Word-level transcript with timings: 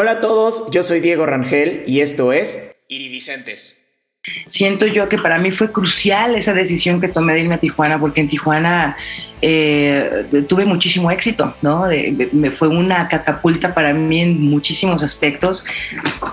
Hola 0.00 0.12
a 0.12 0.20
todos, 0.20 0.70
yo 0.70 0.84
soy 0.84 1.00
Diego 1.00 1.26
Rangel 1.26 1.82
y 1.88 2.02
esto 2.02 2.32
es 2.32 2.76
Iridicentes 2.86 3.82
siento 4.48 4.86
yo 4.86 5.08
que 5.08 5.18
para 5.18 5.38
mí 5.38 5.50
fue 5.50 5.72
crucial 5.72 6.34
esa 6.34 6.52
decisión 6.52 7.00
que 7.00 7.08
tomé 7.08 7.34
de 7.34 7.40
irme 7.40 7.54
a 7.56 7.58
Tijuana, 7.58 7.98
porque 7.98 8.20
en 8.20 8.28
Tijuana 8.28 8.96
eh, 9.40 10.24
tuve 10.48 10.64
muchísimo 10.64 11.12
éxito, 11.12 11.54
¿no? 11.62 11.84
me 12.32 12.50
fue 12.50 12.66
una 12.66 13.06
catapulta 13.06 13.72
para 13.72 13.94
mí 13.94 14.20
en 14.20 14.40
muchísimos 14.40 15.04
aspectos 15.04 15.64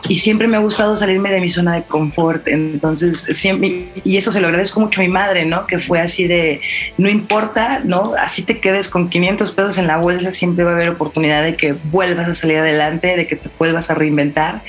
y 0.09 0.15
siempre 0.15 0.47
me 0.47 0.57
ha 0.57 0.59
gustado 0.59 0.97
salirme 0.97 1.31
de 1.31 1.39
mi 1.39 1.47
zona 1.47 1.75
de 1.75 1.83
confort, 1.83 2.47
entonces 2.47 3.19
siempre, 3.19 3.89
y 4.03 4.17
eso 4.17 4.31
se 4.31 4.41
lo 4.41 4.47
agradezco 4.47 4.79
mucho 4.79 5.01
a 5.01 5.03
mi 5.03 5.09
madre, 5.09 5.45
¿no? 5.45 5.67
Que 5.67 5.77
fue 5.77 5.99
así 5.99 6.25
de, 6.25 6.61
no 6.97 7.07
importa, 7.07 7.81
¿no? 7.83 8.15
Así 8.17 8.41
te 8.41 8.59
quedes 8.59 8.89
con 8.89 9.07
500 9.07 9.51
pesos 9.51 9.77
en 9.77 9.85
la 9.85 9.97
bolsa, 9.97 10.31
siempre 10.31 10.65
va 10.65 10.71
a 10.71 10.73
haber 10.73 10.89
oportunidad 10.89 11.43
de 11.43 11.55
que 11.55 11.75
vuelvas 11.91 12.27
a 12.27 12.33
salir 12.33 12.57
adelante, 12.57 13.15
de 13.15 13.27
que 13.27 13.35
te 13.35 13.49
vuelvas 13.59 13.91
a 13.91 13.93
reinventar. 13.93 14.63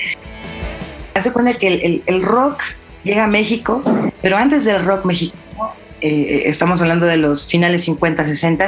Hace 1.15 1.33
cuenta 1.33 1.55
que 1.55 1.67
el, 1.67 2.03
el 2.05 2.21
rock 2.21 2.61
llega 3.03 3.25
a 3.25 3.27
México, 3.27 3.81
pero 4.21 4.37
antes 4.37 4.65
del 4.65 4.83
rock 4.85 5.05
mexicano, 5.05 5.73
eh, 6.01 6.43
estamos 6.45 6.81
hablando 6.81 7.05
de 7.05 7.17
los 7.17 7.47
finales 7.47 7.83
50, 7.83 8.23
60, 8.23 8.67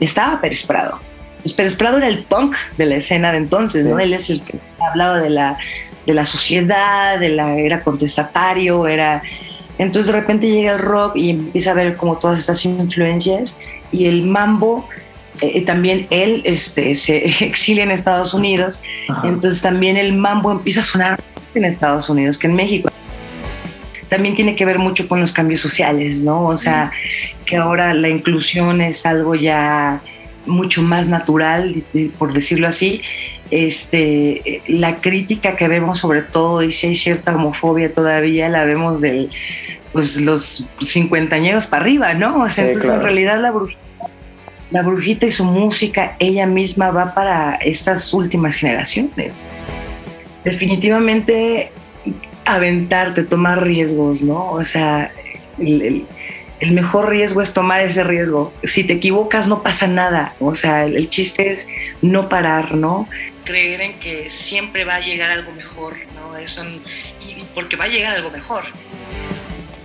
estaba 0.00 0.40
Pérez 0.40 0.66
Prado. 0.66 0.98
Pues 1.42 1.52
Pérez 1.52 1.76
Prado 1.76 1.98
era 1.98 2.08
el 2.08 2.24
punk 2.24 2.56
de 2.78 2.86
la 2.86 2.96
escena 2.96 3.30
de 3.32 3.38
entonces, 3.38 3.84
¿no? 3.84 3.98
Él 3.98 4.14
es 4.14 4.30
el 4.30 4.42
que 4.42 4.58
hablaba 4.80 5.20
de 5.20 5.30
la, 5.30 5.58
de 6.06 6.14
la 6.14 6.24
sociedad, 6.24 7.18
de 7.18 7.30
la, 7.30 7.56
era 7.56 7.82
contestatario, 7.82 8.86
era... 8.86 9.22
Entonces 9.76 10.12
de 10.12 10.20
repente 10.20 10.48
llega 10.48 10.72
el 10.72 10.78
rock 10.78 11.16
y 11.16 11.30
empieza 11.30 11.72
a 11.72 11.74
ver 11.74 11.96
como 11.96 12.16
todas 12.16 12.38
estas 12.38 12.64
influencias 12.64 13.58
y 13.90 14.06
el 14.06 14.22
mambo 14.22 14.88
eh, 15.40 15.62
también 15.62 16.06
él 16.10 16.42
este, 16.44 16.94
se 16.94 17.24
exilia 17.44 17.82
en 17.82 17.90
Estados 17.90 18.34
Unidos, 18.34 18.82
entonces 19.24 19.62
también 19.62 19.96
el 19.96 20.12
mambo 20.12 20.52
empieza 20.52 20.80
a 20.80 20.84
sonar 20.84 21.20
en 21.54 21.64
Estados 21.64 22.08
Unidos 22.08 22.38
que 22.38 22.46
en 22.46 22.54
México 22.54 22.88
también 24.14 24.36
tiene 24.36 24.54
que 24.54 24.64
ver 24.64 24.78
mucho 24.78 25.08
con 25.08 25.18
los 25.18 25.32
cambios 25.32 25.60
sociales, 25.60 26.22
¿no? 26.22 26.44
O 26.44 26.56
sea, 26.56 26.92
que 27.44 27.56
ahora 27.56 27.92
la 27.94 28.08
inclusión 28.08 28.80
es 28.80 29.04
algo 29.06 29.34
ya 29.34 30.00
mucho 30.46 30.84
más 30.84 31.08
natural, 31.08 31.82
por 32.16 32.32
decirlo 32.32 32.68
así. 32.68 33.02
Este, 33.50 34.62
la 34.68 34.98
crítica 34.98 35.56
que 35.56 35.66
vemos 35.66 35.98
sobre 35.98 36.22
todo, 36.22 36.62
y 36.62 36.70
si 36.70 36.86
hay 36.86 36.94
cierta 36.94 37.34
homofobia 37.34 37.92
todavía, 37.92 38.48
la 38.48 38.64
vemos 38.64 39.00
de 39.00 39.28
pues, 39.92 40.20
los 40.20 40.64
cincuentañeros 40.80 41.66
para 41.66 41.82
arriba, 41.82 42.14
¿no? 42.14 42.44
O 42.44 42.48
sea, 42.48 42.66
entonces 42.66 42.92
en 42.92 43.00
realidad 43.00 43.40
la 43.40 43.50
brujita, 43.50 43.80
la 44.70 44.82
brujita 44.82 45.26
y 45.26 45.32
su 45.32 45.44
música, 45.44 46.14
ella 46.20 46.46
misma 46.46 46.92
va 46.92 47.14
para 47.14 47.56
estas 47.56 48.14
últimas 48.14 48.54
generaciones. 48.54 49.34
Definitivamente 50.44 51.72
aventarte, 52.44 53.22
tomar 53.22 53.62
riesgos, 53.62 54.22
¿no? 54.22 54.50
O 54.50 54.64
sea, 54.64 55.12
el, 55.58 56.06
mejor 56.70 57.10
riesgo 57.10 57.40
es 57.40 57.52
tomar 57.52 57.80
ese 57.80 58.04
riesgo. 58.04 58.52
Si 58.62 58.84
te 58.84 58.94
equivocas 58.94 59.48
no 59.48 59.62
pasa 59.62 59.86
nada, 59.86 60.32
o 60.40 60.54
sea, 60.54 60.84
el, 60.84 61.08
chiste 61.08 61.50
es 61.50 61.68
no 62.02 62.28
parar, 62.28 62.74
¿no? 62.74 63.08
Creer 63.44 63.80
en 63.82 63.98
que 63.98 64.30
siempre 64.30 64.84
va 64.84 64.96
a 64.96 65.00
llegar 65.00 65.30
algo 65.30 65.52
mejor, 65.52 65.94
¿no? 66.14 66.36
Eso, 66.36 66.62
y 66.64 67.44
porque 67.54 67.76
va 67.76 67.84
a 67.84 67.88
llegar 67.88 68.16
algo 68.16 68.30
mejor. 68.30 68.64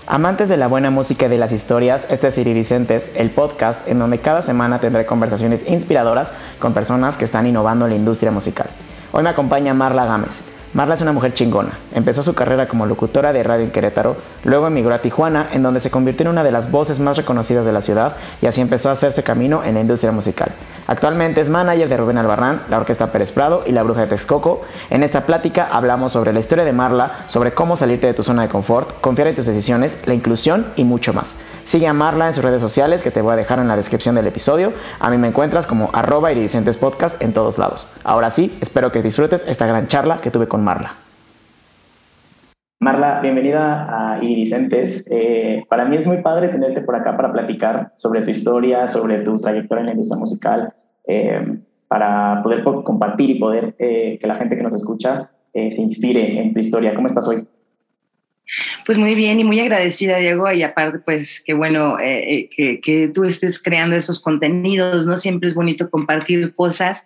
Amantes 0.07 0.49
de 0.49 0.57
la 0.57 0.66
buena 0.66 0.89
música 0.89 1.27
y 1.27 1.29
de 1.29 1.38
las 1.38 1.51
historias, 1.51 2.07
este 2.09 2.29
es 2.29 2.38
Iridicentes, 2.39 3.11
el 3.16 3.29
podcast 3.29 3.88
en 3.88 3.99
donde 3.99 4.17
cada 4.17 4.41
semana 4.41 4.79
tendré 4.79 5.05
conversaciones 5.05 5.67
inspiradoras 5.67 6.31
con 6.57 6.73
personas 6.73 7.16
que 7.16 7.25
están 7.25 7.45
innovando 7.45 7.85
en 7.85 7.91
la 7.91 7.97
industria 7.97 8.31
musical. 8.31 8.69
Hoy 9.11 9.21
me 9.21 9.29
acompaña 9.29 9.73
Marla 9.75 10.05
Gámez. 10.05 10.58
Marla 10.72 10.94
es 10.94 11.02
una 11.02 11.14
mujer 11.14 11.34
chingona. 11.34 11.80
Empezó 11.95 12.22
su 12.22 12.36
carrera 12.36 12.67
como 12.67 12.86
locutora 12.86 13.34
de 13.34 13.42
radio 13.42 13.66
en 13.66 13.72
Querétaro, 13.72 14.16
luego 14.44 14.67
emigró 14.67 14.94
a 14.94 15.00
Tijuana, 15.00 15.50
en 15.52 15.64
donde 15.64 15.80
se 15.80 15.89
convirtió 15.89 16.25
en 16.25 16.30
una 16.30 16.44
de 16.44 16.52
las 16.52 16.70
voces 16.70 17.00
más 17.00 17.17
reconocidas 17.17 17.66
de 17.66 17.72
la 17.72 17.81
ciudad 17.81 18.16
y 18.40 18.46
así 18.46 18.62
empezó 18.62 18.90
a 18.90 18.91
hacerse 18.91 19.24
camino 19.24 19.63
en 19.63 19.74
la 19.74 19.81
industria 19.81 20.12
musical. 20.12 20.52
Actualmente 20.89 21.39
es 21.39 21.50
manager 21.50 21.88
de 21.88 21.97
Rubén 21.97 22.17
Albarrán, 22.17 22.63
la 22.67 22.79
Orquesta 22.79 23.11
Pérez 23.11 23.31
Prado 23.31 23.61
y 23.67 23.73
la 23.73 23.83
Bruja 23.83 24.01
de 24.01 24.07
Texcoco. 24.07 24.63
En 24.89 25.03
esta 25.03 25.27
plática 25.27 25.67
hablamos 25.72 26.13
sobre 26.13 26.33
la 26.33 26.39
historia 26.39 26.66
de 26.66 26.73
Marla, 26.73 27.25
sobre 27.27 27.53
cómo 27.53 27.75
salirte 27.75 28.07
de 28.07 28.16
tu 28.16 28.23
zona 28.23 28.41
de 28.41 28.47
confort, 28.47 28.99
confiar 28.99 29.28
en 29.28 29.35
tus 29.35 29.45
decisiones, 29.45 30.01
la 30.07 30.16
inclusión 30.16 30.66
y 30.78 30.85
mucho 30.85 31.13
más. 31.13 31.38
Sigue 31.63 31.85
a 31.85 31.94
Marla 31.94 32.25
en 32.25 32.33
sus 32.33 32.44
redes 32.44 32.63
sociales 32.63 33.03
que 33.03 33.11
te 33.11 33.22
voy 33.22 33.33
a 33.33 33.35
dejar 33.35 33.59
en 33.59 33.67
la 33.67 33.75
descripción 33.75 34.16
del 34.16 34.25
episodio. 34.25 34.73
A 34.99 35.11
mí 35.11 35.19
me 35.19 35.28
encuentras 35.28 35.67
como 35.67 35.91
arroba 35.94 36.31
podcast 36.79 37.22
en 37.22 37.33
todos 37.33 37.59
lados. 37.59 37.94
Ahora 38.03 38.31
sí, 38.31 38.57
espero 38.59 38.91
que 38.91 39.03
disfrutes 39.03 39.44
esta 39.45 39.67
gran 39.67 39.88
charla 39.88 40.22
que 40.22 40.31
tuve 40.31 40.47
con 40.47 40.63
Marla. 40.63 41.09
Marla, 42.81 43.19
bienvenida 43.19 44.13
a 44.13 44.23
Iridicentes. 44.23 45.06
Eh, 45.12 45.66
para 45.67 45.84
mí 45.84 45.97
es 45.97 46.07
muy 46.07 46.22
padre 46.22 46.47
tenerte 46.47 46.79
por 46.79 46.95
acá 46.95 47.17
para 47.17 47.34
platicar 47.34 47.91
sobre 47.97 48.22
tu 48.22 48.31
historia, 48.31 48.88
sobre 48.88 49.17
tu 49.17 49.38
trayectoria 49.38 49.81
en 49.81 49.85
la 49.88 49.91
industria 49.91 50.17
musical, 50.17 50.73
eh, 51.06 51.57
para 51.90 52.41
poder 52.41 52.63
compartir 52.63 53.31
y 53.31 53.35
poder 53.35 53.75
eh, 53.79 54.17
que 54.22 54.25
la 54.28 54.35
gente 54.35 54.56
que 54.56 54.63
nos 54.63 54.73
escucha 54.73 55.29
se 55.53 55.81
inspire 55.81 56.40
en 56.40 56.53
tu 56.53 56.59
historia. 56.59 56.95
¿Cómo 56.95 57.07
estás 57.07 57.28
hoy? 57.28 57.45
Pues 58.85 58.97
muy 58.97 59.13
bien 59.13 59.41
y 59.41 59.44
muy 59.44 59.59
agradecida, 59.59 60.16
Diego, 60.16 60.50
y 60.50 60.63
aparte, 60.63 61.00
pues 61.00 61.44
qué 61.46 61.53
bueno 61.53 61.97
que, 61.97 62.79
que, 62.81 63.11
tú 63.13 63.25
estés 63.25 63.61
creando 63.61 63.97
esos 63.97 64.22
contenidos, 64.22 65.06
¿no? 65.06 65.17
Siempre 65.17 65.50
es 65.50 65.56
bonito 65.56 65.90
compartir 65.90 66.53
cosas 66.53 67.03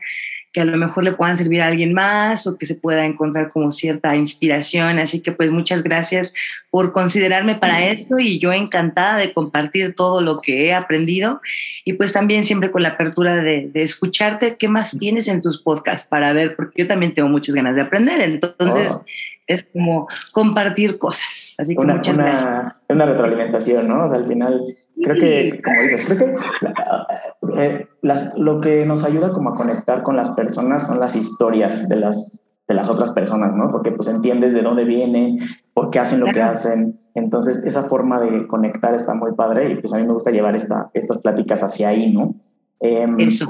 que 0.54 0.62
a 0.62 0.66
lo 0.66 0.78
mejor 0.78 1.04
le 1.04 1.14
puedan 1.14 1.36
servir 1.36 1.62
a 1.62 1.68
alguien 1.68 1.94
más 1.94 2.46
o 2.46 2.58
que 2.58 2.68
se 2.68 2.76
pueda 2.76 3.06
encontrar 3.06 3.50
como 3.50 3.72
cierta 3.72 4.16
inspiración. 4.16 5.00
Así 5.00 5.20
que 5.20 5.32
pues 5.32 5.50
muchas 5.50 5.82
gracias 5.82 6.34
por 6.70 6.92
considerarme 6.92 7.56
para 7.56 7.86
eso 7.88 8.20
y 8.20 8.38
yo 8.38 8.54
encantada 8.54 9.18
de 9.18 9.34
compartir 9.34 9.96
todo 9.96 10.22
lo 10.22 10.42
que 10.42 10.68
he 10.68 10.74
aprendido 10.74 11.42
y 11.84 11.94
pues 11.94 12.14
también 12.14 12.44
siempre 12.44 12.72
con 12.72 12.84
la 12.84 12.90
apertura 12.90 13.36
de, 13.36 13.72
escucharte 13.74 14.56
qué 14.58 14.68
más 14.68 14.96
tienes 14.98 15.28
en 15.28 15.42
tus 15.42 15.62
podcasts 15.62 16.08
para 16.08 16.32
ver, 16.34 16.56
porque 16.56 16.84
yo 16.84 16.88
también 16.88 17.14
tengo 17.16 17.28
muchas 17.28 17.56
ganas 17.56 17.76
de 17.76 17.82
aprender. 17.82 18.22
Entonces... 18.22 18.92
Oh. 18.92 19.06
es 19.46 19.66
como 19.74 20.08
compartir 20.32 20.98
cosas. 20.98 21.56
Así 21.58 21.76
que 21.76 21.84
muchas 21.84 22.18
gracias. 22.18 22.74
Una 22.94 23.06
retroalimentación, 23.06 23.88
¿no? 23.88 24.06
O 24.06 24.08
sea, 24.08 24.18
al 24.18 24.26
final 24.26 24.62
Creo 25.04 25.16
que, 25.16 25.62
como 25.62 25.82
dices, 25.82 26.06
creo 26.06 26.18
que 26.18 27.62
eh, 27.62 27.88
las, 28.02 28.38
lo 28.38 28.62
que 28.62 28.86
nos 28.86 29.04
ayuda 29.04 29.34
como 29.34 29.50
a 29.50 29.56
conectar 29.56 30.04
con 30.04 30.16
las 30.16 30.32
personas 30.32 30.88
son 30.88 31.00
las 31.00 31.16
historias 31.16 31.90
de 31.90 31.98
las, 31.98 32.42
de 32.68 32.74
las 32.74 32.90
otras 32.90 33.12
personas, 33.12 33.54
¿no? 33.54 33.72
Porque 33.72 33.92
pues 33.92 34.08
entiendes 34.08 34.54
de 34.54 34.62
dónde 34.62 34.86
vienen, 34.86 35.40
por 35.74 35.90
qué 35.90 36.00
hacen 36.00 36.20
lo 36.20 36.28
que 36.28 36.42
hacen. 36.42 37.00
Entonces, 37.16 37.64
esa 37.66 37.84
forma 37.84 38.22
de 38.22 38.48
conectar 38.48 38.94
está 38.94 39.14
muy 39.14 39.34
padre 39.34 39.72
y 39.72 39.76
pues 39.76 39.94
a 39.94 39.98
mí 39.98 40.06
me 40.06 40.14
gusta 40.14 40.32
llevar 40.32 40.56
esta, 40.56 40.90
estas 40.94 41.22
pláticas 41.22 41.64
hacia 41.64 41.90
ahí, 41.90 42.14
¿no? 42.14 42.36
Em, 42.80 43.20
Eso. 43.20 43.48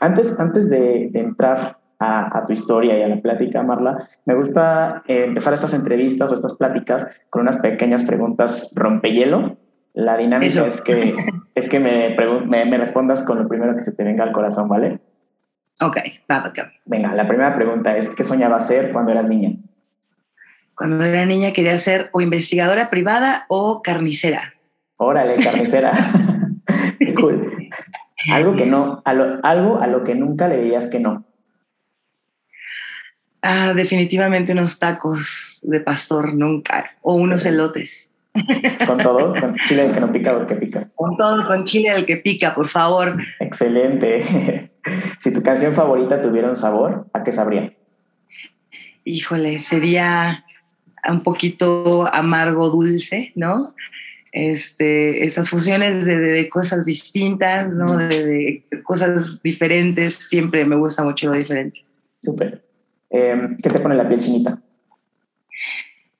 Antes, 0.00 0.38
antes 0.38 0.68
de, 0.68 1.10
entrar 1.14 1.78
a, 2.02 2.38
a, 2.38 2.46
tu 2.46 2.52
historia 2.52 2.98
y 2.98 3.02
a 3.02 3.08
la 3.08 3.20
plática, 3.20 3.62
Marla, 3.62 4.06
me 4.24 4.34
gusta 4.34 5.02
eh, 5.06 5.24
empezar 5.24 5.54
estas 5.54 5.74
entrevistas 5.74 6.30
o 6.30 6.34
estas 6.34 6.56
pláticas 6.56 7.08
con 7.30 7.42
unas 7.42 7.58
pequeñas 7.58 8.04
preguntas 8.04 8.72
rompehielo 8.74 9.56
la 9.94 10.16
dinámica 10.16 10.66
es 10.66 10.80
que, 10.80 11.14
es 11.54 11.68
que 11.68 11.78
me, 11.78 12.16
me, 12.46 12.78
respondas 12.78 13.24
con 13.24 13.38
lo 13.38 13.48
primero 13.48 13.74
que 13.74 13.80
se 13.80 13.92
te 13.92 14.04
venga 14.04 14.24
al 14.24 14.32
corazón, 14.32 14.68
¿vale? 14.68 15.00
Ok, 15.80 15.96
va, 16.30 16.52
Venga, 16.86 17.14
la 17.14 17.26
primera 17.26 17.54
pregunta 17.54 17.96
es, 17.96 18.14
¿qué 18.14 18.24
soñabas 18.24 18.66
ser 18.66 18.92
cuando 18.92 19.12
eras 19.12 19.28
niña? 19.28 19.52
Cuando 20.76 21.04
era 21.04 21.26
niña 21.26 21.52
quería 21.52 21.76
ser 21.78 22.08
o 22.12 22.20
investigadora 22.20 22.88
privada 22.88 23.44
o 23.48 23.82
carnicera. 23.82 24.54
Órale, 24.96 25.36
carnicera. 25.36 25.92
Qué 26.98 27.14
cool. 27.14 27.68
Algo 28.30 28.54
que 28.56 28.66
no, 28.66 29.02
algo 29.04 29.78
a 29.80 29.86
lo 29.88 30.04
que 30.04 30.14
nunca 30.14 30.48
le 30.48 30.58
dirías 30.58 30.88
que 30.88 31.00
no. 31.00 31.24
Ah, 33.42 33.74
definitivamente 33.74 34.52
unos 34.52 34.78
tacos 34.78 35.58
de 35.62 35.80
pastor, 35.80 36.32
nunca. 36.32 36.92
O 37.02 37.16
unos 37.16 37.44
elotes. 37.44 38.12
¿Con 38.86 38.98
todo? 38.98 39.34
¿Con 39.38 39.56
chile 39.66 39.82
del 39.82 39.94
que 39.94 40.00
no 40.00 40.12
pica 40.12 40.34
o 40.34 40.40
el 40.40 40.46
que 40.46 40.54
pica? 40.54 40.88
Con 40.94 41.16
todo, 41.16 41.46
con 41.46 41.64
chile 41.64 41.90
del 41.90 42.06
que 42.06 42.16
pica, 42.16 42.54
por 42.54 42.68
favor. 42.68 43.18
Excelente. 43.40 44.70
Si 45.20 45.32
tu 45.32 45.40
canción 45.44 45.74
favorita 45.74 46.20
tuviera 46.20 46.48
un 46.48 46.56
sabor, 46.56 47.06
¿a 47.12 47.22
qué 47.22 47.30
sabría? 47.30 47.72
Híjole, 49.04 49.60
sería 49.60 50.44
un 51.08 51.22
poquito 51.22 52.12
amargo 52.12 52.68
dulce, 52.68 53.30
¿no? 53.36 53.76
Este, 54.32 55.24
esas 55.24 55.50
fusiones 55.50 56.04
de, 56.04 56.48
cosas 56.48 56.84
distintas, 56.84 57.76
¿no? 57.76 57.96
De, 57.96 58.64
cosas 58.82 59.40
diferentes, 59.40 60.14
siempre 60.14 60.64
me 60.64 60.74
gusta 60.74 61.04
mucho 61.04 61.28
lo 61.28 61.34
diferente. 61.34 61.84
Súper. 62.20 62.64
Em, 63.12 63.56
¿Qué 63.58 63.70
te 63.70 63.78
pone 63.78 63.94
la 63.94 64.08
piel 64.08 64.20
chinita? 64.20 64.60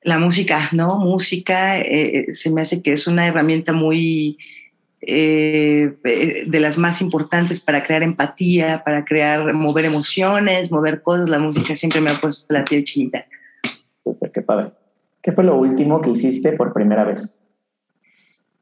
la 0.05 0.19
música, 0.19 0.69
¿no? 0.73 0.99
Música 0.99 1.79
eh, 1.79 2.27
eh, 2.29 2.33
se 2.33 2.50
me 2.50 2.62
hace 2.62 2.83
que 2.83 2.93
es 2.93 3.06
una 3.06 3.29
herramienta 3.29 3.73
muy 3.73 4.37
eh, 5.00 5.94
de 6.47 6.61
las 6.61 6.79
más 6.79 7.03
importantes 7.03 7.61
para 7.61 7.85
crear 7.85 8.03
empatía, 8.03 8.83
para 8.85 9.05
crear, 9.05 9.53
mover 9.53 9.85
emociones, 9.85 10.71
mover 10.71 11.03
cosas. 11.03 11.29
La 11.29 11.39
música 11.39 11.77
siempre 11.77 12.00
me 12.00 12.11
ha 12.11 12.21
puesto 12.21 12.47
la 12.53 12.65
piel 12.65 12.85
chinita. 12.85 13.27
Súper, 14.05 14.31
qué 14.33 14.43
padre. 14.43 14.71
¿Qué 15.21 15.33
fue 15.33 15.44
lo 15.44 15.56
último 15.56 16.00
que 16.00 16.11
hiciste 16.11 16.53
por 16.53 16.73
primera 16.73 17.05
vez? 17.05 17.43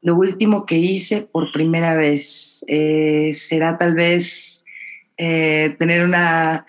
Lo 0.01 0.15
último 0.15 0.65
que 0.65 0.77
hice 0.77 1.21
por 1.21 1.51
primera 1.51 1.95
vez 1.95 2.65
eh, 2.67 3.31
será 3.33 3.77
tal 3.77 3.95
vez 3.95 4.63
eh, 5.17 5.75
tener 5.77 6.03
una... 6.03 6.65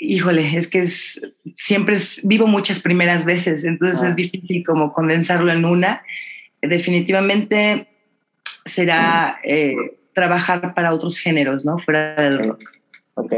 híjole, 0.00 0.56
es 0.56 0.66
que 0.66 0.80
es, 0.80 1.20
siempre 1.56 1.96
vivo 2.24 2.46
muchas 2.46 2.80
primeras 2.80 3.24
veces, 3.24 3.64
entonces 3.64 4.02
es 4.02 4.12
ah. 4.12 4.14
difícil 4.14 4.64
como 4.64 4.92
condensarlo 4.92 5.52
en 5.52 5.64
una. 5.64 6.02
Definitivamente 6.62 7.86
será 8.64 9.38
eh, 9.44 9.74
trabajar 10.14 10.74
para 10.74 10.92
otros 10.92 11.18
géneros, 11.18 11.64
¿no? 11.64 11.78
Fuera 11.78 12.14
del 12.16 12.42
rock. 12.42 12.62
Ok. 13.14 13.32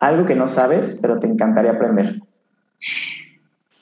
Algo 0.00 0.26
que 0.26 0.34
no 0.34 0.46
sabes, 0.46 0.98
pero 1.00 1.18
te 1.20 1.26
encantaría 1.26 1.72
aprender. 1.72 2.20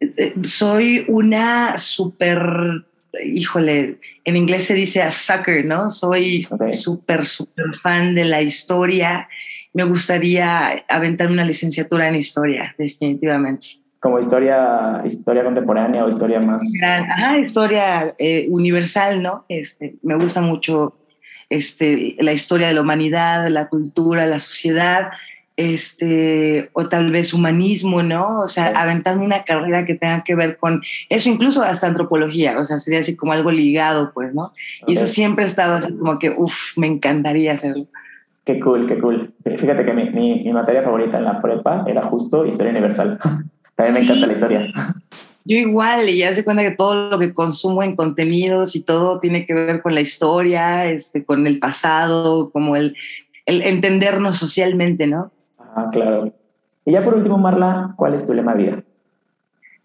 Eh, 0.01 0.35
soy 0.43 1.05
una 1.09 1.79
súper, 1.79 2.85
híjole, 3.25 3.99
en 4.25 4.37
inglés 4.37 4.65
se 4.65 4.75
dice 4.75 5.03
a 5.03 5.13
sucker, 5.13 5.65
¿no? 5.65 5.91
Soy 5.91 6.43
súper, 6.73 7.27
súper 7.27 7.77
fan 7.81 8.15
de 8.15 8.25
la 8.25 8.43
historia. 8.43 9.29
Me 9.73 9.85
gustaría 9.85 10.85
aventar 10.89 11.31
una 11.31 11.45
licenciatura 11.45 12.09
en 12.09 12.17
historia, 12.17 12.75
definitivamente 12.77 13.83
como 14.03 14.19
historia, 14.19 15.01
historia 15.07 15.45
contemporánea 15.45 16.05
o 16.05 16.09
historia 16.09 16.41
más. 16.41 16.61
Ajá, 16.83 17.39
historia 17.39 18.13
eh, 18.19 18.49
universal, 18.51 19.23
¿no? 19.23 19.45
Este, 19.49 19.95
me 20.03 20.17
gusta 20.17 20.41
mucho 20.41 20.97
este, 21.49 22.17
la 22.19 22.33
historia 22.33 22.67
de 22.67 22.75
la 22.75 22.81
humanidad, 22.81 23.47
la 23.47 23.69
cultura, 23.69 24.27
la 24.27 24.41
sociedad, 24.41 25.11
este, 25.57 26.69
o 26.73 26.89
tal 26.89 27.13
vez 27.13 27.33
humanismo, 27.33 28.03
¿no? 28.03 28.41
O 28.41 28.49
sea, 28.49 28.73
aventando 28.75 29.23
una 29.23 29.45
carrera 29.45 29.85
que 29.85 29.95
tenga 29.95 30.25
que 30.25 30.35
ver 30.35 30.57
con 30.57 30.83
eso, 31.09 31.29
incluso 31.29 31.63
hasta 31.63 31.87
antropología, 31.87 32.59
o 32.59 32.65
sea, 32.65 32.81
sería 32.81 32.99
así 32.99 33.15
como 33.15 33.33
algo 33.33 33.53
ligado, 33.53 34.13
pues, 34.13 34.35
¿no? 34.35 34.53
Y 34.89 34.95
eso 34.95 35.07
siempre 35.07 35.45
ha 35.45 35.47
estado 35.47 35.77
así 35.77 35.97
como 35.97 36.19
que, 36.19 36.31
uff, 36.31 36.77
me 36.77 36.89
encantaría 36.89 37.53
hacerlo. 37.53 37.87
Qué 38.45 38.59
cool, 38.59 38.87
qué 38.87 38.99
cool. 38.99 39.33
Fíjate 39.45 39.85
que 39.85 39.93
mi, 39.93 40.11
mi, 40.11 40.43
mi 40.45 40.53
materia 40.53 40.83
favorita 40.83 41.19
en 41.19 41.25
la 41.25 41.41
prepa 41.41 41.85
era 41.87 42.03
justo 42.03 42.45
historia 42.45 42.73
universal. 42.73 43.19
También 43.77 43.95
me 43.95 44.01
encanta 44.05 44.27
la 44.27 44.33
historia. 44.33 44.73
Yo 45.45 45.57
igual, 45.57 46.09
y 46.09 46.19
ya 46.19 46.33
se 46.35 46.45
cuenta 46.45 46.63
que 46.63 46.73
todo 46.73 47.11
lo 47.11 47.19
que 47.19 47.35
consumo 47.35 47.83
en 47.83 47.97
contenidos 47.97 48.77
y 48.77 48.83
todo 48.83 49.19
tiene 49.19 49.45
que 49.47 49.55
ver 49.55 49.83
con 49.83 49.95
la 49.95 50.01
historia, 50.01 50.87
este, 50.87 51.25
con 51.25 51.47
el 51.47 51.59
pasado, 51.59 52.51
como 52.51 52.77
el, 52.77 52.97
el 53.47 53.63
entendernos 53.63 54.37
socialmente, 54.37 55.07
¿no? 55.07 55.33
Ah, 55.59 55.89
claro. 55.91 56.33
Y 56.85 56.93
ya 56.93 57.03
por 57.05 57.15
último, 57.15 57.39
Marla, 57.39 57.95
¿cuál 57.97 58.15
es 58.15 58.27
tu 58.27 58.35
lema 58.35 58.55
de 58.55 58.63
vida? 58.63 58.83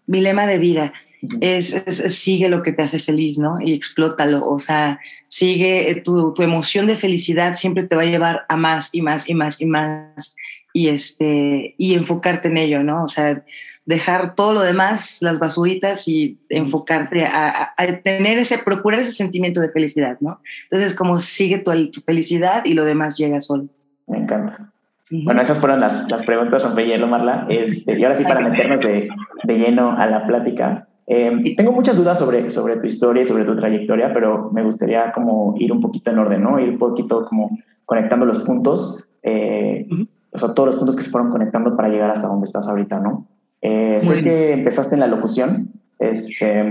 Mi 0.06 0.20
lema 0.20 0.46
de 0.46 0.58
vida 0.58 0.92
es, 1.40 1.82
sigue 2.08 2.48
lo 2.48 2.62
que 2.62 2.72
te 2.72 2.82
hace 2.82 2.98
feliz, 2.98 3.38
¿no? 3.38 3.60
Y 3.60 3.72
explótalo, 3.72 4.46
o 4.46 4.58
sea, 4.58 5.00
sigue 5.26 5.90
eh, 5.90 5.94
tu, 5.96 6.32
tu 6.34 6.42
emoción 6.42 6.86
de 6.86 6.96
felicidad 6.96 7.54
siempre 7.54 7.84
te 7.84 7.96
va 7.96 8.02
a 8.02 8.06
llevar 8.06 8.46
a 8.48 8.56
más 8.56 8.94
y 8.94 9.02
más 9.02 9.28
y 9.28 9.34
más 9.34 9.60
y 9.60 9.66
más 9.66 10.36
y 10.72 10.88
este 10.88 11.74
y 11.76 11.94
enfocarte 11.94 12.48
en 12.48 12.58
ello, 12.58 12.82
¿no? 12.82 13.04
O 13.04 13.08
sea, 13.08 13.42
dejar 13.88 14.34
todo 14.34 14.52
lo 14.52 14.60
demás, 14.60 15.18
las 15.22 15.40
basuritas 15.40 16.06
y 16.08 16.36
enfocarte 16.50 17.24
a, 17.24 17.74
tener 18.02 18.36
ese, 18.36 18.58
procurar 18.58 19.00
ese 19.00 19.12
sentimiento 19.12 19.62
de 19.62 19.70
felicidad, 19.70 20.18
¿no? 20.20 20.42
Entonces, 20.64 20.94
como 20.94 21.18
sigue 21.20 21.58
tu, 21.58 21.72
felicidad 22.04 22.66
y 22.66 22.74
lo 22.74 22.84
demás 22.84 23.16
llega 23.16 23.40
solo. 23.40 23.64
Me 24.06 24.18
encanta. 24.18 24.70
Bueno, 25.10 25.40
esas 25.40 25.58
fueron 25.58 25.80
las, 25.80 26.06
las 26.10 26.22
preguntas, 26.26 26.62
hielo, 26.76 27.06
Marla. 27.06 27.46
Este, 27.48 27.98
y 27.98 28.04
ahora 28.04 28.14
sí, 28.14 28.24
para 28.24 28.40
meternos 28.40 28.78
de, 28.80 29.08
de 29.44 29.58
lleno 29.58 29.96
a 29.96 30.06
la 30.06 30.26
plática. 30.26 30.86
Eh, 31.10 31.54
tengo 31.56 31.72
muchas 31.72 31.96
dudas 31.96 32.18
sobre, 32.18 32.50
sobre 32.50 32.76
tu 32.76 32.86
historia 32.86 33.22
y 33.22 33.26
sobre 33.26 33.44
tu 33.44 33.56
trayectoria, 33.56 34.12
pero 34.12 34.50
me 34.52 34.62
gustaría 34.62 35.10
como 35.12 35.54
ir 35.56 35.72
un 35.72 35.80
poquito 35.80 36.10
en 36.10 36.18
orden, 36.18 36.42
¿no? 36.42 36.60
Ir 36.60 36.68
un 36.68 36.78
poquito 36.78 37.24
como 37.24 37.50
conectando 37.86 38.26
los 38.26 38.40
puntos, 38.40 39.08
eh, 39.22 39.88
o 40.30 40.38
sea, 40.38 40.52
todos 40.52 40.66
los 40.66 40.76
puntos 40.76 40.94
que 40.94 41.02
se 41.02 41.10
fueron 41.10 41.30
conectando 41.30 41.74
para 41.74 41.88
llegar 41.88 42.10
hasta 42.10 42.28
donde 42.28 42.44
estás 42.44 42.68
ahorita, 42.68 43.00
¿no? 43.00 43.26
Eh, 43.62 43.98
sé 44.02 44.20
que 44.20 44.52
empezaste 44.52 44.94
en 44.94 45.00
la 45.00 45.06
locución, 45.06 45.72
este, 45.98 46.70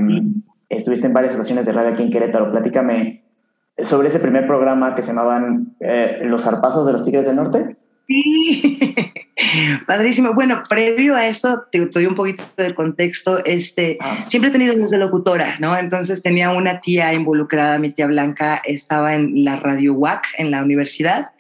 estuviste 0.70 1.08
en 1.08 1.14
varias 1.14 1.34
estaciones 1.34 1.66
de 1.66 1.72
radio 1.72 1.94
aquí 1.94 2.04
en 2.04 2.12
Querétaro. 2.12 2.52
Platícame 2.52 3.24
sobre 3.80 4.10
ese 4.10 4.20
primer 4.20 4.46
programa 4.46 4.94
que 4.94 5.02
se 5.02 5.10
llamaban 5.10 5.76
eh, 5.80 6.20
Los 6.24 6.44
Zarpazos 6.44 6.86
de 6.86 6.94
los 6.94 7.04
Tigres 7.04 7.26
del 7.26 7.36
Norte. 7.36 7.76
Sí, 8.08 8.80
padrísimo. 9.88 10.34
Bueno, 10.34 10.64
previo 10.68 11.16
a 11.16 11.28
esto, 11.28 11.66
te, 11.72 11.86
doy 11.88 12.06
un 12.06 12.16
poquito 12.16 12.44
de 12.56 12.74
contexto. 12.74 13.44
Este, 13.44 13.98
ah. 14.00 14.24
Siempre 14.28 14.50
he 14.50 14.54
tenido 14.54 14.78
voz 14.78 14.90
de 14.90 14.98
locutora, 14.98 15.58
¿no? 15.60 15.78
Entonces 15.78 16.24
tenía 16.24 16.52
una 16.52 16.80
tía 16.80 17.14
involucrada, 17.14 17.78
mi 17.80 17.92
tía 17.92 18.08
Blanca, 18.08 18.62
estaba 18.66 19.14
en 19.16 19.44
la 19.44 19.58
radio 19.58 19.94
WAC 19.94 20.26
en 20.38 20.52
la 20.52 20.64
universidad 20.64 21.32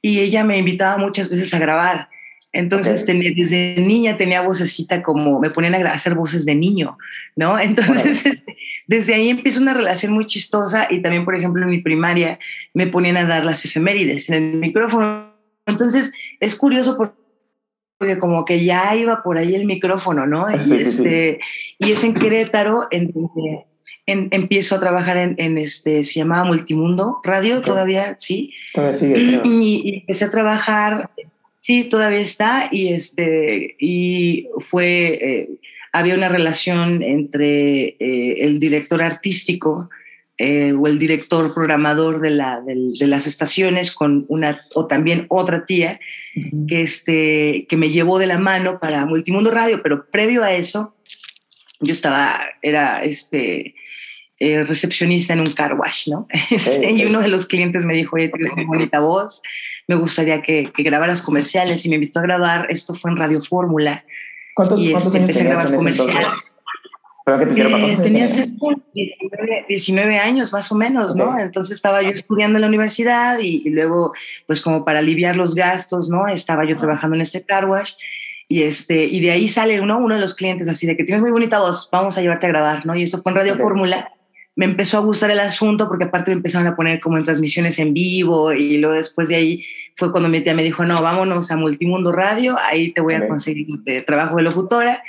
y 0.00 0.20
ella 0.20 0.44
me 0.44 0.58
invitaba 0.58 0.98
muchas 0.98 1.28
veces 1.28 1.52
a 1.52 1.58
grabar. 1.58 2.08
Entonces, 2.52 3.04
desde 3.04 3.74
niña 3.80 4.16
tenía 4.16 4.40
vocecita 4.40 5.02
como, 5.02 5.40
me 5.40 5.50
ponían 5.50 5.74
a 5.74 5.90
hacer 5.90 6.14
voces 6.14 6.44
de 6.44 6.54
niño, 6.54 6.96
¿no? 7.34 7.58
Entonces, 7.58 8.24
este, 8.24 8.56
desde 8.86 9.14
ahí 9.14 9.30
empieza 9.30 9.60
una 9.60 9.74
relación 9.74 10.12
muy 10.12 10.26
chistosa 10.26 10.86
y 10.88 11.02
también, 11.02 11.24
por 11.24 11.34
ejemplo, 11.34 11.64
en 11.64 11.70
mi 11.70 11.80
primaria 11.80 12.38
me 12.72 12.86
ponían 12.86 13.16
a 13.16 13.24
dar 13.24 13.44
las 13.44 13.64
efemérides 13.64 14.28
en 14.28 14.34
el 14.34 14.56
micrófono. 14.58 15.33
Entonces, 15.66 16.12
es 16.40 16.54
curioso 16.54 16.96
porque 16.96 18.18
como 18.18 18.44
que 18.44 18.64
ya 18.64 18.94
iba 18.96 19.22
por 19.22 19.38
ahí 19.38 19.54
el 19.54 19.66
micrófono, 19.66 20.26
¿no? 20.26 20.50
y, 20.50 20.54
este, 20.54 21.40
y 21.78 21.92
es 21.92 22.04
en 22.04 22.14
Querétaro 22.14 22.86
en 22.90 23.12
donde 23.12 23.66
empiezo 24.06 24.76
a 24.76 24.80
trabajar 24.80 25.16
en, 25.16 25.58
este, 25.58 26.02
se 26.02 26.20
llamaba 26.20 26.44
Multimundo 26.44 27.20
Radio, 27.24 27.62
todavía, 27.62 28.16
sí. 28.18 28.52
Todavía 28.72 28.92
sigue. 28.92 29.40
Y, 29.44 29.82
y, 29.84 29.98
empecé 30.00 30.26
a 30.26 30.30
trabajar 30.30 31.10
Sí, 31.64 31.84
todavía 31.84 32.18
está 32.18 32.68
y, 32.70 32.92
este, 32.92 33.74
y 33.78 34.48
fue, 34.68 35.14
eh, 35.14 35.48
había 35.92 36.14
una 36.14 36.28
relación 36.28 37.02
entre 37.02 37.96
eh, 37.98 38.44
el 38.44 38.58
director 38.58 39.02
artístico 39.02 39.88
eh, 40.36 40.72
o 40.72 40.86
el 40.88 40.98
director 40.98 41.54
programador 41.54 42.20
de, 42.20 42.30
la, 42.30 42.60
de, 42.60 43.06
las 43.06 43.28
estaciones 43.28 43.92
con 43.92 44.24
una, 44.28 44.60
o 44.74 44.86
también 44.86 45.26
otra 45.28 45.64
tía 45.64 46.00
que, 46.68 46.82
este, 46.82 47.66
que 47.68 47.76
me 47.76 47.90
llevó 47.90 48.18
de 48.18 48.26
la 48.26 48.38
mano 48.38 48.80
para 48.80 49.06
Multimundo 49.06 49.52
Radio, 49.52 49.80
pero 49.80 50.06
previo 50.10 50.42
a 50.42 50.52
eso, 50.52 50.96
yo 51.78 51.92
estaba, 51.92 52.40
era 52.62 53.04
este, 53.04 53.76
recepcionista 54.40 55.34
en 55.34 55.40
un 55.40 55.52
car 55.52 55.74
wash, 55.74 56.08
¿no? 56.08 56.26
y 56.82 57.04
uno 57.04 57.22
de 57.22 57.28
los 57.28 57.46
clientes 57.46 57.84
me 57.84 57.94
dijo, 57.94 58.16
oye, 58.16 58.28
tienes 58.28 58.52
una 58.54 58.66
bonita 58.66 58.98
voz, 58.98 59.40
me 59.86 59.94
gustaría 59.94 60.42
que, 60.42 60.72
que, 60.74 60.82
grabaras 60.82 61.22
comerciales 61.22 61.86
y 61.86 61.90
me 61.90 61.94
invitó 61.94 62.18
a 62.18 62.22
grabar, 62.22 62.66
esto 62.70 62.94
fue 62.94 63.12
en 63.12 63.18
Radio 63.18 63.40
Fórmula. 63.40 64.04
¿Cuántos, 64.54 64.80
y 64.80 64.90
¿cuántos 64.90 65.14
este, 65.14 65.18
años 65.18 65.30
empecé 65.30 65.48
a 65.48 65.52
grabar 65.52 65.76
comerciales. 65.76 66.53
Eh, 67.26 67.96
tenía 68.02 68.26
19, 69.68 70.18
años 70.18 70.52
más 70.52 70.70
o 70.70 70.74
menos, 70.74 71.16
¿no? 71.16 71.38
Entonces 71.38 71.76
estaba 71.76 72.02
yo 72.02 72.10
estudiando 72.10 72.58
en 72.58 72.62
la 72.62 72.68
universidad 72.68 73.38
y, 73.38 73.68
luego, 73.70 74.12
pues 74.46 74.60
como 74.60 74.84
para 74.84 74.98
aliviar 74.98 75.36
los 75.36 75.54
gastos, 75.54 76.10
¿no? 76.10 76.28
Estaba 76.28 76.66
yo 76.66 76.76
trabajando 76.76 77.16
en 77.16 77.22
este 77.22 77.42
car 77.44 77.64
wash 77.64 77.92
y, 78.46 78.62
este, 78.62 79.04
y 79.04 79.20
de 79.20 79.30
ahí 79.30 79.48
sale 79.48 79.80
uno, 79.80 79.98
uno 79.98 80.14
de 80.14 80.20
los 80.20 80.34
clientes 80.34 80.68
así 80.68 80.86
de 80.86 80.96
que 80.96 81.04
tienes 81.04 81.22
muy 81.22 81.30
bonita 81.30 81.60
voz, 81.60 81.88
vamos 81.90 82.18
a 82.18 82.20
llevarte 82.20 82.46
a 82.46 82.50
grabar, 82.50 82.84
¿no? 82.84 82.94
Y 82.94 83.04
eso 83.04 83.22
fue 83.22 83.32
en 83.32 83.36
Radio 83.36 83.56
Fórmula 83.56 84.10
me 84.56 84.66
empezó 84.66 84.98
a 84.98 85.00
gustar 85.00 85.30
el 85.30 85.40
asunto 85.40 85.88
porque 85.88 86.04
aparte 86.04 86.30
me 86.30 86.36
empezaron 86.36 86.68
a 86.68 86.76
poner 86.76 87.00
como 87.00 87.16
en 87.16 87.24
transmisiones 87.24 87.78
en 87.78 87.92
vivo 87.92 88.52
y 88.52 88.78
luego 88.78 88.94
después 88.94 89.28
de 89.28 89.36
ahí 89.36 89.64
fue 89.96 90.12
cuando 90.12 90.28
mi 90.28 90.42
tía 90.42 90.54
me 90.54 90.62
dijo, 90.62 90.84
no, 90.84 90.96
vámonos 90.96 91.50
a 91.50 91.56
Multimundo 91.56 92.12
Radio, 92.12 92.56
ahí 92.58 92.92
te 92.92 93.00
voy 93.00 93.14
a 93.14 93.26
conseguir 93.26 93.66
trabajo 94.06 94.36
de 94.36 94.42
locutora. 94.42 95.02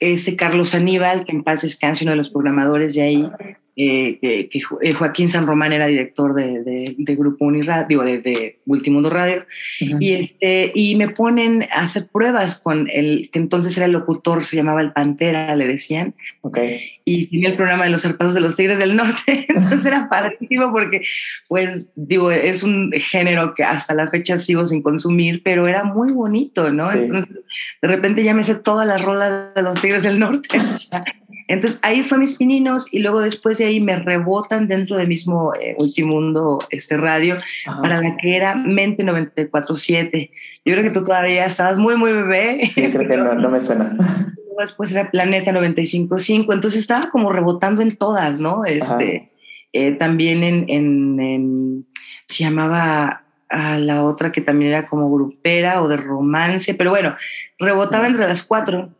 Ese 0.00 0.36
Carlos 0.36 0.74
Aníbal, 0.74 1.24
que 1.24 1.32
en 1.32 1.44
paz 1.44 1.62
descanse, 1.62 2.04
uno 2.04 2.12
de 2.12 2.16
los 2.16 2.30
programadores 2.30 2.94
de 2.94 3.02
ahí, 3.02 3.30
eh, 3.76 4.18
que, 4.20 4.60
eh, 4.82 4.92
Joaquín 4.92 5.28
San 5.28 5.46
Román 5.46 5.72
era 5.72 5.86
director 5.86 6.34
de, 6.34 6.94
Grupo 6.96 7.46
Uniradio, 7.46 8.02
de, 8.02 8.18
de 8.20 8.58
Multimundo 8.66 9.10
Radio, 9.10 9.46
y, 9.80 10.12
este, 10.12 10.70
y 10.74 10.94
me 10.94 11.08
ponen 11.08 11.64
a 11.64 11.82
hacer 11.82 12.06
pruebas 12.06 12.60
con 12.60 12.88
el 12.92 13.30
que 13.32 13.38
entonces 13.38 13.76
era 13.76 13.86
el 13.86 13.92
locutor, 13.92 14.44
se 14.44 14.56
llamaba 14.56 14.80
El 14.80 14.92
Pantera, 14.92 15.56
le 15.56 15.66
decían, 15.66 16.14
okay. 16.42 16.80
y 17.04 17.26
tenía 17.26 17.48
el 17.48 17.56
programa 17.56 17.84
de 17.84 17.90
los 17.90 18.02
zarpados 18.02 18.34
de 18.34 18.40
los 18.40 18.54
Tigres 18.54 18.78
del 18.78 18.94
Norte, 18.96 19.46
entonces 19.48 19.86
era 19.86 20.08
padrísimo 20.08 20.70
porque, 20.70 21.02
pues, 21.48 21.90
digo, 21.96 22.30
es 22.30 22.62
un 22.62 22.92
género 22.92 23.54
que 23.54 23.64
hasta 23.64 23.94
la 23.94 24.06
fecha 24.06 24.38
sigo 24.38 24.64
sin 24.66 24.82
consumir, 24.82 25.42
pero 25.42 25.66
era 25.66 25.84
muy 25.84 26.12
bonito, 26.12 26.70
¿no? 26.70 26.90
Entonces, 26.92 27.40
de 27.82 27.88
repente 27.88 28.22
ya 28.22 28.34
me 28.34 28.44
sé 28.44 28.54
todas 28.54 28.86
las 28.86 29.02
rolas 29.02 29.54
de 29.54 29.62
los 29.62 29.80
Tigres 29.80 30.04
del 30.04 30.18
Norte, 30.18 30.48
Entonces 31.48 31.78
ahí 31.82 32.02
fue 32.02 32.18
mis 32.18 32.32
pininos 32.32 32.92
y 32.92 33.00
luego 33.00 33.20
después 33.20 33.58
de 33.58 33.66
ahí 33.66 33.80
me 33.80 33.96
rebotan 33.96 34.66
dentro 34.66 34.96
del 34.96 35.08
mismo 35.08 35.52
eh, 35.54 35.74
Ultimundo 35.78 36.58
este 36.70 36.96
radio 36.96 37.36
para 37.64 38.00
la 38.00 38.16
que 38.16 38.36
era 38.36 38.54
Mente 38.54 39.04
94.7. 39.04 40.30
Yo 40.64 40.72
creo 40.72 40.82
que 40.82 40.90
tú 40.90 41.04
todavía 41.04 41.44
estabas 41.44 41.78
muy, 41.78 41.96
muy 41.96 42.12
bebé. 42.12 42.66
Sí, 42.72 42.90
creo 42.90 43.08
que 43.08 43.16
no, 43.16 43.34
no 43.34 43.50
me 43.50 43.60
suena. 43.60 43.96
Después 44.58 44.94
era 44.94 45.10
Planeta 45.10 45.50
95.5, 45.50 46.54
entonces 46.54 46.80
estaba 46.80 47.10
como 47.10 47.32
rebotando 47.32 47.82
en 47.82 47.96
todas, 47.96 48.38
¿no? 48.38 48.64
Este, 48.64 49.32
eh, 49.72 49.92
también 49.92 50.44
en, 50.44 50.64
en, 50.68 51.20
en, 51.20 51.86
se 52.28 52.44
llamaba 52.44 53.24
a 53.48 53.78
la 53.78 54.04
otra 54.04 54.30
que 54.30 54.40
también 54.40 54.70
era 54.70 54.86
como 54.86 55.10
grupera 55.10 55.82
o 55.82 55.88
de 55.88 55.96
romance, 55.96 56.74
pero 56.74 56.90
bueno, 56.90 57.16
rebotaba 57.58 58.06
entre 58.06 58.28
las 58.28 58.44
cuatro 58.44 58.90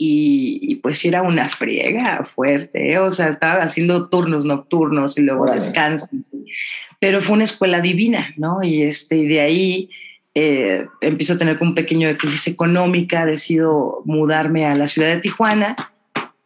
y, 0.00 0.76
pues 0.76 1.04
era 1.04 1.22
una 1.22 1.48
friega 1.48 2.24
fuerte, 2.24 2.92
¿eh? 2.92 2.98
o 2.98 3.10
sea, 3.10 3.28
estaba 3.28 3.62
haciendo 3.64 4.08
turnos 4.08 4.44
nocturnos 4.44 5.18
y 5.18 5.22
luego 5.22 5.44
descansos, 5.46 6.08
pero 7.00 7.20
fue 7.20 7.34
una 7.34 7.44
escuela 7.44 7.80
divina, 7.80 8.32
¿no? 8.36 8.62
Y, 8.62 8.82
este, 8.82 9.16
y 9.16 9.26
de 9.26 9.40
ahí 9.40 9.90
eh, 10.36 10.86
empiezo 11.00 11.32
a 11.32 11.38
tener 11.38 11.58
un 11.60 11.74
pequeño 11.74 12.06
de 12.06 12.16
crisis 12.16 12.46
económica, 12.46 13.26
decido 13.26 14.02
mudarme 14.04 14.66
a 14.66 14.76
la 14.76 14.86
ciudad 14.86 15.08
de 15.08 15.20
Tijuana 15.20 15.74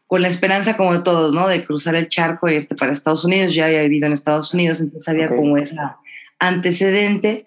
con 0.07 0.23
la 0.23 0.29
esperanza 0.29 0.77
como 0.79 1.03
todos, 1.03 1.35
¿no? 1.35 1.47
De 1.47 1.63
cruzar 1.63 1.95
el 1.95 2.09
charco 2.09 2.49
e 2.49 2.55
irte 2.55 2.75
para 2.75 2.93
Estados 2.93 3.25
Unidos, 3.25 3.55
ya 3.55 3.67
había 3.67 3.83
vivido 3.83 4.07
en 4.07 4.15
Estados 4.15 4.55
Unidos, 4.55 4.81
entonces 4.81 5.07
había 5.09 5.29
como 5.29 5.59
esa 5.59 5.99
antecedente. 6.39 7.47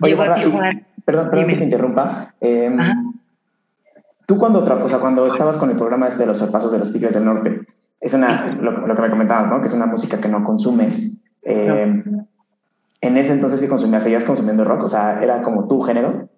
Llego 0.00 0.22
a 0.22 0.34
Tijuana. 0.34 0.82
Perdón, 1.04 1.30
perdón 1.30 1.46
que 1.46 1.56
te 1.56 1.64
interrumpa. 1.64 2.34
Eh, 2.40 2.70
Tú 4.26 4.38
cuando, 4.38 4.60
o 4.60 4.88
sea, 4.88 4.98
cuando 4.98 5.26
estabas 5.26 5.56
con 5.56 5.70
el 5.70 5.76
programa 5.76 6.08
este 6.08 6.20
de 6.20 6.26
los 6.26 6.42
pasos 6.44 6.72
de 6.72 6.78
los 6.78 6.92
Tigres 6.92 7.14
del 7.14 7.24
Norte, 7.24 7.60
es 8.00 8.14
una, 8.14 8.46
lo, 8.60 8.94
que 8.94 9.02
me 9.02 9.10
comentabas, 9.10 9.48
¿no? 9.48 9.60
Que 9.60 9.66
es 9.66 9.74
una 9.74 9.86
música 9.86 10.20
que 10.20 10.28
no 10.28 10.44
consumes. 10.44 11.20
Eh, 11.42 12.02
en 13.00 13.16
ese 13.18 13.32
entonces 13.34 13.60
que 13.60 13.68
consumías, 13.68 14.02
¿seguías 14.02 14.24
consumiendo 14.24 14.64
rock? 14.64 14.84
O 14.84 14.88
sea, 14.88 15.22
¿era 15.22 15.42
como 15.42 15.68
tu 15.68 15.82
género? 15.82 16.28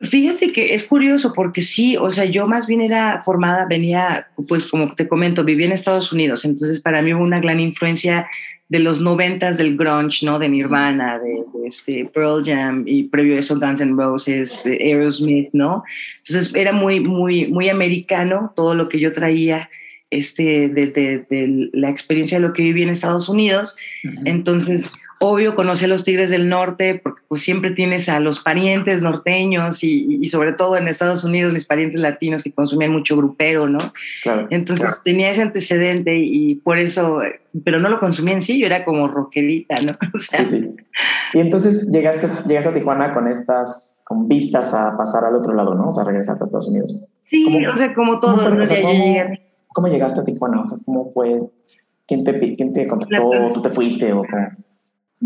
Fíjate 0.00 0.52
que 0.52 0.74
es 0.74 0.86
curioso 0.86 1.32
porque 1.32 1.62
sí, 1.62 1.96
o 1.96 2.10
sea, 2.10 2.24
yo 2.26 2.46
más 2.46 2.66
bien 2.66 2.80
era 2.80 3.22
formada, 3.22 3.64
venía, 3.66 4.26
pues 4.48 4.70
como 4.70 4.94
te 4.94 5.08
comento, 5.08 5.44
viví 5.44 5.64
en 5.64 5.72
Estados 5.72 6.12
Unidos, 6.12 6.44
entonces 6.44 6.80
para 6.80 7.00
mí 7.00 7.14
hubo 7.14 7.22
una 7.22 7.40
gran 7.40 7.58
influencia 7.60 8.26
de 8.68 8.78
los 8.78 9.00
noventas 9.00 9.58
del 9.58 9.76
grunge, 9.76 10.24
¿no? 10.24 10.38
De 10.38 10.48
Nirvana, 10.48 11.18
de, 11.18 11.44
este 11.66 12.10
Pearl 12.12 12.42
Jam 12.44 12.84
y 12.86 13.04
previo 13.04 13.36
a 13.36 13.38
eso 13.38 13.58
Guns 13.58 13.80
N' 13.80 13.94
Roses, 13.96 14.66
Aerosmith, 14.66 15.50
¿no? 15.52 15.84
Entonces 16.26 16.54
era 16.54 16.72
muy, 16.72 17.00
muy, 17.00 17.46
muy 17.46 17.68
americano 17.68 18.52
todo 18.56 18.74
lo 18.74 18.88
que 18.88 19.00
yo 19.00 19.12
traía 19.12 19.68
este, 20.10 20.68
de, 20.68 20.86
de, 20.86 21.70
la 21.72 21.90
experiencia 21.90 22.38
de 22.38 22.46
lo 22.46 22.52
que 22.52 22.62
viví 22.62 22.82
en 22.82 22.90
Estados 22.90 23.28
Unidos. 23.28 23.76
Entonces 24.24 24.92
obvio 25.24 25.54
conocí 25.54 25.86
a 25.86 25.88
los 25.88 26.04
Tigres 26.04 26.30
del 26.30 26.48
Norte 26.48 27.00
porque 27.02 27.22
pues 27.28 27.42
siempre 27.42 27.70
tienes 27.70 28.08
a 28.08 28.20
los 28.20 28.40
parientes 28.40 29.00
norteños 29.00 29.82
y, 29.82 30.26
sobre 30.28 30.52
todo 30.52 30.76
en 30.76 30.86
Estados 30.86 31.24
Unidos 31.24 31.52
mis 31.52 31.64
parientes 31.64 32.00
latinos 32.00 32.42
que 32.42 32.52
consumían 32.52 32.92
mucho 32.92 33.16
grupero, 33.16 33.68
¿no? 33.68 33.78
entonces 34.50 35.02
tenía 35.02 35.30
ese 35.30 35.42
antecedente 35.42 36.18
y 36.18 36.56
por 36.56 36.78
eso, 36.78 37.20
pero 37.64 37.80
no 37.80 37.88
lo 37.88 37.98
consumía 38.00 38.34
en 38.34 38.42
sí, 38.42 38.60
yo 38.60 38.66
era 38.66 38.84
como 38.84 39.08
rockerita, 39.08 39.76
¿no? 39.80 39.96
sí, 40.18 40.44
sí. 40.44 40.76
Y 41.32 41.40
entonces 41.40 41.90
llegaste, 41.90 42.28
llegaste 42.46 42.70
a 42.70 42.74
Tijuana 42.74 43.14
con 43.14 43.26
estas, 43.26 44.02
con 44.04 44.28
vistas 44.28 44.74
a 44.74 44.96
pasar 44.96 45.24
al 45.24 45.36
otro 45.36 45.54
lado, 45.54 45.74
¿no? 45.74 45.88
O 45.88 45.92
sea, 45.92 46.04
regresar 46.04 46.36
a 46.40 46.44
Estados 46.44 46.68
Unidos. 46.68 47.00
Sí, 47.24 47.66
o 47.66 47.74
sea, 47.74 47.94
como 47.94 48.20
todos. 48.20 48.40
¿cómo, 49.72 49.88
llegaste 49.88 50.20
a 50.20 50.24
Tijuana? 50.24 50.62
O 50.62 50.66
sea, 50.66 50.78
¿cómo 50.84 51.12
fue? 51.12 51.42
¿Quién 52.06 52.24
te, 52.24 52.54
quién 52.56 52.72
te 52.72 52.86
contactó? 52.86 53.30
¿Tú 53.54 53.62
te 53.62 53.70
fuiste 53.70 54.12
o 54.12 54.22
cómo? 54.22 54.64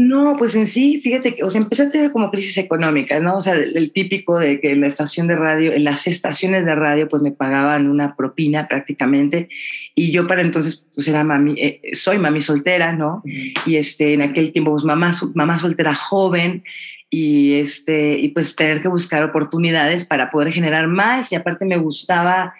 No, 0.00 0.36
pues 0.38 0.54
en 0.54 0.68
sí, 0.68 1.00
fíjate 1.02 1.34
que, 1.34 1.42
o 1.42 1.50
sea, 1.50 1.60
empecé 1.60 1.82
a 1.82 1.90
tener 1.90 2.12
como 2.12 2.30
crisis 2.30 2.56
económica, 2.58 3.18
¿no? 3.18 3.38
O 3.38 3.40
sea, 3.40 3.54
el, 3.54 3.90
típico 3.90 4.38
de 4.38 4.60
que 4.60 4.70
en 4.70 4.80
la 4.80 4.86
estación 4.86 5.26
de 5.26 5.34
radio, 5.34 5.72
en 5.72 5.82
las 5.82 6.06
estaciones 6.06 6.64
de 6.64 6.76
radio, 6.76 7.08
pues 7.08 7.20
me 7.20 7.32
pagaban 7.32 7.90
una 7.90 8.14
propina 8.14 8.68
prácticamente. 8.68 9.48
Y 9.96 10.12
yo 10.12 10.28
para 10.28 10.42
entonces, 10.42 10.86
pues 10.94 11.08
era 11.08 11.24
mami, 11.24 11.60
eh, 11.60 11.80
soy 11.94 12.18
mami 12.18 12.40
soltera, 12.40 12.92
¿no? 12.92 13.24
Y 13.66 13.74
este, 13.74 14.12
en 14.12 14.22
aquel 14.22 14.52
tiempo, 14.52 14.70
pues 14.70 14.84
mamá, 14.84 15.10
mamá 15.34 15.58
soltera 15.58 15.96
joven 15.96 16.62
y 17.10 17.54
este, 17.54 18.20
y 18.20 18.28
pues 18.28 18.54
tener 18.54 18.80
que 18.80 18.86
buscar 18.86 19.24
oportunidades 19.24 20.04
para 20.04 20.30
poder 20.30 20.52
generar 20.52 20.86
más. 20.86 21.32
Y 21.32 21.34
aparte 21.34 21.64
me 21.64 21.76
gustaba 21.76 22.54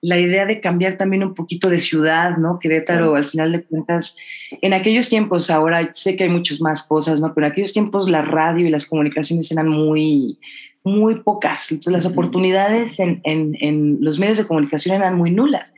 la 0.00 0.18
idea 0.18 0.46
de 0.46 0.60
cambiar 0.60 0.96
también 0.96 1.24
un 1.24 1.34
poquito 1.34 1.68
de 1.68 1.78
ciudad, 1.78 2.36
¿no? 2.36 2.58
Querétaro, 2.58 3.16
al 3.16 3.24
final 3.24 3.52
de 3.52 3.64
cuentas, 3.64 4.16
en 4.62 4.72
aquellos 4.72 5.08
tiempos, 5.08 5.50
ahora 5.50 5.92
sé 5.92 6.16
que 6.16 6.24
hay 6.24 6.30
muchas 6.30 6.60
más 6.60 6.86
cosas, 6.86 7.20
¿no? 7.20 7.34
Pero 7.34 7.46
en 7.46 7.52
aquellos 7.52 7.72
tiempos 7.72 8.08
la 8.08 8.22
radio 8.22 8.66
y 8.66 8.70
las 8.70 8.86
comunicaciones 8.86 9.50
eran 9.50 9.68
muy, 9.68 10.38
muy 10.84 11.16
pocas. 11.16 11.72
Entonces 11.72 11.92
las 11.92 12.06
oportunidades 12.06 13.00
en, 13.00 13.20
en, 13.24 13.56
en, 13.60 13.98
los 14.00 14.20
medios 14.20 14.38
de 14.38 14.46
comunicación 14.46 14.94
eran 14.94 15.16
muy 15.16 15.32
nulas. 15.32 15.74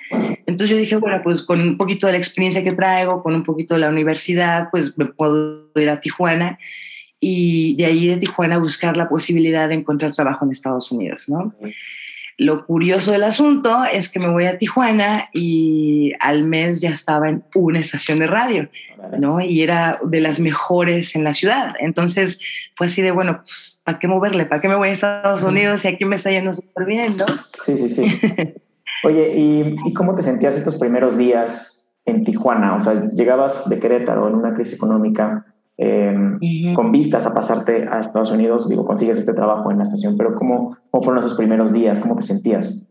Entonces 0.46 0.70
yo 0.70 0.76
dije, 0.76 0.96
bueno, 0.96 1.20
pues 1.24 1.42
con 1.42 1.60
un 1.60 1.78
poquito 1.78 2.06
de 2.06 2.12
la 2.12 2.18
experiencia 2.18 2.62
que 2.62 2.72
traigo, 2.72 3.22
con 3.22 3.34
un 3.34 3.44
poquito 3.44 3.74
de 3.74 3.80
la 3.80 3.88
universidad, 3.88 4.68
pues 4.70 4.98
me 4.98 5.06
puedo 5.06 5.70
ir 5.76 5.88
a 5.88 6.00
Tijuana 6.00 6.58
y 7.20 7.74
de 7.76 7.86
ahí 7.86 8.06
de 8.06 8.16
Tijuana 8.18 8.58
buscar 8.58 8.96
la 8.96 9.08
posibilidad 9.08 9.68
de 9.68 9.76
encontrar 9.76 10.12
trabajo 10.12 10.44
en 10.44 10.52
Estados 10.52 10.90
Unidos, 10.92 11.28
¿no? 11.28 11.54
Lo 12.40 12.64
curioso 12.64 13.12
del 13.12 13.25
asunto 13.25 13.85
es 13.85 14.09
que 14.09 14.18
me 14.18 14.30
voy 14.30 14.47
a 14.47 14.56
Tijuana 14.56 15.28
y 15.35 16.14
al 16.20 16.44
mes 16.44 16.80
ya 16.80 16.88
estaba 16.88 17.28
en 17.28 17.44
una 17.54 17.80
estación 17.80 18.18
de 18.18 18.28
radio, 18.28 18.66
¿no? 19.18 19.42
Y 19.42 19.61
era 19.61 20.00
de 20.02 20.23
las 20.23 20.40
mejores 20.40 21.14
en 21.14 21.23
la 21.23 21.35
ciudad. 21.35 21.75
Entonces 21.80 22.40
fue 22.78 22.87
así 22.87 23.02
de, 23.02 23.11
bueno, 23.11 23.42
pues, 23.42 23.82
¿para 23.85 23.99
qué 23.99 24.09
moverle? 24.09 24.47
¿Para 24.47 24.62
qué 24.62 24.68
me 24.68 24.76
voy 24.76 24.88
a 24.88 24.92
Estados 24.92 25.42
Unidos 25.42 25.85
y 25.85 25.88
aquí 25.88 26.06
me 26.06 26.16
está 26.16 26.30
yendo 26.30 26.54
súper 26.54 26.87
bien, 26.87 27.14
¿no? 27.18 27.26
Sí, 27.62 27.76
sí, 27.76 27.90
sí. 27.90 28.20
Oye, 29.04 29.35
¿y, 29.37 29.76
¿y 29.85 29.92
cómo 29.92 30.14
te 30.14 30.23
sentías 30.23 30.56
estos 30.56 30.78
primeros 30.78 31.18
días 31.18 31.92
en 32.06 32.25
Tijuana? 32.25 32.75
O 32.75 32.80
sea, 32.80 33.11
llegabas 33.11 33.68
de 33.68 33.78
Querétaro 33.78 34.28
en 34.28 34.37
una 34.37 34.54
crisis 34.54 34.76
económica 34.76 35.44
Em, 35.82 36.38
con 36.75 36.92
vistas 36.92 37.25
a 37.25 37.32
pasarte 37.32 37.88
a 37.90 38.00
Estados 38.00 38.30
Unidos, 38.30 38.68
digo, 38.68 38.84
consigues 38.84 39.16
este 39.16 39.32
trabajo 39.32 39.70
en 39.70 39.78
la 39.78 39.84
estación, 39.84 40.14
pero 40.18 40.34
¿cómo, 40.34 40.76
cómo 40.90 41.02
fueron 41.02 41.25
esos 41.25 41.38
primeros 41.38 41.72
días? 41.72 42.00
¿Cómo 42.00 42.16
te 42.16 42.22
sentías? 42.22 42.87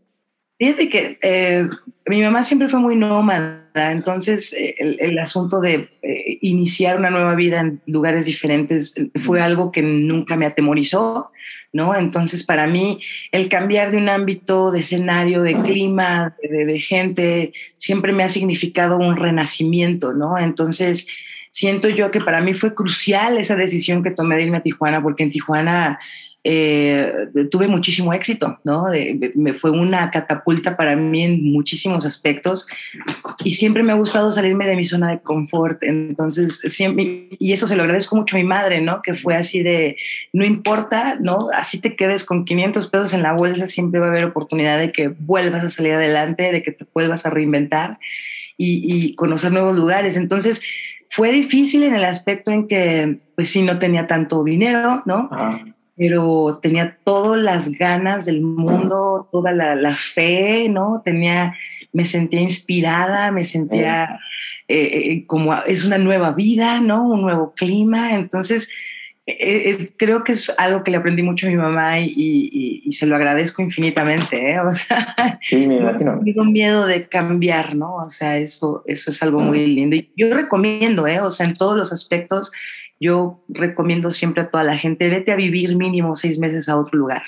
Fíjate 0.58 0.89
que 0.89 1.17
eh, 1.22 1.69
mi 2.08 2.19
mamá 2.24 2.41
siempre 2.41 2.67
fue 2.67 2.79
muy 2.79 2.96
nómada, 2.96 3.91
entonces 3.91 4.53
eh, 4.53 4.74
el, 4.79 5.19
asunto 5.19 5.62
de 5.62 5.88
eh, 6.01 6.39
iniciar 6.41 6.98
una 6.98 7.12
nueva 7.12 7.36
vida 7.36 7.60
en 7.60 7.79
lugares 7.86 8.25
diferentes 8.25 8.96
fue 9.24 9.39
algo 9.39 9.72
que 9.72 9.84
nunca 9.84 10.36
me 10.36 10.48
atemorizó, 10.48 11.29
¿no? 11.72 11.96
Entonces 11.96 12.43
para 12.43 12.65
mí 12.65 13.01
el 13.31 13.50
cambiar 13.50 13.91
de 13.91 13.98
un 13.98 14.10
ámbito, 14.10 14.72
de 14.72 14.79
escenario, 14.79 15.43
de 15.43 15.62
clima, 15.62 16.36
de, 16.41 16.65
de 16.65 16.79
gente, 16.79 17.53
siempre 17.77 18.13
me 18.13 18.24
ha 18.24 18.29
significado 18.29 18.98
un 18.98 19.15
renacimiento, 19.15 20.12
¿no? 20.13 20.39
Entonces 20.39 21.05
siento 21.50 21.89
yo 21.89 22.12
que 22.12 22.22
para 22.22 22.41
mí 22.41 22.53
fue 22.53 22.74
crucial 22.74 23.38
esa 23.38 23.56
decisión 23.56 24.03
que 24.03 24.12
tomé 24.12 24.36
de 24.36 24.44
irme 24.44 24.58
a 24.58 24.62
Tijuana, 24.62 25.01
porque 25.01 25.24
en 25.24 25.32
Tijuana 25.32 26.00
eh, 26.46 27.27
tuve 27.51 27.68
muchísimo 27.68 28.13
éxito, 28.13 28.60
¿no? 28.63 28.86
me 29.36 29.51
fue 29.51 29.72
una 29.72 30.10
catapulta 30.10 30.77
para 30.77 30.96
mí 30.96 31.24
en 31.24 31.51
muchísimos 31.51 32.06
aspectos 32.06 32.65
y 33.44 33.51
siempre 33.51 33.84
me 33.84 33.91
ha 33.91 33.96
gustado 33.96 34.32
salirme 34.32 34.65
de 34.65 34.77
mi 34.77 34.86
zona 34.86 35.12
de 35.12 35.20
confort, 35.20 35.84
entonces 35.84 36.60
siempre, 36.60 37.27
y 37.38 37.51
eso 37.51 37.68
se 37.68 37.75
lo 37.75 37.84
agradezco 37.84 38.15
mucho 38.15 38.38
a 38.38 38.39
mi 38.39 38.46
madre, 38.46 38.79
¿no? 38.79 39.01
Que 39.01 39.13
fue 39.13 39.36
así 39.36 39.63
de, 39.63 39.98
no 40.32 40.46
importa, 40.46 41.18
¿no? 41.20 41.50
Así 41.53 41.82
te 41.82 41.98
quedes 41.98 42.24
con 42.24 42.46
500 42.46 42.88
pesos 42.88 43.13
en 43.13 43.22
la 43.22 43.34
bolsa, 43.34 43.68
siempre 43.68 44.00
va 44.00 44.06
a 44.06 44.10
haber 44.10 44.24
oportunidad 44.24 44.79
de 44.79 44.94
que 44.94 45.10
vuelvas 45.10 45.65
a 45.65 45.70
salir 45.70 45.91
adelante, 45.91 46.53
de 46.53 46.63
que 46.63 46.72
te 46.72 46.86
vuelvas 46.94 47.25
a 47.25 47.32
reinventar 47.32 48.00
y, 48.56 49.08
y 49.08 49.15
conocer 49.15 49.51
nuevos 49.51 49.75
lugares, 49.75 50.15
entonces 50.15 50.63
fue 51.10 51.32
difícil 51.32 51.84
en 51.84 51.96
el 51.96 52.06
aspecto 52.06 52.51
en 52.51 52.68
que, 52.68 53.20
pues 53.36 53.50
sí, 53.50 53.63
no 53.63 53.80
tenía 53.80 54.08
tanto 54.08 54.44
dinero, 54.44 55.01
¿no? 55.06 55.30
Pero 55.98 56.60
tenía 56.62 56.98
todas 57.04 57.42
las 57.42 57.72
ganas 57.72 58.25
del 58.25 58.42
mundo, 58.42 59.28
toda 59.32 59.51
la, 59.51 59.96
fe, 59.98 60.70
¿no? 60.70 61.01
Tenía, 61.04 61.56
me 61.92 62.06
sentía 62.06 62.42
inspirada, 62.42 63.32
me 63.32 63.44
sentía 63.44 64.20
eh, 64.68 64.78
eh, 64.78 65.25
como 65.25 65.56
es 65.63 65.84
una 65.84 65.98
nueva 65.98 66.32
vida, 66.32 66.80
¿no? 66.80 67.08
Un 67.08 67.22
nuevo 67.22 67.54
clima. 67.56 68.13
Entonces, 68.13 68.70
creo 69.98 70.24
que 70.24 70.33
es 70.33 70.53
algo 70.57 70.83
que 70.83 70.91
le 70.91 70.98
aprendí 70.98 71.21
mucho 71.21 71.48
a 71.48 71.50
mi 71.50 71.55
mamá 71.55 72.00
y, 72.00 72.89
se 72.91 73.05
lo 73.05 73.15
agradezco 73.15 73.62
infinitamente, 73.62 74.53
¿eh? 74.53 74.59
O 74.59 74.71
sea, 74.71 75.15
sí, 75.41 75.67
me 75.67 75.77
imagino. 75.77 76.19
Tengo 76.25 76.43
miedo 76.45 76.86
de 76.86 77.07
cambiar, 77.07 77.75
¿no? 77.75 77.95
O 77.95 78.09
sea, 78.09 78.38
eso, 78.38 78.83
eso 78.86 79.12
es 79.12 79.21
algo 79.24 79.39
muy 79.39 79.67
lindo. 79.67 79.95
Y 79.95 80.12
yo 80.17 80.33
recomiendo, 80.33 81.07
¿eh? 81.07 81.21
O 81.21 81.31
sea, 81.31 81.45
en 81.45 81.53
todos 81.53 81.77
los 81.77 81.93
aspectos, 81.93 82.51
yo 83.00 83.43
recomiendo 83.48 84.12
siempre 84.12 84.43
a 84.43 84.50
toda 84.50 84.63
la 84.63 84.75
gente, 84.75 85.09
vete 85.09 85.31
a 85.31 85.36
vivir 85.36 85.75
mínimo 85.75 86.15
seis 86.15 86.39
meses 86.39 86.67
a 86.67 86.77
otro 86.77 86.98
lugar, 86.98 87.24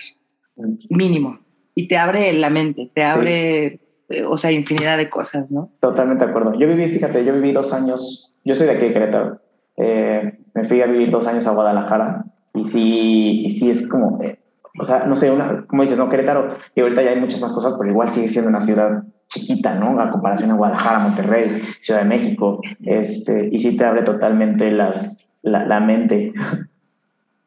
mínimo. 0.89 1.39
Y 1.75 1.88
te 1.88 1.98
abre 1.98 2.34
la 2.34 2.50
mente, 2.50 2.89
te 2.93 3.03
abre 3.03 3.79
eh, 4.12 4.24
o 4.25 4.36
sea, 4.36 4.51
infinidad 4.51 4.98
de 4.98 5.10
cosas, 5.10 5.51
¿no? 5.51 5.72
Totalmente 5.79 6.25
de 6.25 6.31
acuerdo. 6.31 6.53
Yo 6.60 6.67
viví, 6.67 6.88
fíjate, 6.89 7.24
yo 7.24 7.34
viví 7.34 7.51
dos 7.53 7.74
años, 7.74 8.36
yo 8.43 8.55
soy 8.55 8.67
de 8.67 8.74
aquí 8.74 8.88
de 8.88 8.93
Querétaro, 8.93 9.41
eh, 9.77 10.38
me 10.53 10.63
fui 10.63 10.81
a 10.81 10.88
vivir 10.88 11.12
dos 11.12 11.27
años 11.27 11.48
a 11.48 11.53
Guadalajara 11.53 12.25
y 12.53 12.63
sí, 12.63 13.43
y 13.46 13.50
sí 13.51 13.70
es 13.70 13.88
como, 13.88 14.22
eh, 14.22 14.39
o 14.79 14.86
sea, 14.86 15.05
no 15.05 15.15
sé, 15.15 15.31
una, 15.31 15.65
como 15.67 15.84
dices, 15.84 15.98
no, 15.98 16.10
Querétaro, 16.10 16.50
y 16.75 16.81
ahorita 16.81 17.03
ya 17.03 17.12
hay 17.12 17.20
muchas 17.20 17.41
más 17.41 17.53
cosas, 17.53 17.75
pero 17.79 17.91
igual 17.91 18.10
sigue 18.10 18.29
siendo 18.29 18.50
una 18.50 18.62
ciudad 18.62 19.03
chiquita, 19.27 19.75
¿no? 19.75 20.00
A 20.01 20.12
comparación 20.12 20.51
a 20.51 20.55
Guadalajara, 20.55 21.00
Monterrey, 21.00 21.62
Ciudad 21.79 22.01
de 22.01 22.10
México, 22.10 22.60
este, 22.84 23.50
y 23.51 23.60
sí 23.60 23.77
te 23.77 23.86
abre 23.86 24.03
totalmente 24.03 24.72
las, 24.72 25.34
la, 25.41 25.65
la 25.65 25.79
mente. 25.79 26.34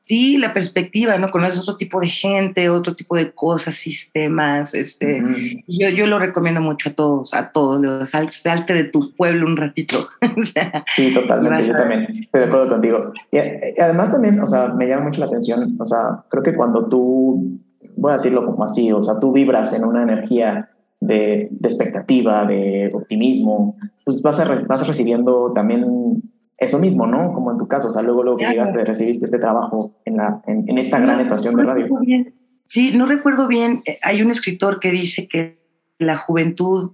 Sí, 0.05 0.37
la 0.37 0.53
perspectiva, 0.53 1.17
¿no? 1.17 1.31
Conoces 1.31 1.63
otro 1.63 1.79
tipo 1.79 1.99
de 1.99 2.09
gente, 2.09 2.69
otro 2.69 2.95
tipo 2.95 3.17
de 3.17 3.33
cosas, 3.33 3.75
sistemas, 3.75 4.75
este, 4.75 5.23
uh 5.23 5.27
-huh. 5.27 5.65
yo, 5.67 5.89
yo 5.89 6.07
lo 6.07 6.19
recomiendo 6.19 6.61
mucho 6.61 6.91
a 6.91 6.93
todos, 6.93 7.33
a 7.33 7.53
todos, 7.53 8.11
sal, 8.11 8.29
salte 8.29 8.75
de 8.75 8.85
tu 8.85 9.15
pueblo 9.17 9.47
un 9.47 9.57
ratito. 9.57 10.09
o 10.37 10.43
sea, 10.43 10.85
sí, 10.95 11.15
totalmente, 11.15 11.69
yo 11.69 11.75
también 11.75 12.03
estoy 12.23 12.43
de 12.43 12.47
acuerdo 12.49 12.69
contigo. 12.69 13.13
Y, 13.33 13.39
y, 13.39 13.81
además 13.81 14.13
también, 14.13 14.39
o 14.41 14.47
sea, 14.47 14.69
me 14.75 14.87
llama 14.87 15.05
mucho 15.05 15.21
la 15.21 15.27
atención, 15.27 15.75
o 15.81 15.85
sea, 15.87 16.23
creo 16.29 16.43
que 16.43 16.55
cuando 16.55 16.87
tú, 16.87 17.59
voy 17.97 18.11
a 18.11 18.17
decirlo 18.17 18.45
como 18.45 18.63
así, 18.63 18.93
o 18.93 19.03
sea, 19.03 19.19
tú 19.21 19.33
vibras 19.33 19.73
en 19.73 19.85
una 19.85 20.03
energía 20.03 20.69
de, 21.01 21.49
de 21.51 21.69
expectativa, 21.69 22.45
de 22.45 22.91
optimismo, 22.93 23.79
pues 24.05 24.21
vas, 24.21 24.39
a, 24.39 24.45
vas 24.67 24.87
recibiendo 24.87 25.53
también 25.55 26.23
eso 26.59 26.79
mismo, 26.79 27.07
¿no? 27.07 27.33
Como 27.33 27.51
en 27.53 27.59
tu 27.59 27.67
caso, 27.67 27.89
o 27.89 27.91
sea, 27.91 28.03
luego, 28.03 28.23
luego 28.23 28.39
que 28.39 28.47
llegaste, 28.47 28.85
recibiste 28.85 29.25
este 29.25 29.39
trabajo 29.39 29.97
en, 30.05 30.17
la, 30.17 30.43
en, 30.47 30.69
en 30.69 30.79
esta 30.79 30.99
no, 30.99 31.07
gran 31.07 31.21
estación 31.21 31.57
de 31.57 31.65
radio. 31.65 31.99
Bien. 32.01 32.35
Sí, 32.65 32.93
no 32.97 33.07
recuerdo 33.07 33.47
bien, 33.47 33.83
eh, 33.85 33.99
hay 34.03 34.23
un 34.23 34.31
escritor 34.31 34.81
que 34.81 34.91
dice 34.91 35.29
que 35.29 35.59
la 35.99 36.17
juventud 36.17 36.93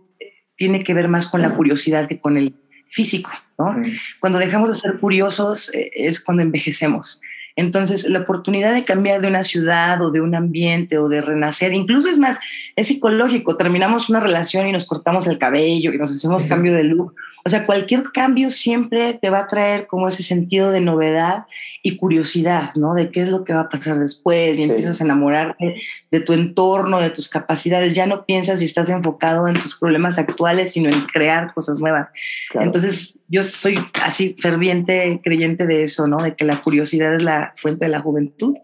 tiene 0.56 0.84
que 0.84 0.94
ver 0.94 1.08
más 1.08 1.26
con 1.26 1.42
la 1.42 1.56
curiosidad 1.56 2.08
que 2.08 2.20
con 2.20 2.36
el 2.36 2.54
físico, 2.88 3.30
¿no? 3.58 3.80
Cuando 4.20 4.38
dejamos 4.38 4.68
de 4.68 4.74
ser 4.74 4.98
curiosos 4.98 5.72
eh, 5.74 5.90
es 5.94 6.22
cuando 6.22 6.42
envejecemos. 6.42 7.20
Entonces, 7.56 8.08
la 8.08 8.20
oportunidad 8.20 8.72
de 8.72 8.84
cambiar 8.84 9.20
de 9.20 9.28
una 9.28 9.42
ciudad 9.42 10.00
o 10.02 10.10
de 10.10 10.20
un 10.20 10.34
ambiente 10.34 10.98
o 10.98 11.08
de 11.08 11.20
renacer, 11.20 11.72
incluso 11.72 12.08
es 12.08 12.18
más, 12.18 12.38
es 12.76 12.88
psicológico. 12.88 13.56
Terminamos 13.56 14.08
una 14.08 14.20
relación 14.20 14.66
y 14.66 14.72
nos 14.72 14.86
cortamos 14.86 15.26
el 15.26 15.38
cabello 15.38 15.92
y 15.92 15.98
nos 15.98 16.10
hacemos 16.10 16.44
cambio 16.44 16.74
de 16.74 16.84
look. 16.84 17.14
O 17.44 17.48
sea, 17.48 17.64
cualquier 17.64 18.04
cambio 18.12 18.50
siempre 18.50 19.14
te 19.14 19.30
va 19.30 19.40
a 19.40 19.46
traer 19.46 19.86
como 19.86 20.08
ese 20.08 20.22
sentido 20.22 20.70
de 20.70 20.80
novedad 20.80 21.46
y 21.82 21.96
curiosidad, 21.96 22.74
¿no? 22.74 22.94
De 22.94 23.10
qué 23.10 23.22
es 23.22 23.30
lo 23.30 23.44
que 23.44 23.54
va 23.54 23.62
a 23.62 23.68
pasar 23.68 23.98
después 23.98 24.58
y 24.58 24.64
sí. 24.64 24.70
empiezas 24.70 25.00
a 25.00 25.04
enamorarte 25.04 25.76
de 26.10 26.20
tu 26.20 26.34
entorno, 26.34 27.00
de 27.00 27.10
tus 27.10 27.28
capacidades. 27.28 27.94
Ya 27.94 28.06
no 28.06 28.26
piensas 28.26 28.60
si 28.60 28.66
estás 28.66 28.90
enfocado 28.90 29.48
en 29.48 29.54
tus 29.54 29.76
problemas 29.76 30.18
actuales, 30.18 30.72
sino 30.72 30.90
en 30.90 31.00
crear 31.02 31.54
cosas 31.54 31.80
nuevas. 31.80 32.10
Claro. 32.50 32.66
Entonces, 32.66 33.16
yo 33.28 33.42
soy 33.42 33.78
así 34.02 34.36
ferviente 34.38 35.20
creyente 35.24 35.66
de 35.66 35.84
eso, 35.84 36.06
¿no? 36.06 36.18
De 36.18 36.34
que 36.34 36.44
la 36.44 36.60
curiosidad 36.60 37.14
es 37.14 37.22
la 37.22 37.39
fuente 37.56 37.84
de 37.84 37.90
la 37.90 38.00
juventud. 38.00 38.56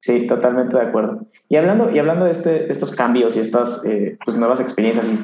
Sí, 0.00 0.26
totalmente 0.26 0.76
de 0.76 0.82
acuerdo. 0.82 1.26
Y 1.48 1.56
hablando, 1.56 1.90
y 1.90 1.98
hablando 1.98 2.24
de, 2.24 2.30
este, 2.30 2.70
estos 2.72 2.94
cambios 2.94 3.36
y 3.36 3.40
estas 3.40 3.84
eh, 3.84 4.16
pues 4.24 4.36
nuevas 4.36 4.60
experiencias, 4.60 5.08
y 5.08 5.16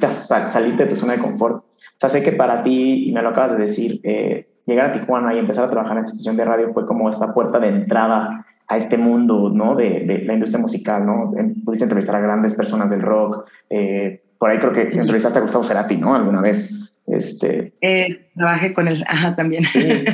salirte 0.51 0.85
de 0.85 0.91
tu 0.91 0.97
zona 0.97 1.15
de 1.15 1.21
confort, 1.21 1.65
o 1.65 1.99
sea, 1.99 2.11
sé 2.11 2.23
que 2.23 2.33
para 2.33 2.63
ti, 2.63 3.09
y 3.09 3.13
me 3.13 3.23
lo 3.23 3.31
acabas 3.31 3.53
de 3.53 3.59
decir, 3.59 4.01
eh, 4.05 4.49
llegar 4.67 4.91
a 4.91 4.93
Tijuana 4.93 5.35
y 5.35 5.39
empezar 5.39 5.65
a 5.65 5.71
trabajar 5.71 5.93
en 5.93 5.99
esta 6.01 6.13
estación 6.13 6.37
de 6.37 6.45
radio 6.45 6.73
fue 6.75 6.85
como 6.85 7.09
esta 7.09 7.33
puerta 7.33 7.59
de 7.59 7.69
entrada 7.69 8.45
a 8.69 8.77
este 8.77 8.99
mundo, 8.99 9.51
¿no? 9.51 9.77
De, 9.77 10.01
de 10.01 10.19
la 10.25 10.35
industria 10.35 10.61
musical, 10.61 11.07
¿no? 11.07 11.33
Pudiste 11.65 11.85
entrevistar 11.85 12.17
a 12.17 12.21
grandes 12.21 12.55
personas 12.55 12.91
del 12.91 13.01
rock. 13.01 13.49
Eh, 13.71 14.23
por 14.39 14.51
ahí 14.51 14.59
creo 14.59 14.73
que 14.73 14.83
entrevistaste 14.83 15.39
a 15.39 15.43
Gustavo 15.43 15.65
Cerati, 15.65 15.97
¿no? 15.97 16.15
Alguna 16.15 16.41
vez. 16.41 16.93
Este... 17.07 17.73
Eh, 17.81 18.29
trabajé 18.35 18.75
con 18.75 18.89
él, 18.89 19.05
ajá, 19.09 19.37
también. 19.37 19.65
Sí. 19.65 20.05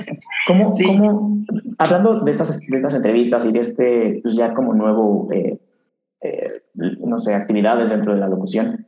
¿Cómo, 0.46 0.74
sí. 0.74 0.84
¿Cómo, 0.84 1.44
hablando 1.82 2.20
de 2.20 2.30
esas, 2.30 2.60
de 2.60 2.76
estas 2.76 2.94
entrevistas 2.94 3.44
y 3.44 3.52
de 3.52 3.60
este, 3.60 4.20
pues 4.22 4.34
ya 4.34 4.54
como 4.54 4.74
nuevo, 4.74 5.28
eh, 5.32 5.58
eh, 6.22 6.62
no 6.74 7.18
sé, 7.18 7.34
actividades 7.34 7.90
dentro 7.90 8.14
de 8.14 8.20
la 8.20 8.28
locución, 8.28 8.86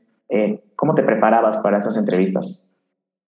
¿cómo 0.76 0.94
te 0.94 1.02
preparabas 1.02 1.58
para 1.58 1.78
esas 1.78 1.96
entrevistas? 1.96 2.74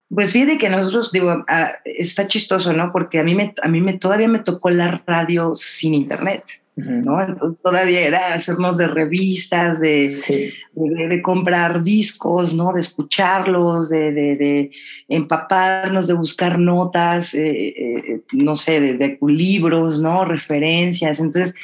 Pues 0.09 0.33
fíjate 0.33 0.59
que 0.59 0.69
nosotros, 0.69 1.11
digo, 1.11 1.45
ah, 1.49 1.73
está 1.85 2.29
chistoso, 2.29 2.73
¿no? 2.73 2.93
Porque 2.93 3.19
a 3.19 3.25
mí, 3.25 3.35
me, 3.35 3.55
a 3.61 3.69
mí 3.69 3.81
me, 3.81 3.95
todavía 3.95 4.29
me 4.29 4.39
tocó 4.39 4.71
la 4.71 5.03
radio 5.05 5.55
sin 5.55 5.95
internet, 5.95 6.45
¿no? 6.77 7.23
Entonces 7.23 7.61
todavía 7.63 8.01
era 8.01 8.35
hacernos 8.35 8.77
de 8.77 8.87
revistas, 8.87 9.81
de, 9.81 10.09
sí. 10.09 10.53
de, 10.75 11.09
de, 11.09 11.23
comprar 11.23 11.83
discos, 11.83 12.53
¿no? 12.53 12.73
De 12.75 12.81
escucharlos, 12.81 13.89
de, 13.89 14.13
de, 14.13 14.37
de 14.37 14.71
empaparnos, 15.09 16.07
de 16.07 16.15
buscar 16.15 16.59
notas, 16.59 17.35
eh, 17.35 17.69
eh, 17.69 18.21
no 18.33 18.57
sé, 18.57 18.81
de, 18.81 18.95
de, 18.95 19.19
libros, 19.27 20.01
¿no? 20.01 20.27
Referencias. 20.27 21.19
Entonces, 21.19 21.55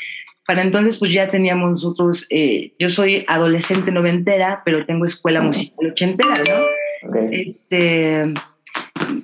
para 0.46 0.62
entonces, 0.62 0.98
pues 0.98 1.12
ya 1.12 1.29
teníamos 1.29 1.70
nosotros, 1.70 2.27
eh, 2.31 2.72
yo 2.79 2.88
soy 2.88 3.25
adolescente 3.29 3.92
noventera, 3.92 4.62
pero 4.64 4.87
tengo 4.87 5.05
escuela 5.05 5.42
musical 5.42 5.90
ochentera, 5.90 6.38
¿no? 6.38 7.09
Okay. 7.09 7.48
Este, 7.48 8.33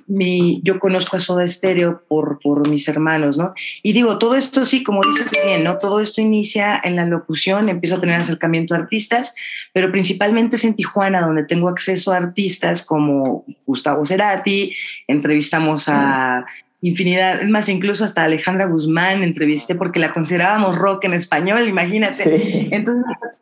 mi, 0.09 0.59
yo 0.63 0.79
conozco 0.79 1.15
a 1.15 1.19
Soda 1.19 1.47
Stereo 1.47 2.01
por, 2.07 2.39
por 2.39 2.67
mis 2.67 2.87
hermanos, 2.87 3.37
¿no? 3.37 3.53
Y 3.83 3.93
digo, 3.93 4.17
todo 4.17 4.35
esto 4.35 4.65
sí, 4.65 4.83
como 4.83 5.01
dices 5.03 5.29
bien, 5.31 5.63
¿no? 5.63 5.77
Todo 5.77 5.99
esto 5.99 6.19
inicia 6.19 6.81
en 6.83 6.95
la 6.95 7.05
locución, 7.05 7.69
empiezo 7.69 7.95
a 7.95 7.99
tener 8.01 8.19
acercamiento 8.19 8.73
a 8.73 8.79
artistas, 8.79 9.35
pero 9.71 9.91
principalmente 9.91 10.55
es 10.55 10.65
en 10.65 10.73
Tijuana, 10.73 11.21
donde 11.21 11.43
tengo 11.43 11.69
acceso 11.69 12.11
a 12.11 12.17
artistas 12.17 12.83
como 12.83 13.45
Gustavo 13.65 14.05
Cerati, 14.05 14.75
entrevistamos 15.07 15.87
a 15.87 16.43
infinidad, 16.81 17.43
más 17.43 17.69
incluso 17.69 18.03
hasta 18.03 18.23
Alejandra 18.23 18.65
Guzmán 18.65 19.21
entrevisté 19.21 19.75
porque 19.75 19.99
la 19.99 20.13
considerábamos 20.13 20.77
rock 20.77 21.05
en 21.05 21.13
español, 21.13 21.67
imagínate. 21.67 22.39
Sí. 22.39 22.69
Entonces, 22.71 23.39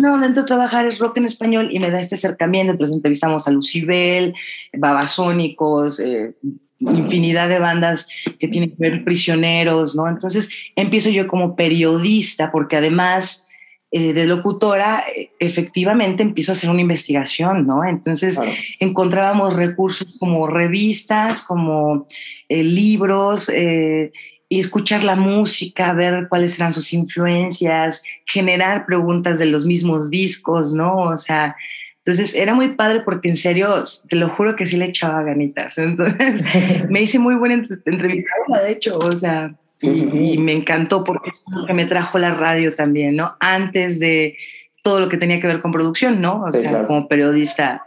no, 0.00 0.18
dentro 0.18 0.42
de 0.42 0.46
trabajar 0.46 0.86
es 0.86 0.98
rock 0.98 1.18
en 1.18 1.26
español 1.26 1.68
y 1.70 1.78
me 1.78 1.90
da 1.90 2.00
este 2.00 2.14
acercamiento. 2.14 2.72
Entonces 2.72 2.96
entrevistamos 2.96 3.46
a 3.46 3.50
Lucibel, 3.50 4.34
Babasónicos, 4.72 6.00
eh, 6.00 6.34
infinidad 6.78 7.48
de 7.48 7.58
bandas 7.58 8.08
que 8.38 8.48
tienen 8.48 8.70
que 8.70 8.76
ver 8.78 9.04
prisioneros, 9.04 9.94
¿no? 9.94 10.08
Entonces 10.08 10.48
empiezo 10.74 11.10
yo 11.10 11.26
como 11.26 11.54
periodista, 11.54 12.50
porque 12.50 12.76
además 12.76 13.46
eh, 13.92 14.12
de 14.12 14.24
locutora, 14.24 15.02
efectivamente 15.40 16.22
empiezo 16.22 16.52
a 16.52 16.54
hacer 16.54 16.70
una 16.70 16.80
investigación, 16.80 17.66
¿no? 17.66 17.84
Entonces 17.84 18.36
claro. 18.36 18.52
encontrábamos 18.78 19.54
recursos 19.54 20.16
como 20.18 20.46
revistas, 20.46 21.44
como 21.44 22.06
eh, 22.48 22.62
libros, 22.62 23.48
eh, 23.48 24.12
y 24.52 24.58
escuchar 24.58 25.04
la 25.04 25.14
música, 25.14 25.92
ver 25.92 26.26
cuáles 26.28 26.58
eran 26.58 26.72
sus 26.72 26.92
influencias, 26.92 28.02
generar 28.26 28.84
preguntas 28.84 29.38
de 29.38 29.46
los 29.46 29.64
mismos 29.64 30.10
discos, 30.10 30.74
¿no? 30.74 30.96
O 30.96 31.16
sea, 31.16 31.54
entonces 31.98 32.34
era 32.34 32.52
muy 32.52 32.70
padre 32.70 33.02
porque 33.04 33.28
en 33.28 33.36
serio, 33.36 33.84
te 34.08 34.16
lo 34.16 34.28
juro 34.30 34.56
que 34.56 34.66
sí 34.66 34.76
le 34.76 34.86
echaba 34.86 35.22
ganitas. 35.22 35.78
Entonces 35.78 36.42
me 36.88 37.02
hice 37.02 37.20
muy 37.20 37.36
buena 37.36 37.62
entrevistadora, 37.84 38.64
de 38.64 38.72
hecho, 38.72 38.98
o 38.98 39.12
sea, 39.12 39.54
sí, 39.76 39.94
sí, 39.94 40.08
sí. 40.08 40.32
y 40.32 40.38
me 40.38 40.52
encantó 40.52 41.04
porque 41.04 41.30
es 41.30 41.44
lo 41.46 41.66
que 41.66 41.74
me 41.74 41.86
trajo 41.86 42.18
la 42.18 42.34
radio 42.34 42.72
también, 42.72 43.14
¿no? 43.14 43.36
Antes 43.38 44.00
de 44.00 44.36
todo 44.82 44.98
lo 44.98 45.08
que 45.08 45.16
tenía 45.16 45.38
que 45.38 45.46
ver 45.46 45.60
con 45.60 45.70
producción, 45.70 46.20
¿no? 46.20 46.42
O 46.42 46.52
sea, 46.52 46.70
claro. 46.70 46.86
como 46.88 47.06
periodista 47.06 47.86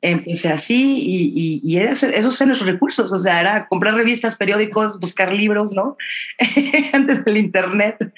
empecé 0.00 0.48
así 0.48 0.98
y, 1.00 1.32
y, 1.34 1.60
y 1.64 1.76
era, 1.76 1.90
esos 1.90 2.40
eran 2.40 2.50
los 2.50 2.66
recursos, 2.66 3.12
o 3.12 3.18
sea, 3.18 3.40
era 3.40 3.68
comprar 3.68 3.94
revistas, 3.94 4.36
periódicos, 4.36 5.00
buscar 5.00 5.32
libros, 5.32 5.72
¿no? 5.72 5.96
Antes 6.92 7.24
del 7.24 7.36
Internet. 7.36 8.12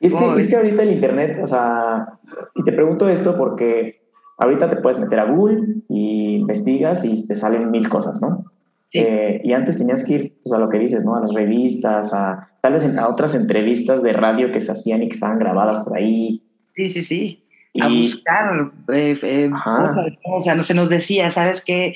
Es 0.00 0.14
que, 0.14 0.40
es 0.40 0.48
que 0.48 0.56
ahorita 0.56 0.82
el 0.82 0.92
Internet, 0.92 1.38
o 1.42 1.46
sea, 1.46 2.06
y 2.54 2.62
te 2.62 2.72
pregunto 2.72 3.08
esto 3.08 3.36
porque 3.36 4.02
ahorita 4.38 4.68
te 4.68 4.76
puedes 4.76 4.98
meter 4.98 5.18
a 5.18 5.24
Google 5.24 5.82
y 5.88 6.36
investigas 6.36 7.04
y 7.04 7.26
te 7.26 7.36
salen 7.36 7.70
mil 7.70 7.88
cosas, 7.88 8.20
¿no? 8.20 8.44
Sí. 8.92 9.00
Eh, 9.00 9.40
y 9.42 9.52
antes 9.52 9.78
tenías 9.78 10.04
que 10.04 10.12
ir 10.14 10.36
pues, 10.44 10.52
a 10.52 10.58
lo 10.58 10.68
que 10.68 10.78
dices, 10.78 11.04
¿no? 11.04 11.16
A 11.16 11.20
las 11.20 11.34
revistas, 11.34 12.12
a 12.12 12.50
tal 12.60 12.74
vez 12.74 12.96
a 12.96 13.08
otras 13.08 13.34
entrevistas 13.34 14.02
de 14.02 14.12
radio 14.12 14.52
que 14.52 14.60
se 14.60 14.72
hacían 14.72 15.02
y 15.02 15.08
que 15.08 15.14
estaban 15.14 15.38
grabadas 15.38 15.82
por 15.84 15.96
ahí. 15.96 16.42
Sí, 16.74 16.88
sí, 16.88 17.02
sí 17.02 17.45
a 17.80 17.88
buscar 17.88 18.70
eh, 18.92 19.18
eh, 19.22 19.50
cosas, 19.50 20.12
o 20.24 20.40
sea, 20.40 20.54
no 20.54 20.62
se 20.62 20.74
nos 20.74 20.88
decía, 20.88 21.30
¿sabes 21.30 21.64
qué? 21.64 21.94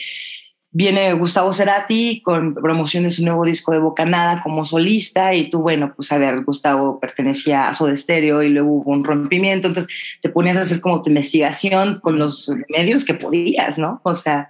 Viene 0.73 1.13
Gustavo 1.15 1.53
Cerati 1.53 2.23
con 2.23 2.55
promoción 2.55 3.03
de 3.03 3.11
su 3.11 3.25
nuevo 3.25 3.45
disco 3.45 3.73
de 3.73 3.79
Bocanada 3.79 4.41
como 4.43 4.65
solista 4.65 5.35
y 5.35 5.51
tú, 5.51 5.63
bueno, 5.63 5.93
pues 5.97 6.13
a 6.13 6.19
ver, 6.19 6.45
Gustavo 6.45 7.01
pertenecía 7.01 7.69
a 7.69 7.75
Soda 7.75 7.97
Stereo 7.97 8.43
y 8.43 8.51
luego 8.51 8.75
hubo 8.75 8.93
un 8.93 9.05
rompimiento, 9.05 9.67
entonces 9.67 9.93
te 10.23 10.29
ponías 10.29 10.57
a 10.57 10.61
hacer 10.61 10.81
como 10.81 11.03
tu 11.03 11.11
investigación 11.11 11.99
con 12.01 12.21
los 12.21 12.53
medios 12.69 13.05
que 13.05 13.15
podías, 13.15 13.79
¿no? 13.79 14.01
O 14.05 14.15
sea... 14.15 14.47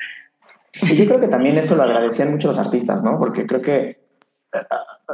Y 0.82 0.94
yo 0.94 1.06
creo 1.06 1.20
que 1.20 1.28
también 1.28 1.56
eso 1.56 1.74
lo 1.74 1.84
agradecían 1.84 2.32
mucho 2.32 2.48
los 2.48 2.58
artistas, 2.58 3.02
¿no? 3.02 3.18
Porque 3.18 3.46
creo 3.46 3.62
que, 3.62 3.98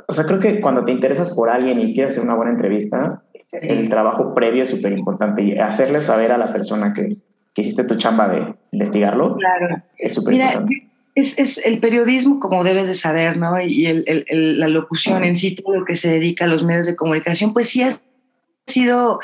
o 0.09 0.13
sea, 0.13 0.25
creo 0.25 0.41
que 0.41 0.61
cuando 0.61 0.85
te 0.85 0.93
interesas 0.93 1.35
por 1.35 1.51
alguien 1.51 1.79
y 1.79 1.95
quieres 1.95 2.13
hacer 2.13 2.25
una 2.25 2.35
buena 2.35 2.51
entrevista, 2.51 3.23
el 3.63 3.89
trabajo 3.89 4.35
previo 4.35 4.63
es 4.63 4.71
súper 4.71 4.93
importante 4.93 5.43
y 5.43 5.59
hacerle 5.59 6.03
saber 6.03 6.33
a 6.33 6.39
la 6.39 6.53
persona 6.53 6.93
que, 6.95 7.17
que 7.55 7.63
hiciste 7.63 7.85
tu 7.85 7.97
chamba 7.97 8.29
de 8.29 8.55
investigarlo. 8.73 9.37
Claro. 9.37 9.83
Es 9.99 10.15
súper 10.15 10.35
importante. 10.35 10.89
Es, 11.15 11.39
es, 11.39 11.65
el 11.65 11.79
periodismo, 11.79 12.41
como 12.41 12.63
debes 12.63 12.89
de 12.89 12.95
saber, 12.95 13.39
¿no? 13.39 13.59
Y 13.61 13.87
el, 13.87 14.05
el, 14.07 14.61
la 14.61 14.69
locución 14.69 15.25
en 15.25 15.35
sí, 15.35 15.55
todo 15.55 15.77
lo 15.77 15.85
que 15.87 15.95
se 15.95 16.11
dedica 16.11 16.45
a 16.45 16.49
los 16.49 16.63
medios 16.63 16.87
de 16.87 16.95
comunicación, 16.95 17.55
pues 17.55 17.71
sí 17.71 17.83
ha 17.83 17.99
sido 18.67 19.21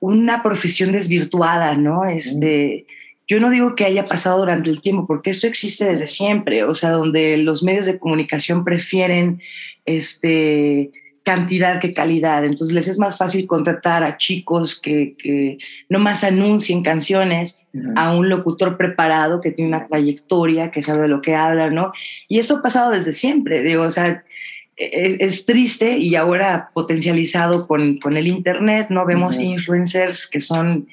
una 0.00 0.42
profesión 0.42 0.92
desvirtuada, 0.92 1.76
¿no? 1.76 2.04
Este, 2.06 2.86
yo 3.26 3.40
no 3.40 3.50
digo 3.50 3.74
que 3.74 3.84
haya 3.84 4.06
pasado 4.06 4.38
durante 4.38 4.70
el 4.70 4.80
tiempo, 4.80 5.06
porque 5.06 5.28
esto 5.28 5.46
existe 5.46 5.84
desde 5.84 6.06
siempre, 6.06 6.64
o 6.64 6.74
sea, 6.74 6.90
donde 6.90 7.36
los 7.36 7.62
medios 7.62 7.84
de 7.84 7.98
comunicación 7.98 8.64
prefieren 8.64 9.42
este, 9.84 10.90
cantidad 11.28 11.78
que 11.78 11.92
calidad. 11.92 12.42
Entonces 12.42 12.74
les 12.74 12.88
es 12.88 12.98
más 12.98 13.18
fácil 13.18 13.46
contratar 13.46 14.02
a 14.02 14.16
chicos 14.16 14.80
que, 14.80 15.14
que 15.18 15.58
no 15.90 15.98
más 15.98 16.24
anuncien 16.24 16.82
canciones 16.82 17.66
a 17.96 18.16
un 18.16 18.30
locutor 18.30 18.78
preparado 18.78 19.42
que 19.42 19.50
tiene 19.50 19.68
una 19.68 19.84
trayectoria, 19.84 20.70
que 20.70 20.80
sabe 20.80 21.02
de 21.02 21.08
lo 21.08 21.20
que 21.20 21.36
habla, 21.36 21.68
¿no? 21.68 21.92
Y 22.28 22.38
esto 22.38 22.56
ha 22.56 22.62
pasado 22.62 22.92
desde 22.92 23.12
siempre, 23.12 23.62
digo, 23.62 23.82
o 23.82 23.90
sea, 23.90 24.24
es, 24.74 25.16
es 25.20 25.44
triste 25.44 25.98
y 25.98 26.16
ahora 26.16 26.70
potencializado 26.72 27.68
con, 27.68 27.98
con, 27.98 28.16
el 28.16 28.26
Internet, 28.26 28.86
¿no? 28.88 29.04
Vemos 29.04 29.38
influencers 29.38 30.26
que 30.26 30.40
son, 30.40 30.88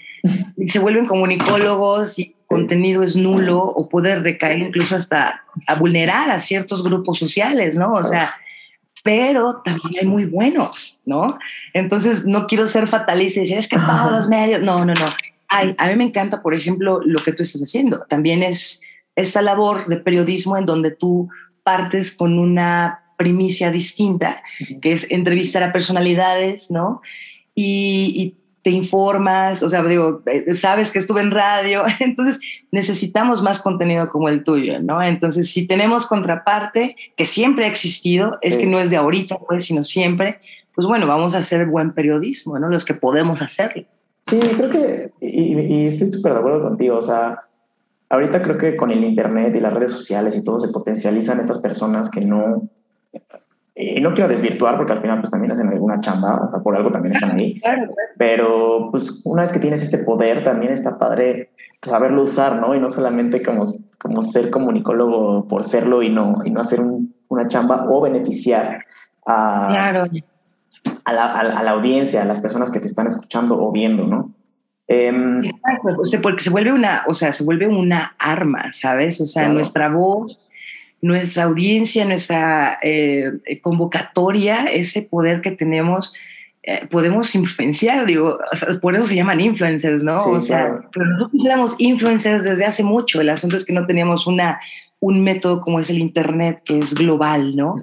y 0.57 0.67
se 0.67 0.79
vuelven 0.79 1.05
comunicólogos 1.05 2.19
y 2.19 2.33
contenido 2.45 3.03
es 3.03 3.15
nulo 3.15 3.63
o 3.63 3.87
puede 3.87 4.15
recaer 4.15 4.59
incluso 4.59 4.97
hasta 4.97 5.43
a 5.65 5.75
vulnerar 5.75 6.29
a 6.29 6.41
ciertos 6.41 6.83
grupos 6.83 7.17
sociales, 7.19 7.77
¿no? 7.77 7.93
O 7.93 8.03
sea, 8.03 8.35
pero 9.05 9.61
también 9.63 9.93
hay 10.01 10.07
muy 10.07 10.25
buenos, 10.25 10.99
¿no? 11.05 11.37
Entonces, 11.73 12.25
no 12.25 12.47
quiero 12.47 12.65
ser 12.65 12.87
fatalista 12.87 13.37
y 13.39 13.43
decir, 13.43 13.59
es 13.59 13.67
que 13.67 13.77
todos 13.77 14.11
los 14.11 14.27
medios, 14.27 14.63
no, 14.63 14.77
no, 14.77 14.95
no. 14.95 15.05
Ay, 15.47 15.75
a 15.77 15.87
mí 15.89 15.95
me 15.95 16.05
encanta, 16.05 16.41
por 16.41 16.55
ejemplo, 16.55 17.01
lo 17.05 17.21
que 17.21 17.31
tú 17.31 17.43
estás 17.43 17.61
haciendo. 17.61 18.03
También 18.09 18.41
es 18.41 18.81
esta 19.15 19.43
labor 19.43 19.85
de 19.85 19.97
periodismo 19.97 20.57
en 20.57 20.65
donde 20.65 20.89
tú 20.89 21.29
partes 21.61 22.15
con 22.15 22.39
una 22.39 23.03
primicia 23.15 23.69
distinta, 23.69 24.41
que 24.81 24.93
es 24.93 25.11
entrevistar 25.11 25.61
a 25.61 25.71
personalidades, 25.71 26.71
¿no? 26.71 27.03
Y, 27.53 28.11
y 28.15 28.35
te 28.65 28.71
informas, 28.71 29.61
o 29.61 29.69
sea, 29.69 29.83
digo, 29.83 30.23
eh, 30.25 30.55
sabes 30.55 30.89
que 30.89 30.97
estuve 30.97 31.21
en 31.21 31.29
radio, 31.29 31.83
entonces 31.99 32.41
necesitamos 32.71 33.43
más 33.43 33.61
contenido 33.61 34.09
como 34.09 34.27
el 34.27 34.43
tuyo, 34.43 34.81
¿no? 34.81 35.03
Entonces, 35.03 35.51
si 35.51 35.67
tenemos 35.67 36.07
contraparte, 36.07 36.95
que 37.15 37.27
siempre 37.27 37.65
ha 37.65 37.67
existido, 37.67 38.39
es 38.41 38.57
que 38.57 38.65
no 38.65 38.79
es 38.79 38.89
de 38.89 38.97
ahorita, 38.97 39.37
pues, 39.47 39.65
sino 39.65 39.83
siempre, 39.83 40.39
pues 40.73 40.87
bueno, 40.87 41.05
vamos 41.05 41.35
a 41.35 41.37
hacer 41.37 41.67
buen 41.67 41.93
periodismo, 41.93 42.57
¿no? 42.57 42.67
Los 42.67 42.85
que 42.85 42.95
podemos 42.95 43.43
hacerlo. 43.43 43.83
Sí, 44.27 44.39
creo 44.39 44.69
que, 44.71 45.11
y, 45.21 45.59
y 45.59 45.85
estoy 45.85 46.11
súper 46.11 46.33
de 46.33 46.39
acuerdo 46.39 46.63
contigo, 46.63 46.97
o 46.97 47.03
sea, 47.03 47.41
ahorita 48.09 48.41
creo 48.41 48.57
que 48.57 48.75
con 48.75 48.89
el 48.89 49.03
Internet 49.03 49.55
y 49.55 49.59
las 49.59 49.75
redes 49.75 49.91
sociales 49.91 50.35
y 50.35 50.43
todo 50.43 50.57
se 50.57 50.73
potencializan 50.73 51.39
estas 51.39 51.59
personas 51.59 52.09
que 52.09 52.21
no, 52.21 52.67
y 53.77 53.99
no 53.99 54.13
quiero 54.13 54.29
desvirtuar 54.29 54.77
porque 54.77 54.93
al 54.93 55.01
final 55.01 55.19
pues 55.19 55.29
también 55.29 55.51
hacen 55.51 55.67
alguna 55.67 55.99
chamba, 55.99 56.49
por 56.63 56.77
algo 56.77 56.91
también 56.91 57.15
están 57.15 57.31
ahí. 57.31 57.61
Pero 58.17 58.89
pues 58.89 59.21
una 59.25 59.41
vez 59.41 59.51
que 59.51 59.59
tienes 59.59 59.83
este 59.83 59.97
poder 59.99 60.45
también 60.45 60.71
está 60.71 60.97
padre 60.97 61.49
saberlo 61.81 62.23
usar, 62.23 62.61
¿no? 62.61 62.73
Y 62.73 62.79
no 62.79 62.89
solamente 62.89 63.43
como, 63.43 63.65
como 63.97 64.23
ser 64.23 64.49
comunicólogo 64.49 65.47
por 65.49 65.65
serlo 65.65 66.01
y 66.01 66.09
no, 66.09 66.41
y 66.45 66.51
no 66.51 66.61
hacer 66.61 66.79
una 67.27 67.47
chamba 67.49 67.85
o 67.89 67.99
beneficiar 67.99 68.85
a, 69.25 69.89
a, 69.89 71.13
la, 71.13 71.31
a, 71.33 71.63
la, 71.63 71.71
audiencia, 71.71 72.21
a 72.21 72.25
las 72.25 72.39
personas 72.39 72.71
que 72.71 72.79
te 72.79 72.85
están 72.85 73.07
escuchando 73.07 73.61
o 73.61 73.73
viendo, 73.73 74.05
¿no? 74.07 74.33
Eh, 74.87 75.11
porque 76.21 76.41
se 76.41 76.49
vuelve 76.49 76.71
una, 76.71 77.03
o 77.07 77.13
sea, 77.13 77.33
se 77.33 77.43
vuelve 77.43 77.67
una 77.67 78.15
arma, 78.19 78.71
¿sabes? 78.71 79.19
O 79.19 79.25
sea, 79.25 79.49
nuestra 79.49 79.89
voz 79.89 80.47
nuestra 81.01 81.43
audiencia, 81.43 82.05
nuestra 82.05 82.79
eh, 82.81 83.31
convocatoria, 83.61 84.65
ese 84.65 85.01
poder 85.01 85.41
que 85.41 85.51
tenemos, 85.51 86.13
eh, 86.63 86.87
podemos 86.89 87.35
influenciar, 87.35 88.05
digo, 88.05 88.39
por 88.81 88.95
eso 88.95 89.05
se 89.05 89.15
llaman 89.15 89.39
influencers, 89.39 90.03
¿no? 90.03 90.15
o 90.15 90.41
sea, 90.41 90.79
pero 90.91 91.05
nosotros 91.05 91.45
éramos 91.45 91.75
influencers 91.77 92.43
desde 92.43 92.65
hace 92.65 92.83
mucho, 92.83 93.21
el 93.21 93.29
asunto 93.29 93.55
es 93.55 93.65
que 93.65 93.73
no 93.73 93.85
teníamos 93.85 94.25
una 94.25 94.59
un 94.99 95.23
método 95.23 95.61
como 95.61 95.79
es 95.79 95.89
el 95.91 95.99
Internet, 95.99 96.61
que 96.65 96.79
es 96.79 96.95
global, 96.95 97.55
¿no? 97.55 97.75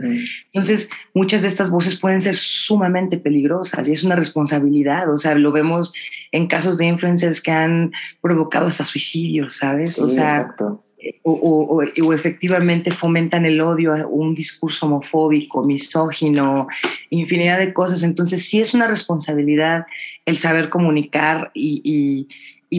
Entonces, 0.53 0.91
muchas 1.15 1.43
de 1.43 1.49
estas 1.49 1.71
voces 1.71 1.95
pueden 1.95 2.21
ser 2.21 2.35
sumamente 2.35 3.17
peligrosas 3.17 3.87
y 3.87 3.93
es 3.93 4.03
una 4.03 4.17
responsabilidad, 4.17 5.09
o 5.09 5.19
sea, 5.19 5.37
lo 5.37 5.53
vemos 5.53 5.93
en 6.33 6.49
casos 6.49 6.79
de 6.79 6.87
influencers 6.87 7.41
que 7.41 7.53
han 7.53 7.93
provocado 8.21 8.67
hasta 8.67 8.85
suicidios, 8.85 9.57
¿sabes? 9.57 9.99
o 9.99 10.09
sea, 10.09 10.41
exacto 10.41 10.83
o, 11.23 11.33
o, 11.33 12.13
efectivamente 12.13 12.91
fomentan 12.91 13.45
el 13.45 13.61
odio, 13.61 14.09
un 14.09 14.35
discurso 14.35 14.87
homofóbico, 14.87 15.65
misógino, 15.65 16.69
infinidad 17.11 17.59
de 17.59 17.73
cosas. 17.73 18.03
Entonces 18.03 18.47
sí 18.49 18.61
es 18.61 18.75
una 18.75 18.87
responsabilidad 18.87 19.87
el 20.27 20.37
saber 20.37 20.69
comunicar 20.69 21.51
y, 21.55 21.81
y 21.85 22.29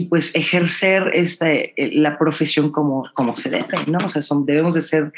pues 0.02 0.34
ejercer 0.34 1.10
esta, 1.14 1.52
eh, 1.52 1.72
la 1.76 2.18
profesión 2.18 2.70
como, 2.70 3.08
como 3.14 3.36
se 3.36 3.48
debe, 3.48 3.66
¿no? 3.86 3.98
O 4.04 4.08
sea, 4.08 4.22
son, 4.22 4.44
debemos 4.44 4.74
de 4.74 4.82
ser 4.82 5.12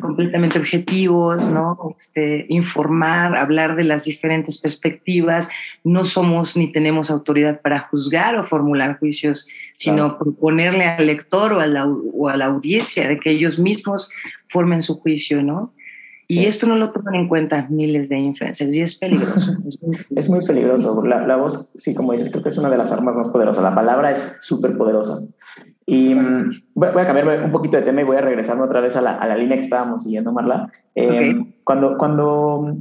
completamente 0.00 0.58
objetivos, 0.58 1.48
¿no? 1.48 1.94
Este, 1.98 2.46
informar, 2.48 3.36
hablar 3.36 3.74
de 3.74 3.84
las 3.84 4.04
diferentes 4.04 4.58
perspectivas. 4.58 5.48
No 5.82 6.04
somos 6.04 6.56
ni 6.56 6.70
tenemos 6.70 7.10
autoridad 7.10 7.60
para 7.62 7.80
juzgar 7.80 8.36
o 8.36 8.44
formular 8.44 8.98
juicios, 8.98 9.48
sino 9.76 10.18
proponerle 10.18 10.84
al 10.84 11.06
lector 11.06 11.54
o 11.54 11.60
a, 11.60 11.66
la, 11.66 11.86
o 11.86 12.28
a 12.28 12.36
la 12.36 12.46
audiencia 12.46 13.08
de 13.08 13.18
que 13.18 13.30
ellos 13.30 13.58
mismos 13.58 14.10
formen 14.48 14.82
su 14.82 15.00
juicio, 15.00 15.42
¿no? 15.42 15.72
Y 16.30 16.44
esto 16.44 16.66
no 16.66 16.76
lo 16.76 16.92
toman 16.92 17.14
en 17.14 17.26
cuenta 17.26 17.66
miles 17.70 18.10
de 18.10 18.18
influencers 18.18 18.74
y 18.74 18.82
es 18.82 18.94
peligroso. 18.98 19.56
Es 20.14 20.28
muy, 20.28 20.44
peligroso. 20.46 21.02
La, 21.02 21.26
la, 21.26 21.36
voz, 21.36 21.72
sí, 21.74 21.94
como 21.94 22.12
dices, 22.12 22.30
creo 22.30 22.42
que 22.42 22.50
es 22.50 22.58
una 22.58 22.68
de 22.68 22.76
las 22.76 22.92
armas 22.92 23.16
más 23.16 23.28
poderosas. 23.28 23.62
La 23.64 23.74
palabra 23.74 24.12
es 24.12 24.38
súper 24.42 24.76
poderosa. 24.76 25.18
Y 25.86 26.14
mm, 26.14 26.50
voy, 26.74 26.88
a 26.88 27.06
cambiar 27.06 27.44
un 27.44 27.50
poquito 27.50 27.78
de 27.78 27.82
tema 27.82 28.02
y 28.02 28.04
voy 28.04 28.18
a 28.18 28.20
regresarme 28.20 28.62
otra 28.62 28.82
vez 28.82 28.94
a 28.94 29.00
la, 29.00 29.14
a 29.14 29.26
la 29.26 29.38
línea 29.38 29.56
que 29.56 29.64
estábamos 29.64 30.02
siguiendo, 30.02 30.32
Marla. 30.32 30.70
Eh, 30.94 31.34
cuando, 31.64 31.96
cuando, 31.96 32.76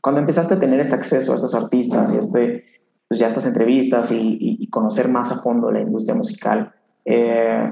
cuando 0.00 0.20
empezaste 0.20 0.54
a 0.54 0.58
tener 0.58 0.80
este 0.80 0.94
acceso 0.94 1.32
a 1.32 1.34
estos 1.34 1.54
artistas 1.54 2.14
y 2.14 2.16
este, 2.16 2.64
pues 3.06 3.20
ya 3.20 3.26
estas 3.26 3.46
entrevistas 3.46 4.12
y, 4.12 4.38
y, 4.38 4.66
conocer 4.68 5.08
más 5.08 5.30
a 5.30 5.42
fondo 5.42 5.70
la 5.70 5.80
industria 5.82 6.14
musical, 6.14 6.72
eh, 7.04 7.70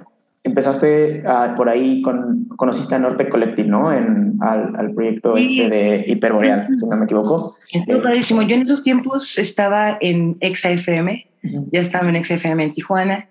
empezaste 0.48 1.22
por 1.56 1.68
ahí 1.68 2.02
con, 2.02 2.46
conociste 2.56 2.94
a 2.94 2.98
Norte 2.98 3.28
Collective, 3.28 3.68
¿no? 3.68 3.92
En, 3.92 4.37
al, 4.40 4.74
al 4.76 4.92
proyecto 4.94 5.37
este 5.37 5.68
de 5.68 6.04
Hiperboreal, 6.06 6.66
si 6.76 6.87
no 6.88 6.96
me 6.96 7.04
equivoco. 7.04 7.56
Es 7.72 7.87
padrísimo. 7.87 8.42
Yo 8.42 8.56
en 8.56 8.62
esos 8.62 8.82
tiempos 8.82 9.38
estaba 9.38 9.96
en 10.00 10.37
ExaFM, 10.40 11.26
ya 11.72 11.80
estaba 11.80 12.08
en 12.08 12.16
ExaFM 12.16 12.64
en 12.64 12.72
Tijuana, 12.72 13.28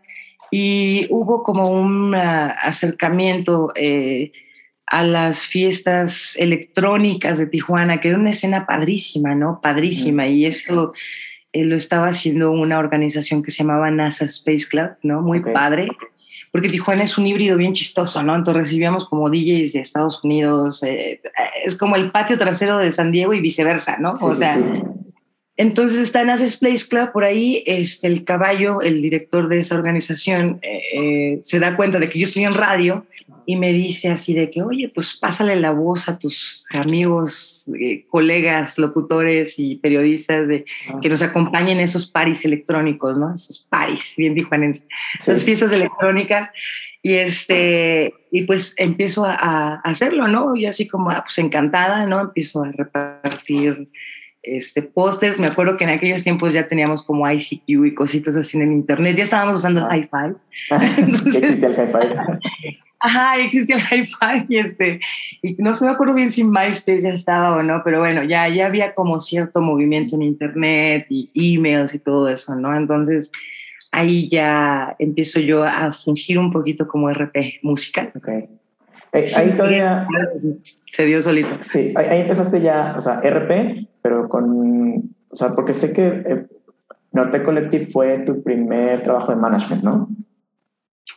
y 0.52 1.08
hubo 1.10 1.44
como 1.44 1.70
un 1.70 2.14
uh, 2.14 2.52
acercamiento 2.62 3.74
eh, 3.76 4.32
a 4.86 5.04
las 5.04 5.46
fiestas 5.46 6.36
electrónicas 6.38 7.38
de 7.38 7.48
Tijuana, 7.48 8.00
que 8.00 8.10
era 8.10 8.18
una 8.18 8.30
escena 8.30 8.66
padrísima, 8.66 9.36
¿no? 9.36 9.60
Padrísima. 9.62 10.28
Y 10.28 10.46
esto 10.46 10.94
eh, 11.52 11.66
lo 11.66 11.76
estaba 11.76 12.08
haciendo 12.08 12.52
una 12.52 12.80
organización 12.80 13.44
que 13.44 13.52
se 13.52 13.64
llamaba 13.64 13.92
NASA 13.92 14.24
Space 14.26 14.66
Club, 14.70 14.92
¿no? 15.04 15.22
Muy 15.22 15.42
padre 15.42 15.90
porque 16.52 16.70
Tijuana 16.70 17.04
es 17.04 17.18
un 17.18 17.28
híbrido 17.28 17.58
bien 17.58 17.74
chistoso, 17.74 18.24
¿no? 18.24 18.36
Entonces 18.36 18.64
recibíamos 18.64 19.06
como 19.06 19.30
DJs 19.30 19.74
de 19.74 19.80
Estados 19.80 20.24
Unidos, 20.24 20.84
eh, 20.84 21.22
es 21.64 21.78
como 21.78 21.96
el 21.96 22.12
patio 22.12 22.38
trasero 22.38 22.78
de 22.78 22.92
San 22.92 23.12
Diego 23.12 23.34
y 23.34 23.42
viceversa, 23.42 23.98
¿no? 23.98 24.14
o 24.22 24.34
sea, 24.34 24.58
entonces 25.58 25.98
está 25.98 26.22
en 26.22 26.30
Aces 26.30 26.58
Place 26.58 26.88
Club 26.88 27.12
por 27.12 27.24
ahí, 27.24 27.64
este, 27.66 28.06
el 28.06 28.24
caballo, 28.24 28.82
el 28.82 29.02
director 29.02 29.50
de 29.50 29.60
esa 29.60 29.74
organización, 29.74 30.60
eh, 30.62 30.82
eh, 30.94 31.40
se 31.42 31.60
da 31.60 31.76
cuenta 31.76 31.98
de 31.98 32.10
que 32.10 32.20
yo 32.20 32.26
estoy 32.26 32.44
en 32.44 32.54
radio 32.54 33.06
y 33.50 33.56
me 33.56 33.72
dice 33.72 34.10
así 34.10 34.34
de 34.34 34.52
que, 34.52 34.62
oye, 34.62 34.92
pues 34.94 35.16
pásale 35.16 35.56
la 35.56 35.72
voz 35.72 36.10
a 36.10 36.20
tus 36.20 36.68
amigos, 36.72 37.72
eh, 37.80 38.06
colegas, 38.10 38.78
locutores 38.78 39.58
y 39.58 39.78
periodistas 39.78 40.50
de 40.50 40.66
ah. 40.90 41.00
que 41.02 41.08
nos 41.08 41.22
acompañen 41.22 41.78
en 41.78 41.86
esos 41.86 42.12
paris 42.12 42.44
electrónicos, 42.44 43.18
¿no? 43.18 43.34
Esos 43.34 43.66
paris, 43.70 44.16
bien 44.18 44.36
tijuanenses, 44.36 44.86
esas 45.18 45.46
fiestas 45.46 45.72
electrónicas. 45.72 46.50
Y, 47.02 47.14
este, 47.14 48.14
y 48.34 48.42
pues 48.42 48.76
empiezo 48.78 49.24
a, 49.24 49.36
a, 49.36 49.76
hacerlo, 49.86 50.28
¿no? 50.28 50.54
Y 50.58 50.66
así 50.66 50.86
como, 50.86 51.10
ah, 51.12 51.24
pues 51.24 51.38
encantada, 51.38 52.06
¿no? 52.06 52.20
Empiezo 52.20 52.64
a 52.64 52.72
repartir 52.74 53.88
este, 54.44 54.82
pósters. 54.82 55.40
Me 55.40 55.48
acuerdo 55.48 55.78
que 55.78 55.86
en 55.86 55.92
aquellos 55.92 56.22
tiempos 56.22 56.52
ya 56.52 56.68
teníamos 56.68 57.02
como 57.02 57.32
ICQ 57.32 57.64
y 57.66 57.94
cositas 57.94 58.36
así 58.36 58.58
en 58.58 58.64
el 58.64 58.74
internet. 58.74 59.16
Ya 59.16 59.24
estábamos 59.24 59.60
usando 59.60 59.88
el 59.90 60.02
hi-fi. 60.02 60.36
existía 61.28 61.70
el 61.70 61.76
hi-fi. 61.76 62.80
Ajá, 63.00 63.40
existía 63.40 63.78
el 63.92 64.02
hi-fi 64.02 64.46
y 64.50 64.58
este, 64.58 65.00
y 65.42 65.54
no 65.60 65.74
se 65.74 65.86
me 65.86 65.92
acuerdo 65.92 66.14
bien 66.14 66.32
si 66.32 66.44
MySpace 66.44 67.02
ya 67.02 67.10
estaba 67.10 67.56
o 67.56 67.64
no, 67.64 67.82
pero 67.84 68.00
bueno, 68.00 68.24
ya, 68.24 68.50
ya 68.50 68.66
había 68.66 68.94
como 68.94 69.20
cierto 69.20 69.62
movimiento 69.62 70.16
en 70.16 70.24
internet 70.24 71.06
y 71.10 71.30
emails 71.34 71.94
y 71.94 72.00
todo 72.00 72.28
eso, 72.30 72.56
¿no? 72.56 72.76
Entonces, 72.76 73.32
ahí 73.92 74.30
ya 74.30 74.96
empiezo 75.00 75.40
yo 75.40 75.64
a 75.64 75.94
fungir 75.94 76.38
un 76.40 76.52
poquito 76.52 76.88
como 76.88 77.10
RP 77.10 77.60
musical. 77.64 78.12
Okay. 78.16 78.46
Eh, 79.14 79.32
ahí 79.36 79.52
todavía... 79.52 80.08
Se 80.92 81.06
dio 81.06 81.22
solito. 81.22 81.50
Sí, 81.62 81.94
ahí, 81.96 82.22
empezaste 82.22 82.62
ya, 82.62 82.96
o 82.98 83.02
sea, 83.02 83.22
RP, 83.22 83.88
pero 84.02 84.30
con... 84.30 85.16
O 85.30 85.36
sea, 85.36 85.50
porque 85.50 85.74
sé 85.74 85.94
que 85.94 86.08
eh, 86.08 86.46
Norte 87.12 87.44
Collective 87.44 87.88
fue 87.88 88.20
tu 88.20 88.42
primer 88.42 89.02
trabajo 89.02 89.32
de 89.32 89.38
management, 89.38 89.84
¿no? 89.84 90.10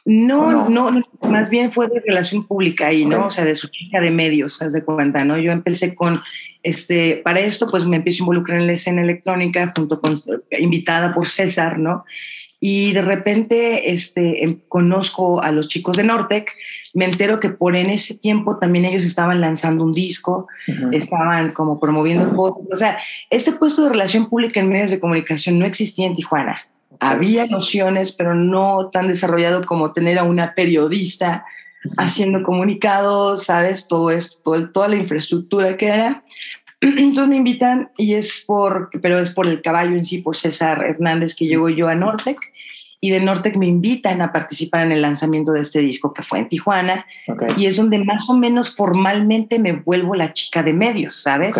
No, 0.04 0.68
no, 0.68 0.90
no, 0.90 1.02
más 1.22 1.50
bien 1.50 1.72
fue 1.72 1.88
de 1.88 2.00
relación 2.00 2.46
pública 2.46 2.88
ahí, 2.88 3.04
¿no? 3.04 3.26
O 3.26 3.30
sea, 3.30 3.44
de 3.44 3.54
su 3.54 3.68
chica 3.68 4.00
de 4.00 4.10
medios, 4.10 4.60
haz 4.62 4.72
de 4.72 4.82
cuenta, 4.82 5.24
¿no? 5.24 5.38
Yo 5.38 5.52
empecé 5.52 5.94
con, 5.94 6.22
este, 6.62 7.20
para 7.24 7.40
esto, 7.40 7.66
pues 7.70 7.84
me 7.84 7.96
empiezo 7.96 8.22
a 8.22 8.24
involucrar 8.24 8.60
en 8.60 8.66
la 8.66 8.72
escena 8.72 9.02
electrónica 9.02 9.72
junto 9.76 10.00
con, 10.00 10.14
invitada 10.58 11.12
por 11.14 11.28
César, 11.28 11.78
¿no? 11.78 12.04
Y 12.62 12.92
de 12.92 13.00
repente 13.00 13.90
este, 13.90 14.44
em, 14.44 14.60
conozco 14.68 15.42
a 15.42 15.50
los 15.50 15.68
chicos 15.68 15.96
de 15.96 16.04
Nortec, 16.04 16.52
me 16.92 17.06
entero 17.06 17.40
que 17.40 17.48
por 17.48 17.74
en 17.74 17.88
ese 17.88 18.18
tiempo 18.18 18.58
también 18.58 18.84
ellos 18.84 19.04
estaban 19.04 19.40
lanzando 19.40 19.84
un 19.84 19.92
disco, 19.92 20.48
estaban 20.92 21.52
como 21.52 21.78
promoviendo 21.78 22.34
cosas. 22.34 22.66
O 22.70 22.76
sea, 22.76 22.98
este 23.30 23.52
puesto 23.52 23.84
de 23.84 23.90
relación 23.90 24.28
pública 24.28 24.60
en 24.60 24.68
medios 24.68 24.90
de 24.90 25.00
comunicación 25.00 25.58
no 25.58 25.66
existía 25.66 26.06
en 26.06 26.14
Tijuana. 26.14 26.66
Había 27.00 27.46
nociones, 27.46 28.12
pero 28.12 28.34
no 28.34 28.90
tan 28.92 29.08
desarrollado 29.08 29.64
como 29.64 29.92
tener 29.92 30.18
a 30.18 30.24
una 30.24 30.54
periodista 30.54 31.44
haciendo 31.96 32.42
comunicados, 32.42 33.44
¿sabes? 33.44 33.88
Todo 33.88 34.10
esto, 34.10 34.70
toda 34.70 34.88
la 34.88 34.96
infraestructura 34.96 35.76
que 35.76 35.88
era. 35.88 36.22
Entonces 36.80 37.28
me 37.28 37.36
invitan 37.36 37.90
y 37.96 38.14
es 38.14 38.44
por, 38.46 38.90
pero 39.02 39.18
es 39.18 39.30
por 39.30 39.46
el 39.46 39.62
caballo 39.62 39.96
en 39.96 40.04
sí, 40.04 40.18
por 40.18 40.36
César 40.36 40.84
Hernández, 40.84 41.34
que 41.34 41.46
llego 41.46 41.68
yo 41.68 41.88
a 41.88 41.94
Nortec 41.94 42.38
y 43.00 43.10
de 43.10 43.20
Nortec 43.20 43.56
me 43.56 43.66
invitan 43.66 44.20
a 44.20 44.30
participar 44.30 44.84
en 44.84 44.92
el 44.92 45.02
lanzamiento 45.02 45.52
de 45.52 45.60
este 45.60 45.80
disco 45.80 46.12
que 46.12 46.22
fue 46.22 46.38
en 46.38 46.48
Tijuana 46.48 47.06
y 47.56 47.64
es 47.64 47.76
donde 47.76 47.98
más 48.04 48.28
o 48.28 48.34
menos 48.34 48.76
formalmente 48.76 49.58
me 49.58 49.72
vuelvo 49.72 50.14
la 50.14 50.34
chica 50.34 50.62
de 50.62 50.74
medios, 50.74 51.22
¿sabes? 51.22 51.56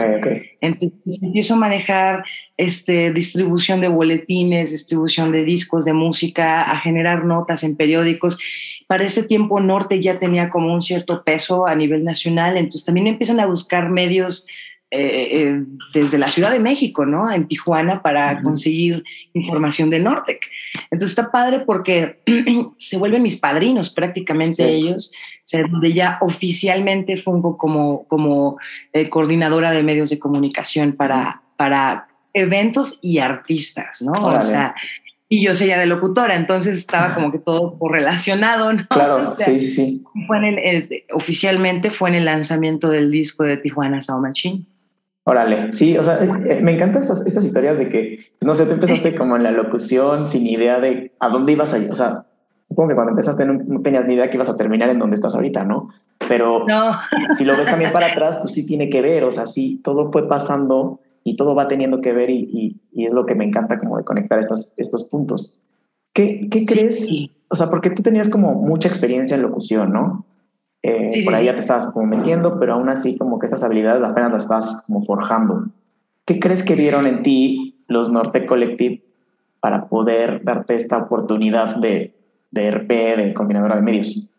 Entonces 0.61 1.18
empiezo 1.22 1.55
a 1.55 1.59
manejar 1.59 2.24
este, 2.61 3.11
distribución 3.11 3.81
de 3.81 3.88
boletines, 3.88 4.70
distribución 4.70 5.33
de 5.33 5.44
discos 5.44 5.87
de 5.87 5.94
música, 5.94 6.61
a 6.61 6.79
generar 6.79 7.25
notas 7.25 7.64
en 7.64 7.75
periódicos. 7.75 8.38
Para 8.87 9.05
ese 9.05 9.23
tiempo 9.23 9.61
Norte 9.61 10.03
ya 10.03 10.18
tenía 10.18 10.51
como 10.51 10.75
un 10.75 10.83
cierto 10.83 11.25
peso 11.25 11.66
a 11.66 11.75
nivel 11.75 12.05
nacional, 12.05 12.59
entonces 12.59 12.85
también 12.85 13.07
empiezan 13.07 13.40
a 13.40 13.46
buscar 13.46 13.88
medios 13.88 14.46
eh, 14.90 15.29
eh, 15.33 15.64
desde 15.94 16.18
la 16.18 16.29
Ciudad 16.29 16.51
de 16.51 16.59
México, 16.59 17.07
¿no? 17.07 17.31
En 17.31 17.46
Tijuana 17.46 18.03
para 18.03 18.42
conseguir 18.42 19.05
información 19.33 19.88
de 19.88 20.01
Nortec. 20.01 20.40
Entonces 20.90 21.18
está 21.18 21.31
padre 21.31 21.61
porque 21.61 22.20
se 22.77 22.99
vuelven 22.99 23.23
mis 23.23 23.38
padrinos 23.38 23.88
prácticamente 23.88 24.68
ellos, 24.68 25.12
donde 25.51 25.94
ya 25.94 26.18
oficialmente 26.20 27.16
fungo 27.16 27.57
como, 27.57 28.05
como 28.07 28.59
eh, 28.92 29.09
coordinadora 29.09 29.73
de 29.73 29.83
medios 29.83 30.11
de 30.11 30.18
comunicación 30.18 30.92
para, 30.92 31.40
para 31.57 32.10
eventos 32.35 32.99
y 33.03 33.19
artistas, 33.19 34.03
¿no? 34.03 34.12
O 34.12 34.43
sea, 34.43 34.75
y 35.33 35.43
yo 35.45 35.55
sería 35.55 35.79
de 35.79 35.87
locutora, 35.87 36.35
entonces 36.35 36.77
estaba 36.77 37.14
como 37.14 37.31
que 37.31 37.38
todo 37.38 37.79
relacionado, 37.88 38.73
¿no? 38.73 38.87
Claro, 38.90 39.31
sí, 39.31 39.61
sí, 39.61 39.69
sí. 39.69 40.05
Fue 40.27 40.38
en 40.38 40.59
el, 40.59 41.05
oficialmente 41.12 41.90
fue 41.90 42.11
en 42.11 42.16
el 42.16 42.25
lanzamiento 42.25 42.88
del 42.88 43.11
disco 43.11 43.45
de 43.45 43.57
Tijuana 43.57 44.03
Sound 44.03 44.27
Machine. 44.27 44.64
Órale, 45.25 45.73
sí, 45.73 45.97
o 45.97 46.03
sea, 46.03 46.19
eh, 46.25 46.61
me 46.62 46.73
encantan 46.73 47.03
estas, 47.03 47.25
estas 47.27 47.45
historias 47.45 47.79
de 47.79 47.88
que, 47.88 48.19
no 48.40 48.55
sé, 48.55 48.66
tú 48.66 48.73
empezaste 48.73 49.14
como 49.16 49.37
en 49.37 49.45
la 49.45 49.53
locución 49.53 50.27
sin 50.27 50.47
idea 50.49 50.81
de 50.81 51.12
a 51.21 51.29
dónde 51.29 51.53
ibas 51.53 51.75
a 51.75 51.79
ir, 51.79 51.93
o 51.93 51.95
sea, 51.95 52.25
supongo 52.69 52.88
que 52.88 52.95
cuando 52.97 53.11
empezaste 53.11 53.45
no, 53.45 53.83
tenías 53.83 54.07
ni 54.07 54.14
idea 54.14 54.31
que 54.31 54.37
ibas 54.37 54.49
a 54.49 54.57
terminar 54.57 54.88
en 54.88 54.99
donde 54.99 55.14
estás 55.14 55.37
ahorita, 55.37 55.62
¿no? 55.62 55.90
Pero 56.27 56.66
si 57.37 57.45
lo 57.45 57.57
ves 57.57 57.69
también 57.69 57.93
para 57.93 58.07
atrás, 58.12 58.38
pues 58.40 58.55
sí 58.55 58.66
tiene 58.66 58.90
que 58.90 59.01
ver, 59.01 59.23
o 59.23 59.31
sea, 59.31 59.47
sí, 59.47 59.81
todo 59.85 60.11
fue 60.11 60.29
pasando 60.29 60.99
y 61.24 61.37
todo 61.37 61.54
va 61.54 61.68
teniendo 61.68 62.00
que 62.00 62.12
ver 62.12 62.30
y, 62.30 62.78
y, 62.92 63.04
es 63.04 63.12
lo 63.12 63.26
que 63.26 63.35
me 63.35 63.44
encanta 63.44 63.78
como 63.78 63.98
de 63.98 64.04
conectar 64.04 64.38
estos, 64.38 64.74
estos 64.76 65.04
puntos. 65.09 65.59
¿Qué, 66.12 66.48
qué 66.50 66.64
crees? 66.64 67.09
O 67.48 67.56
sea, 67.56 67.68
porque 67.68 67.90
tú 67.90 68.02
tenías 68.02 68.28
como 68.28 68.54
mucha 68.54 68.88
experiencia 68.88 69.37
en 69.37 69.42
locución, 69.42 69.92
¿no? 69.92 70.24
Eh, 70.83 71.24
por 71.24 71.35
ahí 71.35 71.44
ya 71.44 71.54
te 71.54 71.61
estabas 71.61 71.92
como 71.92 72.06
metiendo, 72.06 72.59
pero 72.59 72.74
aún 72.74 72.88
así 72.88 73.18
como 73.18 73.38
que 73.38 73.46
estas 73.46 73.62
habilidades 73.62 74.02
apenas 74.02 74.33
las 74.33 74.42
estás 74.44 74.85
como 74.87 75.04
forjando. 75.04 75.66
¿Qué 76.24 76.40
crees 76.40 76.64
que 76.64 76.74
vieron 76.74 77.06
en 77.06 77.22
ti 77.22 77.83
los 77.87 78.11
Norte 78.11 78.46
Collective 78.46 79.02
para 79.61 79.88
poder 79.88 80.42
darte 80.42 80.74
esta 80.74 80.98
oportunidad 80.98 81.76
de, 81.76 82.14
de 82.50 82.70
RP, 82.70 82.88
de 83.16 83.35
combinadora 83.35 83.76
de 83.76 83.83
medios? 83.83 84.30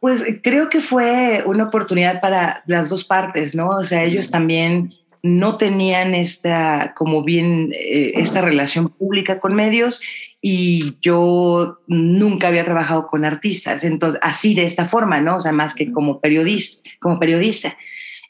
Pues 0.00 0.24
creo 0.42 0.68
que 0.68 0.80
fue 0.80 1.44
una 1.46 1.64
oportunidad 1.64 2.20
para 2.20 2.62
las 2.66 2.88
dos 2.88 3.04
partes, 3.04 3.54
¿no? 3.54 3.70
O 3.70 3.82
sea, 3.82 4.04
ellos 4.04 4.30
también 4.30 4.92
no 5.22 5.56
tenían 5.56 6.14
esta, 6.14 6.94
como 6.96 7.22
bien, 7.22 7.72
eh, 7.72 8.12
esta 8.16 8.40
relación 8.40 8.88
pública 8.88 9.38
con 9.38 9.54
medios 9.54 10.02
y 10.40 10.96
yo 11.00 11.78
nunca 11.86 12.48
había 12.48 12.64
trabajado 12.64 13.06
con 13.06 13.24
artistas, 13.24 13.84
entonces 13.84 14.20
así 14.22 14.54
de 14.54 14.64
esta 14.64 14.84
forma, 14.84 15.20
¿no? 15.20 15.36
O 15.36 15.40
sea, 15.40 15.52
más 15.52 15.74
que 15.74 15.90
como 15.90 16.20
periodista, 16.20 16.88
como 17.00 17.18
periodista. 17.18 17.76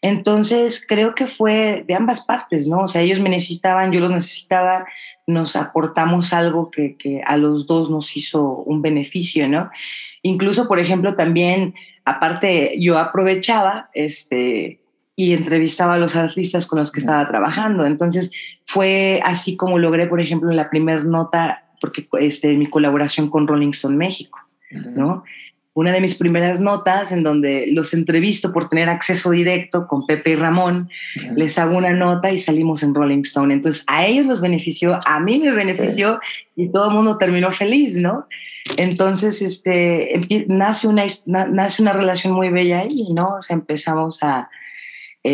Entonces 0.02 0.84
creo 0.86 1.14
que 1.14 1.26
fue 1.26 1.84
de 1.86 1.94
ambas 1.94 2.24
partes, 2.24 2.68
¿no? 2.68 2.80
O 2.80 2.86
sea, 2.86 3.02
ellos 3.02 3.20
me 3.20 3.28
necesitaban, 3.28 3.92
yo 3.92 4.00
los 4.00 4.10
necesitaba, 4.10 4.86
nos 5.26 5.56
aportamos 5.56 6.32
algo 6.32 6.70
que, 6.70 6.96
que 6.96 7.20
a 7.24 7.36
los 7.36 7.66
dos 7.66 7.90
nos 7.90 8.16
hizo 8.16 8.42
un 8.42 8.82
beneficio, 8.82 9.48
¿no? 9.48 9.70
Incluso, 10.22 10.68
por 10.68 10.78
ejemplo, 10.78 11.16
también, 11.16 11.74
aparte, 12.04 12.76
yo 12.78 12.98
aprovechaba, 12.98 13.90
este, 13.94 14.80
y 15.16 15.32
entrevistaba 15.32 15.94
a 15.94 15.98
los 15.98 16.14
artistas 16.14 16.66
con 16.66 16.78
los 16.78 16.92
que 16.92 17.00
estaba 17.00 17.26
trabajando. 17.26 17.86
Entonces 17.86 18.30
fue 18.66 19.20
así 19.24 19.56
como 19.56 19.78
logré, 19.78 20.06
por 20.06 20.20
ejemplo, 20.20 20.52
la 20.52 20.68
primera 20.68 21.02
nota, 21.02 21.64
porque 21.80 22.06
este, 22.20 22.54
mi 22.54 22.66
colaboración 22.66 23.30
con 23.30 23.48
Rolling 23.48 23.70
Stone 23.70 23.96
México, 23.96 24.38
¿no? 24.70 25.24
Una 25.72 25.92
de 25.92 26.00
mis 26.00 26.14
primeras 26.14 26.60
notas 26.60 27.12
en 27.12 27.22
donde 27.22 27.66
los 27.70 27.92
entrevisto 27.92 28.52
por 28.52 28.68
tener 28.68 28.88
acceso 28.88 29.30
directo 29.30 29.86
con 29.86 30.06
Pepe 30.06 30.30
y 30.30 30.36
Ramón, 30.36 30.88
les 31.34 31.58
hago 31.58 31.76
una 31.76 31.92
nota 31.92 32.30
y 32.30 32.38
salimos 32.38 32.82
en 32.82 32.94
Rolling 32.94 33.22
Stone. 33.22 33.52
Entonces 33.52 33.84
a 33.86 34.06
ellos 34.06 34.26
los 34.26 34.40
benefició, 34.40 34.98
a 35.04 35.20
mí 35.20 35.38
me 35.38 35.52
benefició 35.52 36.18
y 36.54 36.68
todo 36.68 36.88
el 36.88 36.94
mundo 36.94 37.18
terminó 37.18 37.50
feliz, 37.52 37.96
¿no? 37.96 38.26
Entonces, 38.78 39.42
este, 39.42 40.44
nace 40.48 40.88
una, 40.88 41.04
nace 41.26 41.82
una 41.82 41.92
relación 41.92 42.32
muy 42.32 42.48
bella 42.48 42.80
ahí, 42.80 43.06
¿no? 43.14 43.36
O 43.38 43.40
sea, 43.40 43.54
empezamos 43.54 44.22
a, 44.22 44.48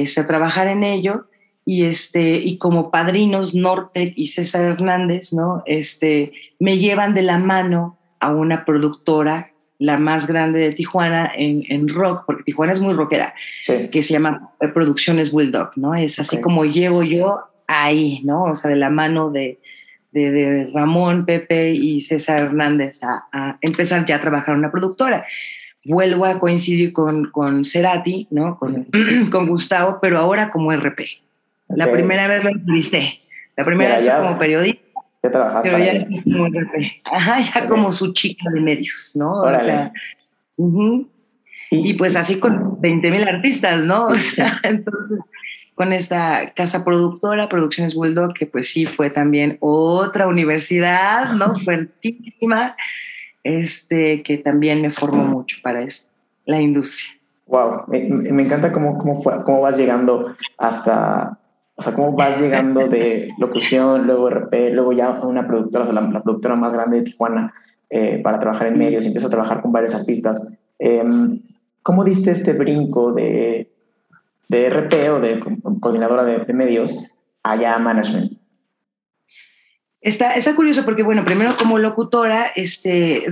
este, 0.01 0.23
a 0.23 0.27
trabajar 0.27 0.69
en 0.69 0.85
ello 0.85 1.27
y, 1.65 1.85
este, 1.85 2.37
y 2.37 2.59
como 2.59 2.91
padrinos 2.91 3.55
Norte 3.55 4.13
y 4.17 4.27
César 4.27 4.65
Hernández, 4.65 5.33
¿no? 5.33 5.63
Este, 5.67 6.33
me 6.59 6.79
llevan 6.79 7.15
de 7.15 7.23
la 7.23 7.39
mano 7.39 7.99
a 8.21 8.33
una 8.33 8.65
productora, 8.65 9.53
la 9.79 9.99
más 9.99 10.27
grande 10.27 10.61
de 10.61 10.73
Tijuana 10.73 11.31
en, 11.37 11.65
en 11.69 11.89
rock, 11.89 12.25
porque 12.27 12.45
Tijuana 12.45 12.73
es 12.73 12.81
muy 12.81 12.95
rockera, 12.95 13.35
que 13.67 14.03
se 14.03 14.13
llama 14.13 14.53
Producciones 14.73 15.33
Bulldog, 15.33 15.73
¿no? 15.77 15.95
Es 15.95 16.19
así 16.21 16.41
como 16.41 16.65
llego 16.65 17.03
yo 17.03 17.41
ahí, 17.67 18.21
¿no? 18.25 18.45
O 18.45 18.55
sea, 18.55 18.71
de 18.71 18.77
la 18.77 18.91
mano 18.91 19.31
de, 19.31 19.59
de, 20.13 20.31
de 20.31 20.71
Ramón, 20.73 21.27
Pepe 21.27 21.73
y 21.73 22.01
César 22.01 22.41
Hernández 22.41 23.03
a, 23.03 23.27
a, 23.33 23.59
empezar 23.61 24.05
ya 24.05 24.17
a 24.17 24.21
trabajar 24.21 24.51
en 24.51 24.61
una 24.61 24.71
productora 24.71 25.27
vuelvo 25.85 26.25
a 26.25 26.39
coincidir 26.39 26.93
con, 26.93 27.31
con 27.31 27.65
Cerati, 27.65 28.27
¿no? 28.31 28.59
Con, 28.59 28.87
con 29.31 29.47
Gustavo, 29.47 29.99
pero 30.01 30.19
ahora 30.19 30.51
como 30.51 30.73
RP. 30.73 31.01
La 31.69 31.91
primera 31.91 32.29
vez 32.29 32.45
lo 32.45 32.51
entrevisté. 32.51 33.21
La 33.57 33.65
primera 33.65 33.99
vez 33.99 34.11
como 34.11 34.39
periodista. 34.39 34.83
Ya 35.23 35.31
trabajaste. 35.31 35.71
Pero 35.71 35.85
ya 35.85 36.07
como 36.25 36.47
RP. 36.47 37.03
Ajá, 37.05 37.41
ya 37.41 37.67
como 37.67 37.93
su 37.93 38.13
chica 38.13 38.51
de 38.51 38.61
medios, 38.61 39.13
¿no? 39.15 39.43
O 39.43 39.61
sea, 39.61 39.93
y, 41.71 41.95
pues 41.95 42.17
así 42.17 42.39
con 42.39 42.81
20 42.81 43.11
mil 43.11 43.27
artistas, 43.27 43.85
¿no? 43.85 44.07
O 44.07 44.15
sea, 44.15 44.59
entonces 44.63 45.19
con 45.75 45.93
esta 45.93 46.53
casa 46.55 46.85
productora, 46.85 47.49
Producciones 47.49 47.95
Bulldog, 47.95 48.35
que 48.35 48.47
pues 48.47 48.69
sí 48.69 48.85
fue 48.85 49.09
también 49.09 49.57
otra 49.61 50.27
universidad, 50.27 51.33
¿no? 51.33 51.57
Fuertísima 51.65 52.77
este, 53.45 54.23
que 54.23 54.39
también 54.39 54.83
me 54.83 54.93
formó 54.93 55.25
mucho 55.25 55.57
para 55.63 55.85
la 56.47 56.61
industria. 56.61 57.11
Wow, 57.47 57.85
me, 57.89 58.01
me 58.09 58.43
encanta 58.45 58.73
cómo, 58.73 58.99
cómo, 58.99 59.21
fue, 59.21 59.43
cómo 59.45 59.63
vas 59.63 59.77
llegando 59.77 60.35
hasta, 60.59 61.39
o 61.75 61.83
sea, 61.83 61.93
cómo 61.93 62.13
vas 62.13 62.41
llegando 62.41 62.89
de 62.89 63.31
locución, 63.39 64.07
luego 64.07 64.31
RP, 64.31 64.71
luego 64.73 64.93
ya 64.93 65.11
una 65.23 65.47
productora, 65.47 65.85
o 65.85 65.87
sea, 65.87 66.01
la, 66.01 66.23
productora 66.23 66.55
más 66.55 66.73
grande 66.73 66.99
de 66.99 67.03
Tijuana 67.05 67.53
eh, 67.91 68.21
para 68.23 68.39
trabajar 68.39 68.69
en 68.69 68.79
medios, 68.79 69.05
y 69.05 69.09
empiezas 69.09 69.31
a 69.31 69.35
trabajar 69.35 69.61
con 69.61 69.73
varios 69.73 69.95
artistas. 69.95 70.57
Em, 70.79 71.41
¿Cómo 71.83 72.05
diste 72.05 72.31
este 72.31 72.53
brinco 72.53 73.13
de, 73.13 73.69
de 74.49 74.71
RP 74.71 75.11
o 75.11 75.21
de 75.21 75.41
coordinadora 75.81 76.25
de, 76.25 76.39
de 76.39 76.53
medios 76.53 77.13
allá 77.43 77.75
a 77.75 77.79
management? 77.79 78.42
Está, 80.03 80.35
está 80.35 80.57
curioso 80.57 80.85
porque, 80.85 81.05
bueno, 81.05 81.25
primero 81.25 81.57
como 81.57 81.79
locutora, 81.79 82.47
este, 82.57 83.25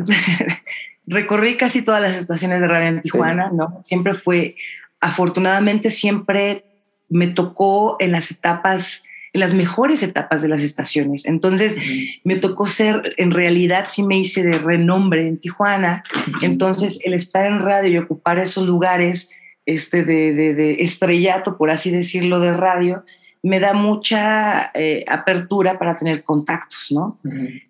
recorrí 1.07 1.57
casi 1.57 1.83
todas 1.83 2.01
las 2.01 2.17
estaciones 2.17 2.61
de 2.61 2.69
radio 2.69 2.89
en 2.89 3.03
Tijuana, 3.03 3.51
¿no? 3.53 3.81
Siempre 3.83 4.15
fue, 4.15 4.55
afortunadamente, 5.01 5.91
siempre 5.91 6.65
me 7.09 7.27
tocó 7.27 7.97
en 7.99 8.13
las 8.13 8.31
etapas, 8.31 9.03
en 9.33 9.41
las 9.41 9.53
mejores 9.53 10.05
etapas 10.05 10.43
de 10.43 10.49
las 10.49 10.63
estaciones. 10.63 11.27
Entonces, 11.27 11.77
me 12.23 12.37
tocó 12.37 12.69
ser, 12.69 13.15
en 13.17 13.33
realidad, 13.33 13.87
sí 13.89 14.05
me 14.05 14.19
hice 14.19 14.45
de 14.45 14.57
renombre 14.59 15.27
en 15.27 15.39
Tijuana. 15.39 16.05
Entonces, 16.41 17.01
el 17.05 17.15
estar 17.15 17.47
en 17.47 17.59
radio 17.59 17.89
y 17.91 17.99
ocupar 17.99 18.39
esos 18.39 18.65
lugares 18.65 19.33
este, 19.67 20.05
de, 20.05 20.35
de, 20.35 20.55
de 20.55 20.77
estrellato, 20.81 21.57
por 21.57 21.73
así 21.73 21.91
decirlo, 21.91 22.39
de 22.39 22.53
radio, 22.53 23.05
me 23.42 23.59
da 23.59 23.72
mucha 23.72 24.70
eh, 24.74 25.05
apertura 25.09 25.79
para 25.79 25.96
tener 25.96 26.22
contactos, 26.22 26.88
¿no? 26.90 27.18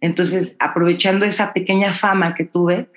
Entonces, 0.00 0.56
aprovechando 0.58 1.24
esa 1.24 1.52
pequeña 1.52 1.92
fama 1.92 2.34
que 2.34 2.44
tuve, 2.44 2.88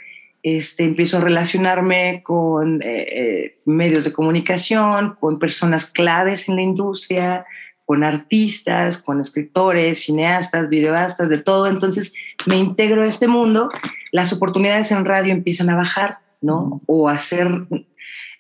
este, 0.42 0.84
empiezo 0.84 1.18
a 1.18 1.22
relacionarme 1.22 2.22
con 2.24 2.82
eh, 2.82 2.86
eh, 2.86 3.58
medios 3.66 4.04
de 4.04 4.12
comunicación, 4.12 5.16
con 5.20 5.40
personas 5.40 5.86
claves 5.86 6.50
en 6.50 6.56
la 6.56 6.64
industria, 6.64 7.46
con 7.86 8.04
artistas, 8.04 9.02
con 9.02 9.22
escritores, 9.22 10.04
cineastas, 10.04 10.68
videoastas, 10.70 11.30
de 11.30 11.38
todo. 11.38 11.68
Entonces 11.68 12.14
me 12.46 12.56
integro 12.56 13.04
a 13.04 13.08
este 13.08 13.28
mundo, 13.28 13.70
las 14.12 14.34
oportunidades 14.34 14.92
en 14.92 15.06
radio 15.06 15.32
empiezan 15.32 15.70
a 15.70 15.76
bajar, 15.76 16.18
¿no? 16.42 16.82
O 16.88 17.08
hacer 17.08 17.48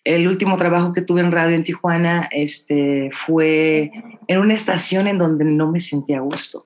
el 0.04 0.28
último 0.28 0.58
trabajo 0.58 0.92
que 0.92 1.02
tuve 1.02 1.22
en 1.22 1.32
radio 1.32 1.56
en 1.56 1.64
Tijuana 1.64 2.28
este, 2.32 3.10
fue 3.14 3.92
en 4.28 4.40
una 4.40 4.54
estación 4.54 5.08
en 5.08 5.18
donde 5.18 5.46
no 5.46 5.72
me 5.72 5.80
sentía 5.80 6.18
a 6.18 6.22
gusto. 6.22 6.64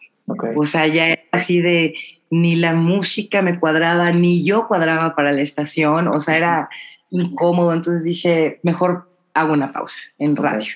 O 0.55 0.65
sea, 0.65 0.87
ya 0.87 1.07
era 1.07 1.21
así 1.31 1.61
de 1.61 1.93
ni 2.29 2.55
la 2.55 2.73
música 2.73 3.41
me 3.41 3.59
cuadraba, 3.59 4.11
ni 4.11 4.43
yo 4.43 4.67
cuadraba 4.67 5.15
para 5.15 5.31
la 5.31 5.41
estación, 5.41 6.07
o 6.09 6.19
sea, 6.19 6.37
era 6.37 6.69
incómodo. 7.09 7.73
Entonces 7.73 8.03
dije, 8.03 8.59
mejor 8.63 9.09
hago 9.33 9.53
una 9.53 9.71
pausa 9.71 9.99
en 10.19 10.35
radio. 10.35 10.67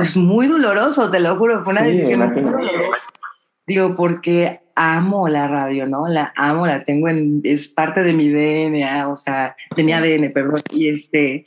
Es 0.00 0.16
muy 0.16 0.46
doloroso, 0.46 1.10
te 1.10 1.20
lo 1.20 1.36
juro, 1.36 1.64
fue 1.64 1.72
una 1.72 1.82
decisión 1.82 2.20
muy 2.20 2.42
dolorosa. 2.42 3.06
Digo, 3.66 3.96
porque 3.96 4.60
amo 4.74 5.28
la 5.28 5.46
radio, 5.48 5.86
¿no? 5.86 6.08
La 6.08 6.32
amo, 6.36 6.66
la 6.66 6.84
tengo 6.84 7.08
en, 7.08 7.40
es 7.44 7.68
parte 7.68 8.02
de 8.02 8.12
mi 8.12 8.28
DNA, 8.28 9.08
o 9.08 9.16
sea, 9.16 9.56
de 9.74 9.84
mi 9.84 9.92
ADN, 9.92 10.32
perdón. 10.32 10.62
Y 10.70 10.88
este, 10.88 11.44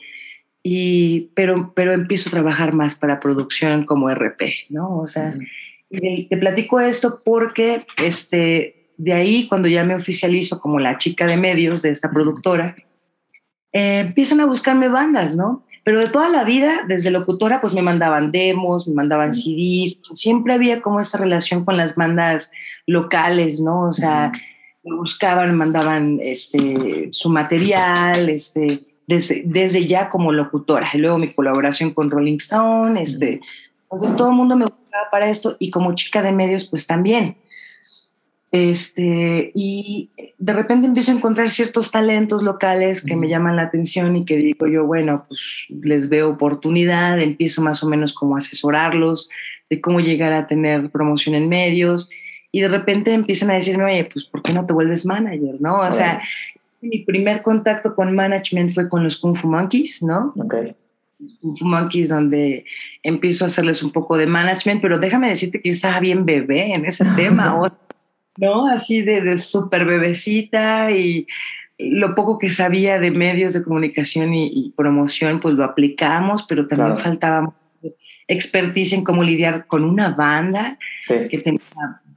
y, 0.66 1.28
pero, 1.34 1.74
pero 1.76 1.92
empiezo 1.92 2.30
a 2.30 2.32
trabajar 2.32 2.72
más 2.72 2.94
para 2.94 3.20
producción 3.20 3.84
como 3.84 4.08
RP, 4.08 4.40
¿no? 4.70 4.96
O 4.96 5.06
sea, 5.06 5.36
te 5.90 6.36
platico 6.38 6.80
esto 6.80 7.20
porque 7.22 7.86
este, 7.98 8.88
de 8.96 9.12
ahí, 9.12 9.46
cuando 9.46 9.68
ya 9.68 9.84
me 9.84 9.94
oficializo 9.94 10.60
como 10.60 10.80
la 10.80 10.96
chica 10.96 11.26
de 11.26 11.36
medios 11.36 11.82
de 11.82 11.90
esta 11.90 12.10
productora, 12.10 12.76
eh, 13.74 14.04
empiezan 14.06 14.40
a 14.40 14.46
buscarme 14.46 14.88
bandas, 14.88 15.36
¿no? 15.36 15.64
Pero 15.84 16.00
de 16.00 16.08
toda 16.08 16.30
la 16.30 16.44
vida, 16.44 16.84
desde 16.88 17.10
locutora, 17.10 17.60
pues 17.60 17.74
me 17.74 17.82
mandaban 17.82 18.32
demos, 18.32 18.88
me 18.88 18.94
mandaban 18.94 19.34
CDs, 19.34 19.98
siempre 20.14 20.54
había 20.54 20.80
como 20.80 20.98
esta 20.98 21.18
relación 21.18 21.66
con 21.66 21.76
las 21.76 21.94
bandas 21.94 22.50
locales, 22.86 23.60
¿no? 23.60 23.82
O 23.82 23.92
sea, 23.92 24.32
me 24.82 24.96
buscaban, 24.96 25.50
me 25.50 25.56
mandaban 25.56 26.20
este, 26.22 27.08
su 27.10 27.28
material, 27.28 28.30
este, 28.30 28.93
desde, 29.06 29.42
desde 29.44 29.86
ya 29.86 30.08
como 30.08 30.32
locutora. 30.32 30.88
Y 30.92 30.98
luego 30.98 31.18
mi 31.18 31.32
colaboración 31.32 31.92
con 31.92 32.10
Rolling 32.10 32.36
Stone, 32.36 33.00
este, 33.00 33.40
entonces 33.82 34.16
todo 34.16 34.30
el 34.30 34.36
mundo 34.36 34.56
me 34.56 34.66
buscaba 34.66 35.08
para 35.10 35.28
esto 35.28 35.56
y 35.58 35.70
como 35.70 35.94
chica 35.94 36.22
de 36.22 36.32
medios, 36.32 36.68
pues 36.68 36.86
también. 36.86 37.36
Este, 38.50 39.50
y 39.52 40.10
de 40.38 40.52
repente 40.52 40.86
empiezo 40.86 41.10
a 41.10 41.16
encontrar 41.16 41.50
ciertos 41.50 41.90
talentos 41.90 42.44
locales 42.44 43.02
que 43.02 43.16
me 43.16 43.28
llaman 43.28 43.56
la 43.56 43.62
atención 43.62 44.16
y 44.16 44.24
que 44.24 44.36
digo 44.36 44.68
yo, 44.68 44.86
bueno, 44.86 45.24
pues 45.26 45.66
les 45.68 46.08
veo 46.08 46.30
oportunidad, 46.30 47.18
empiezo 47.18 47.62
más 47.62 47.82
o 47.82 47.88
menos 47.88 48.12
como 48.12 48.36
a 48.36 48.38
asesorarlos 48.38 49.28
de 49.68 49.80
cómo 49.80 49.98
llegar 49.98 50.32
a 50.32 50.46
tener 50.46 50.88
promoción 50.90 51.34
en 51.34 51.48
medios 51.48 52.08
y 52.52 52.60
de 52.60 52.68
repente 52.68 53.12
empiezan 53.12 53.50
a 53.50 53.54
decirme, 53.54 53.86
oye, 53.86 54.04
pues 54.04 54.24
¿por 54.24 54.40
qué 54.40 54.52
no 54.52 54.64
te 54.64 54.72
vuelves 54.72 55.04
manager? 55.04 55.56
¿No? 55.58 55.80
O 55.80 55.90
sea, 55.90 56.22
mi 56.84 56.98
primer 57.00 57.42
contacto 57.42 57.94
con 57.94 58.14
management 58.14 58.72
fue 58.74 58.88
con 58.88 59.02
los 59.02 59.18
Kung 59.18 59.34
Fu 59.34 59.48
Monkeys, 59.48 60.02
¿no? 60.02 60.32
Okay. 60.36 60.74
Kung 61.40 61.56
Fu 61.56 61.64
Monkeys, 61.64 62.10
donde 62.10 62.64
empiezo 63.02 63.44
a 63.44 63.46
hacerles 63.46 63.82
un 63.82 63.90
poco 63.90 64.16
de 64.16 64.26
management, 64.26 64.82
pero 64.82 64.98
déjame 64.98 65.28
decirte 65.28 65.60
que 65.60 65.70
yo 65.70 65.74
estaba 65.74 66.00
bien 66.00 66.24
bebé 66.24 66.74
en 66.74 66.84
ese 66.84 67.04
tema. 67.16 67.56
¿no? 68.36 68.66
Así 68.66 69.02
de, 69.02 69.20
de 69.20 69.38
súper 69.38 69.84
bebecita 69.84 70.90
y 70.90 71.26
lo 71.78 72.14
poco 72.14 72.38
que 72.38 72.50
sabía 72.50 72.98
de 72.98 73.10
medios 73.10 73.52
de 73.52 73.62
comunicación 73.62 74.32
y, 74.34 74.72
promoción, 74.76 75.40
pues 75.40 75.54
lo 75.54 75.64
aplicamos, 75.64 76.44
pero 76.44 76.68
también 76.68 76.96
faltaba 76.98 77.52
expertise 78.28 78.92
en 78.94 79.04
cómo 79.04 79.22
lidiar 79.22 79.66
con 79.66 79.84
una 79.84 80.10
banda 80.10 80.78
que 81.08 81.38
tenía 81.38 81.60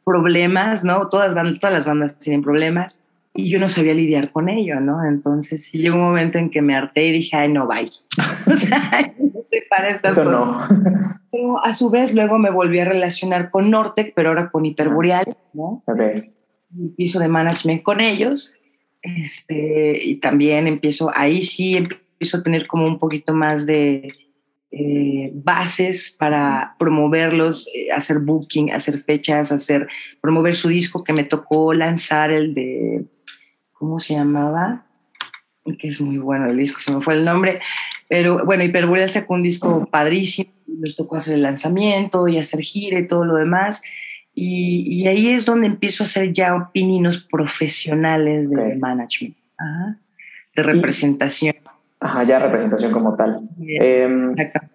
problemas, 0.06 0.84
¿no? 0.84 1.10
Todas, 1.10 1.34
todas 1.60 1.74
las 1.74 1.86
bandas 1.86 2.18
tienen 2.20 2.42
problemas 2.42 3.02
y 3.38 3.50
yo 3.50 3.60
no 3.60 3.70
sabía 3.70 3.94
lidiar 3.94 4.32
con 4.32 4.50
ello, 4.50 4.80
¿no? 4.80 5.06
Entonces 5.06 5.64
sí 5.64 5.78
llegó 5.78 5.96
un 5.96 6.02
momento 6.02 6.40
en 6.40 6.50
que 6.50 6.62
me 6.62 6.76
harté 6.76 7.06
y 7.06 7.12
dije, 7.12 7.38
ay, 7.38 7.54
no, 7.54 7.68
bye. 7.68 7.90
o 8.52 8.56
sea, 8.56 9.14
no 9.20 9.40
estoy 9.40 9.62
para 9.70 9.90
estas 9.90 10.14
Eso 10.14 10.24
cosas. 10.24 10.72
no. 10.72 11.20
Pero 11.32 11.64
a 11.64 11.74
su 11.74 11.90
vez 11.92 12.16
luego 12.16 12.40
me 12.40 12.50
volví 12.50 12.80
a 12.80 12.86
relacionar 12.86 13.52
con 13.52 13.70
Nortec, 13.70 14.14
pero 14.16 14.30
ahora 14.30 14.50
con 14.50 14.66
Hiperboreal, 14.66 15.38
¿no? 15.54 15.84
Okay. 15.86 16.34
Empiezo 16.76 17.20
de 17.20 17.28
management 17.28 17.84
con 17.84 18.02
ellos. 18.02 18.56
Este, 19.04 20.04
y 20.04 20.16
también 20.16 20.66
empiezo, 20.66 21.12
ahí 21.16 21.44
sí 21.44 21.78
empiezo 21.78 22.38
a 22.38 22.44
tener 22.44 22.66
como 22.66 22.88
un 22.88 22.98
poquito 22.98 23.34
más 23.34 23.68
de 23.68 24.12
eh, 24.72 25.32
bases 25.34 26.16
para 26.20 26.76
promoverlos, 26.80 27.68
eh, 27.74 27.92
hacer 27.92 28.20
booking, 28.20 28.72
hacer 28.72 28.98
fechas, 28.98 29.52
hacer, 29.52 29.88
promover 30.22 30.56
su 30.56 30.70
disco 30.70 31.04
que 31.04 31.14
me 31.14 31.24
tocó 31.24 31.74
lanzar 31.74 32.32
el 32.32 32.54
de 32.54 33.06
¿cómo 33.78 34.00
se 34.00 34.16
llamaba? 34.16 34.84
Que 35.80 35.90
es 35.90 36.00
muy 36.00 36.18
bueno 36.18 36.48
el 36.50 36.58
disco, 36.58 36.80
se 36.80 36.92
me 36.94 37.02
fue 37.02 37.16
el 37.16 37.26
nombre. 37.26 37.60
Pero 38.08 38.46
bueno, 38.46 38.64
Hiperboreal 38.64 39.10
sacó 39.10 39.34
un 39.34 39.44
disco 39.44 39.86
padrísimo, 39.92 40.50
nos 40.66 40.96
tocó 40.96 41.18
hacer 41.18 41.36
el 41.36 41.42
lanzamiento 41.42 42.28
y 42.28 42.38
hacer 42.38 42.62
gira 42.62 43.00
y 43.00 43.08
todo 43.08 43.26
lo 43.26 43.36
demás. 43.36 43.84
Y, 44.34 45.02
y 45.02 45.08
ahí 45.08 45.30
es 45.30 45.46
donde 45.46 45.68
empiezo 45.68 46.04
a 46.04 46.06
hacer 46.06 46.32
ya 46.32 46.70
pininos 46.72 47.18
profesionales 47.20 48.50
de 48.50 48.74
Ok. 48.74 48.78
management, 48.80 49.36
ajá, 49.58 49.98
de 50.56 50.64
representación. 50.64 51.56
Ajá, 52.00 52.24
ya 52.24 52.40
representación 52.40 52.92
como 52.92 53.16
tal. 53.16 53.40
Bien. 53.58 53.82
Em, 53.84 54.32
Exacto. 54.38 54.70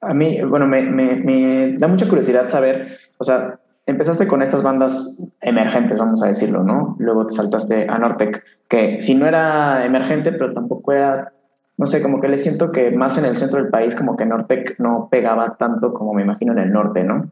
a 0.00 0.14
mí, 0.14 0.40
bueno, 0.42 0.66
me, 0.66 0.82
me, 0.82 1.16
me 1.16 1.72
da 1.76 1.86
mucha 1.86 2.08
curiosidad 2.08 2.48
saber, 2.48 2.98
o 3.18 3.24
sea, 3.24 3.60
empezaste 3.92 4.26
con 4.26 4.42
estas 4.42 4.62
bandas 4.62 5.22
emergentes, 5.40 5.96
vamos 5.96 6.22
a 6.22 6.28
decirlo, 6.28 6.62
¿no? 6.62 6.96
Luego 6.98 7.26
te 7.26 7.34
saltaste 7.34 7.86
a 7.88 7.98
Nortec, 7.98 8.44
que 8.68 9.00
si 9.00 9.14
no 9.14 9.26
era 9.26 9.84
emergente, 9.86 10.32
pero 10.32 10.52
tampoco 10.52 10.92
era, 10.92 11.32
no 11.76 11.86
sé, 11.86 12.02
como 12.02 12.20
que 12.20 12.28
le 12.28 12.38
siento 12.38 12.72
que 12.72 12.90
más 12.90 13.16
en 13.18 13.24
el 13.24 13.36
centro 13.36 13.62
del 13.62 13.70
país, 13.70 13.94
como 13.94 14.16
que 14.16 14.26
Nortec 14.26 14.78
no 14.78 15.08
pegaba 15.10 15.56
tanto 15.56 15.92
como 15.92 16.14
me 16.14 16.22
imagino 16.22 16.52
en 16.52 16.58
el 16.58 16.72
norte, 16.72 17.04
¿no? 17.04 17.30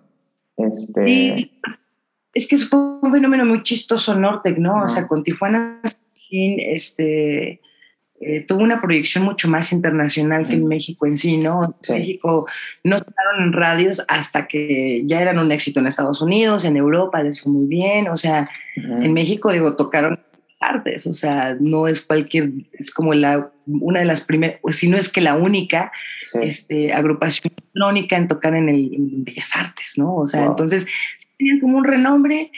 Este, 0.56 1.06
Sí, 1.06 1.60
es 2.32 2.46
que 2.46 2.56
fue 2.58 2.78
un 3.02 3.12
fenómeno 3.12 3.44
muy 3.44 3.62
chistoso 3.62 4.14
Nortec, 4.14 4.58
¿no? 4.58 4.84
O 4.84 4.88
sea, 4.88 5.06
con 5.06 5.24
Tijuana 5.24 5.80
este, 6.30 7.60
eh, 8.20 8.44
tuvo 8.46 8.62
una 8.62 8.82
proyección 8.82 9.24
mucho 9.24 9.48
más 9.48 9.72
internacional 9.72 10.46
que 10.46 10.54
en. 10.54 10.68
México 10.68 11.06
en 11.06 11.16
sí, 11.16 11.38
¿no? 11.38 11.74
En. 11.88 11.94
México 11.96 12.46
no 12.84 12.96
estaban 12.96 13.42
en 13.44 13.52
radios 13.54 14.02
hasta 14.08 14.46
que 14.46 15.02
ya 15.06 15.22
eran 15.22 15.38
un 15.38 15.50
éxito 15.50 15.80
en 15.80 15.86
Estados 15.86 16.20
Unidos, 16.20 16.64
en 16.66 16.76
Europa 16.76 17.22
les 17.22 17.40
fue 17.40 17.50
muy 17.50 17.66
bien, 17.66 18.08
o 18.08 18.16
sea, 18.16 18.46
ujú, 18.76 19.02
en 19.02 19.12
México, 19.14 19.50
digo, 19.52 19.74
tocaron 19.74 20.20
artes, 20.60 21.06
o 21.06 21.14
sea, 21.14 21.56
no 21.58 21.88
es 21.88 22.02
cualquier, 22.02 22.50
es 22.74 22.92
como 22.92 23.14
la, 23.14 23.50
una 23.66 24.00
de 24.00 24.04
las 24.04 24.20
primeras, 24.20 24.60
si 24.70 24.88
no 24.88 24.98
es 24.98 25.10
que 25.10 25.22
la 25.22 25.36
única, 25.36 25.90
sí, 26.20 26.40
este, 26.42 26.92
agrupación 26.92 27.54
electrónica 27.56 28.16
en 28.18 28.28
tocar 28.28 28.54
en, 28.54 28.68
el, 28.68 28.94
en 28.94 29.24
Bellas 29.24 29.56
Artes, 29.56 29.94
¿no? 29.96 30.16
O 30.16 30.26
sea, 30.26 30.42
Wow. 30.42 30.50
entonces 30.50 30.86
tenían 31.38 31.60
como 31.60 31.78
un 31.78 31.84
renombre, 31.84 32.52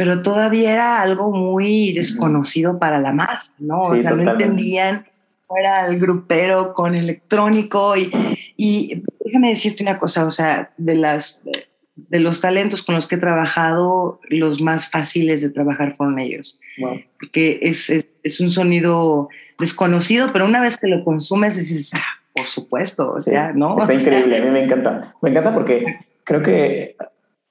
pero 0.00 0.22
todavía 0.22 0.72
era 0.72 1.02
algo 1.02 1.30
muy 1.30 1.92
desconocido 1.92 2.78
para 2.78 2.98
la 2.98 3.12
masa, 3.12 3.52
¿no? 3.58 3.80
o 3.80 3.92
Sí, 3.94 4.00
sea, 4.00 4.12
no 4.12 4.16
totalmente. 4.16 4.44
entendían 4.44 5.06
cómo 5.46 5.60
era 5.60 5.86
el 5.86 5.98
grupero 6.00 6.72
con 6.72 6.94
electrónico 6.94 7.94
y, 7.98 8.10
y 8.56 9.02
déjame 9.22 9.50
decirte 9.50 9.82
una 9.82 9.98
cosa, 9.98 10.24
o 10.24 10.30
sea, 10.30 10.70
de 10.78 10.94
las 10.94 11.42
de 11.96 12.18
los 12.18 12.40
talentos 12.40 12.82
con 12.82 12.94
los 12.94 13.06
que 13.06 13.16
he 13.16 13.18
trabajado, 13.18 14.20
los 14.30 14.62
más 14.62 14.88
fáciles 14.88 15.42
de 15.42 15.50
trabajar 15.50 15.94
fueron 15.96 16.18
ellos 16.18 16.58
wow. 16.78 16.98
porque 17.18 17.58
es, 17.60 17.90
es, 17.90 18.06
es 18.22 18.40
un 18.40 18.48
sonido 18.48 19.28
desconocido, 19.58 20.32
pero 20.32 20.46
una 20.46 20.62
vez 20.62 20.78
que 20.78 20.86
lo 20.88 21.04
consumes 21.04 21.58
dices, 21.58 21.92
ah, 21.92 22.00
por 22.34 22.46
supuesto, 22.46 23.12
o 23.12 23.20
Sí, 23.20 23.32
sea, 23.32 23.52
¿no? 23.52 23.72
Está 23.78 23.84
O 23.84 23.86
sea, 23.86 23.96
increíble, 24.00 24.38
a 24.38 24.42
mí 24.44 24.50
me 24.50 24.64
encanta. 24.64 25.14
Me 25.20 25.28
encanta 25.28 25.52
porque 25.52 25.98
creo 26.24 26.42
que 26.42 26.96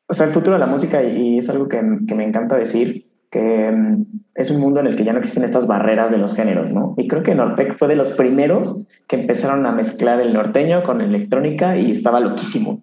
o 0.09 0.13
sea, 0.13 0.25
el 0.25 0.33
futuro 0.33 0.53
de 0.53 0.59
la 0.59 0.65
música 0.65 1.03
y, 1.03 1.37
es 1.37 1.49
algo 1.49 1.69
que, 1.69 1.81
que, 2.07 2.15
me 2.15 2.25
encanta 2.25 2.57
decir, 2.57 3.05
que 3.29 3.71
mm, 3.71 4.05
es 4.33 4.49
un 4.49 4.59
mundo 4.59 4.79
en 4.79 4.87
el 4.87 4.95
que 4.95 5.03
ya 5.03 5.13
no 5.13 5.19
existen 5.19 5.43
estas 5.43 5.67
barreras 5.67 6.09
de 6.11 6.17
los 6.17 6.35
géneros, 6.35 6.71
¿no? 6.71 6.95
Y 6.97 7.07
creo 7.07 7.21
que 7.21 7.35
Nortec 7.35 7.75
fue 7.75 7.87
de 7.87 7.95
los 7.95 8.09
primeros 8.09 8.87
que 9.07 9.17
empezaron 9.17 9.65
a 9.67 9.71
mezclar 9.71 10.19
el 10.19 10.33
norteño 10.33 10.83
con 10.83 11.01
electrónica 11.01 11.77
y 11.77 11.91
estaba 11.91 12.19
loquísimo. 12.19 12.81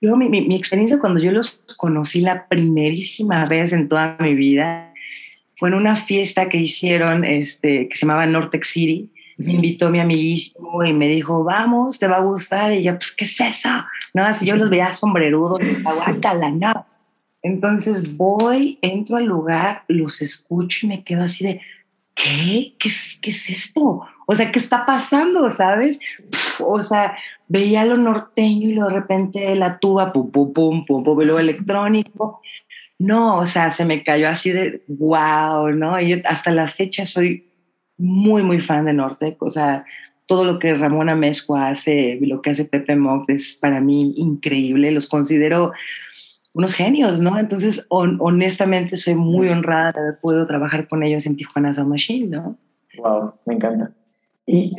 Yo, 0.00 0.16
mi, 0.16 0.28
mi, 0.28 0.54
experiencia 0.56 0.98
cuando 0.98 1.20
yo 1.20 1.30
los 1.30 1.60
conocí 1.76 2.22
la 2.22 2.48
primerísima 2.48 3.44
vez 3.44 3.72
en 3.72 3.88
toda 3.88 4.16
mi 4.18 4.34
vida 4.34 4.92
fue 5.58 5.68
en 5.68 5.74
una 5.74 5.94
fiesta 5.94 6.48
que 6.48 6.56
hicieron 6.56 7.24
este, 7.24 7.88
que 7.88 7.94
se 7.94 8.06
llamaba 8.06 8.26
Nortec 8.26 8.64
City. 8.64 9.10
Me 9.40 9.54
invitó 9.54 9.88
mi 9.90 10.00
amiguísimo 10.00 10.84
y 10.84 10.92
me 10.92 11.08
dijo, 11.08 11.42
vamos, 11.44 11.98
te 11.98 12.06
va 12.06 12.16
a 12.16 12.20
gustar. 12.20 12.72
Y 12.72 12.82
yo, 12.82 12.94
pues, 12.96 13.14
¿qué 13.16 13.24
es 13.24 13.40
eso? 13.40 13.70
No, 14.12 14.24
así 14.24 14.46
yo 14.46 14.56
los 14.56 14.68
veía 14.68 14.92
sombrerudos, 14.92 15.60
guácala, 15.82 16.50
no. 16.50 16.86
Entonces 17.42 18.16
voy, 18.16 18.78
entro 18.82 19.16
al 19.16 19.24
lugar, 19.24 19.84
los 19.88 20.20
escucho 20.20 20.86
y 20.86 20.88
me 20.88 21.04
quedo 21.04 21.22
así 21.22 21.44
de, 21.44 21.60
¿qué? 22.14 22.74
¿Qué 22.78 22.88
es, 22.88 23.18
qué 23.22 23.30
es 23.30 23.48
esto? 23.48 24.02
O 24.26 24.34
sea, 24.34 24.52
¿qué 24.52 24.58
está 24.58 24.84
pasando? 24.84 25.48
¿Sabes? 25.48 25.98
o 26.60 26.82
sea, 26.82 27.16
veía 27.48 27.84
lo 27.84 27.96
norteño 27.96 28.68
y 28.68 28.74
de 28.74 28.88
repente 28.88 29.56
la 29.56 29.78
tuba, 29.78 30.12
pum, 30.12 30.30
pum, 30.30 30.52
pum, 30.52 30.84
pum, 30.84 31.02
pum, 31.02 31.22
y 31.22 31.24
luego 31.24 31.40
electrónico. 31.40 32.40
No, 32.98 33.38
o 33.38 33.46
sea, 33.46 33.70
se 33.70 33.86
me 33.86 34.02
cayó 34.02 34.28
así 34.28 34.50
de 34.50 34.82
wow, 34.86 35.70
¿no? 35.70 35.98
Y 35.98 36.10
yo 36.10 36.16
hasta 36.26 36.50
la 36.50 36.68
fecha 36.68 37.06
soy 37.06 37.49
muy, 38.00 38.42
muy 38.42 38.60
fan 38.60 38.86
de 38.86 38.92
Nortec. 38.92 39.42
O 39.42 39.50
sea, 39.50 39.84
todo 40.26 40.44
lo 40.44 40.58
que 40.58 40.74
Ramona 40.74 41.14
Mezcua 41.14 41.68
hace, 41.68 42.18
lo 42.22 42.40
que 42.40 42.50
hace 42.50 42.64
Pepe 42.64 42.96
Mock 42.96 43.28
es 43.30 43.58
para 43.60 43.80
mí 43.80 44.14
increíble. 44.16 44.90
Los 44.90 45.08
considero 45.08 45.72
unos 46.52 46.74
genios, 46.74 47.20
¿no? 47.20 47.38
Entonces, 47.38 47.86
honestamente, 47.88 48.96
soy 48.96 49.14
muy 49.14 49.48
honrada 49.48 49.92
de 49.92 50.00
haber 50.00 50.20
podido 50.20 50.46
trabajar 50.46 50.88
con 50.88 51.02
ellos 51.02 51.26
en 51.26 51.36
Tijuana 51.36 51.72
Sound 51.72 51.90
Machine, 51.90 52.26
¿no? 52.28 52.56
Wow, 52.98 53.34
me 53.46 53.54
encanta. 53.54 53.92
Y 54.46 54.74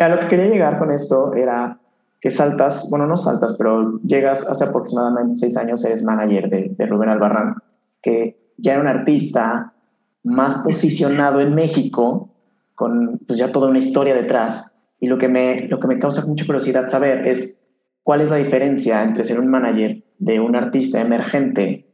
a 0.00 0.08
lo 0.08 0.20
que 0.20 0.28
quería 0.28 0.46
llegar 0.46 0.78
con 0.78 0.90
esto 0.90 1.34
era 1.34 1.78
que 2.20 2.30
saltas, 2.30 2.88
bueno, 2.90 3.06
no 3.06 3.18
saltas, 3.18 3.54
pero 3.58 4.00
llegas 4.00 4.48
hace 4.48 4.64
aproximadamente 4.64 5.34
seis 5.34 5.58
años, 5.58 5.84
eres 5.84 6.02
manager 6.02 6.48
de, 6.48 6.74
de 6.76 6.86
Rubén 6.86 7.10
Albarrán, 7.10 7.56
que 8.00 8.52
ya 8.56 8.72
era 8.72 8.80
un 8.80 8.88
artista 8.88 9.74
más 10.22 10.54
posicionado 10.62 11.40
en 11.40 11.54
México, 11.54 12.30
con 12.74 13.18
pues 13.26 13.38
ya 13.38 13.52
toda 13.52 13.68
una 13.68 13.78
historia 13.78 14.14
detrás 14.14 14.78
y 15.00 15.06
lo 15.06 15.18
que, 15.18 15.28
me, 15.28 15.68
lo 15.68 15.78
que 15.80 15.86
me 15.86 15.98
causa 15.98 16.24
mucha 16.26 16.46
curiosidad 16.46 16.88
saber 16.88 17.26
es 17.26 17.64
cuál 18.02 18.20
es 18.20 18.30
la 18.30 18.36
diferencia 18.36 19.02
entre 19.02 19.24
ser 19.24 19.38
un 19.38 19.48
manager 19.48 20.02
de 20.18 20.40
un 20.40 20.56
artista 20.56 21.00
emergente 21.00 21.86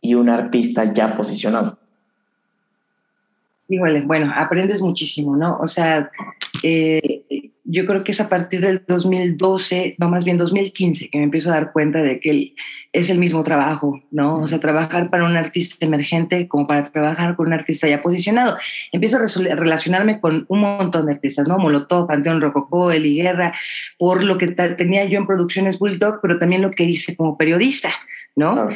y 0.00 0.14
un 0.14 0.28
artista 0.28 0.92
ya 0.92 1.16
posicionado. 1.16 1.78
Híjole, 3.68 4.02
bueno, 4.02 4.32
aprendes 4.34 4.82
muchísimo, 4.82 5.36
¿no? 5.36 5.56
O 5.58 5.66
sea, 5.66 6.10
eh, 6.62 7.52
yo 7.64 7.86
creo 7.86 8.04
que 8.04 8.12
es 8.12 8.20
a 8.20 8.28
partir 8.28 8.60
del 8.60 8.84
2012, 8.86 9.96
no 9.98 10.08
más 10.08 10.24
bien 10.24 10.36
2015, 10.36 11.08
que 11.08 11.18
me 11.18 11.24
empiezo 11.24 11.50
a 11.50 11.54
dar 11.54 11.72
cuenta 11.72 12.02
de 12.02 12.20
que 12.20 12.54
es 12.92 13.10
el 13.10 13.18
mismo 13.18 13.42
trabajo, 13.42 14.00
¿no? 14.10 14.40
O 14.40 14.46
sea, 14.46 14.60
trabajar 14.60 15.10
para 15.10 15.24
un 15.24 15.36
artista 15.36 15.84
emergente 15.84 16.46
como 16.46 16.66
para 16.66 16.84
trabajar 16.84 17.34
con 17.34 17.48
un 17.48 17.54
artista 17.54 17.88
ya 17.88 18.02
posicionado. 18.02 18.56
Empiezo 18.92 19.16
a 19.16 19.54
relacionarme 19.56 20.20
con 20.20 20.44
un 20.48 20.60
montón 20.60 21.06
de 21.06 21.12
artistas, 21.12 21.48
¿no? 21.48 21.58
Molotov, 21.58 22.06
Panteón 22.06 22.40
Rococó, 22.40 22.92
Eli 22.92 23.16
Guerra, 23.16 23.52
por 23.98 24.22
lo 24.22 24.38
que 24.38 24.48
tenía 24.48 25.06
yo 25.06 25.18
en 25.18 25.26
Producciones 25.26 25.78
Bulldog, 25.78 26.20
pero 26.20 26.38
también 26.38 26.62
lo 26.62 26.70
que 26.70 26.84
hice 26.84 27.16
como 27.16 27.36
periodista, 27.36 27.90
¿no? 28.36 28.68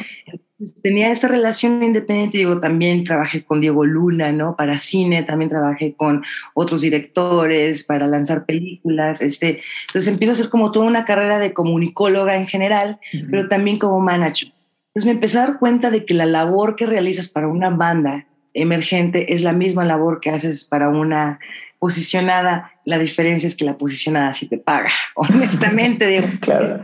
Tenía 0.81 1.11
esta 1.11 1.27
relación 1.27 1.81
independiente, 1.83 2.37
digo, 2.37 2.59
también 2.59 3.03
trabajé 3.03 3.43
con 3.43 3.61
Diego 3.61 3.85
Luna, 3.85 4.31
¿no? 4.31 4.55
Para 4.55 4.79
cine, 4.79 5.23
también 5.23 5.49
trabajé 5.49 5.93
con 5.95 6.23
otros 6.53 6.81
directores 6.81 7.83
para 7.83 8.07
lanzar 8.07 8.45
películas, 8.45 9.21
este, 9.21 9.61
entonces 9.87 10.11
empiezo 10.11 10.31
a 10.31 10.33
hacer 10.33 10.49
como 10.49 10.71
toda 10.71 10.85
una 10.85 11.05
carrera 11.05 11.39
de 11.39 11.53
comunicóloga 11.53 12.35
en 12.35 12.45
general, 12.45 12.99
pero 13.29 13.47
también 13.47 13.77
como 13.77 13.99
manager. 13.99 14.51
Entonces 14.87 15.05
me 15.05 15.11
empecé 15.11 15.37
a 15.37 15.47
dar 15.47 15.59
cuenta 15.59 15.91
de 15.91 16.05
que 16.05 16.13
la 16.13 16.25
labor 16.25 16.75
que 16.75 16.85
realizas 16.85 17.29
para 17.29 17.47
una 17.47 17.69
banda 17.69 18.27
emergente 18.53 19.33
es 19.33 19.43
la 19.43 19.53
misma 19.53 19.85
labor 19.85 20.19
que 20.19 20.31
haces 20.31 20.65
para 20.65 20.89
una 20.89 21.39
posicionada, 21.77 22.73
la 22.83 22.99
diferencia 22.99 23.47
es 23.47 23.55
que 23.55 23.63
la 23.63 23.77
posicionada 23.77 24.33
sí 24.33 24.47
te 24.47 24.57
paga, 24.57 24.89
honestamente, 25.15 26.07
digo, 26.07 26.27
claro 26.41 26.81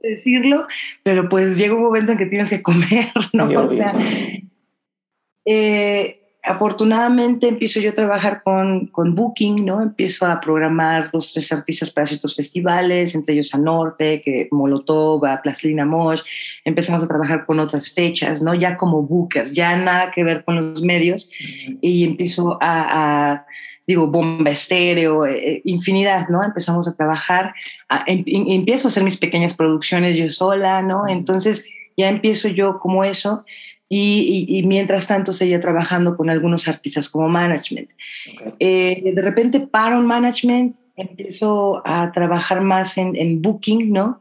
decirlo, 0.00 0.66
pero 1.02 1.28
pues 1.28 1.58
llega 1.58 1.74
un 1.74 1.82
momento 1.82 2.12
en 2.12 2.18
que 2.18 2.26
tienes 2.26 2.50
que 2.50 2.62
comer, 2.62 3.12
¿no? 3.32 3.44
o 3.44 3.70
sea, 3.70 3.94
eh, 5.44 6.18
afortunadamente 6.46 7.48
empiezo 7.48 7.80
yo 7.80 7.90
a 7.90 7.94
trabajar 7.94 8.42
con, 8.42 8.86
con 8.86 9.14
Booking, 9.16 9.64
¿no? 9.64 9.82
Empiezo 9.82 10.26
a 10.26 10.40
programar 10.40 11.10
dos, 11.12 11.32
tres 11.32 11.50
artistas 11.50 11.90
para 11.90 12.06
ciertos 12.06 12.36
festivales, 12.36 13.14
entre 13.16 13.34
ellos 13.34 13.52
a 13.52 13.58
Norte, 13.58 14.22
que 14.24 14.48
Molotov, 14.52 15.24
a 15.26 15.42
Plaslina 15.42 15.84
Mosh. 15.84 16.22
Empezamos 16.64 17.02
a 17.02 17.08
trabajar 17.08 17.46
con 17.46 17.58
otras 17.58 17.92
fechas, 17.92 18.42
¿no? 18.42 18.54
Ya 18.54 18.76
como 18.76 19.02
booker, 19.02 19.50
ya 19.50 19.76
nada 19.76 20.12
que 20.12 20.22
ver 20.22 20.44
con 20.44 20.70
los 20.70 20.82
medios. 20.82 21.30
Y 21.80 22.04
empiezo 22.04 22.58
a 22.60 23.44
digo, 23.86 24.08
bomba 24.08 24.50
estéreo, 24.50 25.26
eh, 25.26 25.50
eh, 25.50 25.62
infinidad, 25.64 26.28
¿no? 26.28 26.42
Empezamos 26.42 26.88
a 26.88 26.94
trabajar, 26.94 27.54
em, 28.06 28.24
em, 28.26 28.50
empiezo 28.50 28.88
a 28.88 28.90
hacer 28.90 29.04
mis 29.04 29.16
pequeñas 29.16 29.54
producciones 29.54 30.16
yo 30.16 30.28
sola, 30.28 30.82
¿no? 30.82 31.06
Entonces 31.06 31.66
ya 31.96 32.08
empiezo 32.08 32.48
yo 32.48 32.78
como 32.80 33.04
eso 33.04 33.44
y, 33.88 34.62
mientras 34.66 35.06
tanto 35.06 35.32
seguía 35.32 35.60
trabajando 35.60 36.16
con 36.16 36.28
algunos 36.28 36.66
artistas 36.66 37.08
como 37.08 37.28
management. 37.28 37.90
Eh, 38.58 39.12
de 39.14 39.22
repente 39.22 39.60
paro 39.60 40.00
en 40.00 40.06
management, 40.06 40.76
empiezo 40.96 41.82
a 41.86 42.10
trabajar 42.10 42.62
más 42.62 42.98
en, 42.98 43.14
en 43.14 43.40
booking, 43.40 43.92
¿no? 43.92 44.20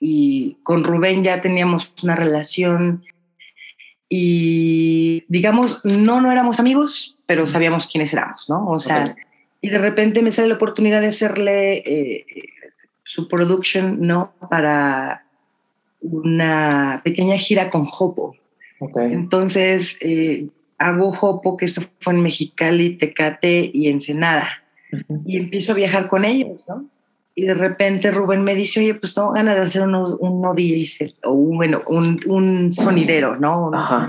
Y 0.00 0.56
con 0.64 0.82
Rubén 0.82 1.22
ya 1.22 1.40
teníamos 1.40 1.92
una 2.02 2.16
relación 2.16 3.04
y 4.12 5.22
digamos, 5.28 5.84
no, 5.84 6.20
no 6.20 6.32
éramos 6.32 6.58
amigos, 6.58 7.16
pero 7.30 7.46
sabíamos 7.46 7.86
quiénes 7.86 8.12
éramos, 8.12 8.50
¿no? 8.50 8.66
O 8.66 8.80
sea, 8.80 9.14
y 9.60 9.70
de 9.70 9.78
repente 9.78 10.20
me 10.20 10.32
sale 10.32 10.48
la 10.48 10.56
oportunidad 10.56 11.00
de 11.00 11.06
hacerle 11.06 11.74
eh, 11.86 12.26
su 13.04 13.28
production, 13.28 14.04
¿no? 14.04 14.32
Para 14.50 15.24
una 16.00 17.02
pequeña 17.04 17.36
gira 17.36 17.70
con 17.70 17.86
Hopo. 17.86 18.34
Entonces, 18.96 19.96
eh, 20.00 20.48
hago 20.76 21.10
Hopo, 21.10 21.56
que 21.56 21.66
esto 21.66 21.82
fue 22.00 22.14
en 22.14 22.22
Mexicali, 22.24 22.96
Tecate 22.96 23.70
y 23.72 23.86
Ensenada. 23.86 24.64
Y 25.24 25.36
empiezo 25.36 25.70
a 25.70 25.76
viajar 25.76 26.08
con 26.08 26.24
ellos, 26.24 26.64
¿no? 26.66 26.86
Y 27.36 27.42
de 27.42 27.54
repente 27.54 28.10
Rubén 28.10 28.42
me 28.42 28.56
dice, 28.56 28.80
oye, 28.80 28.94
pues 28.94 29.14
tengo 29.14 29.30
ganas 29.30 29.54
de 29.54 29.60
hacer 29.60 29.82
unos, 29.82 30.16
un 30.18 30.40
no 30.40 30.50
o 30.50 31.32
un, 31.32 31.56
bueno, 31.56 31.82
un, 31.86 32.18
un 32.26 32.72
sonidero, 32.72 33.36
¿no? 33.36 33.68
Un, 33.68 33.76
un 33.76 34.08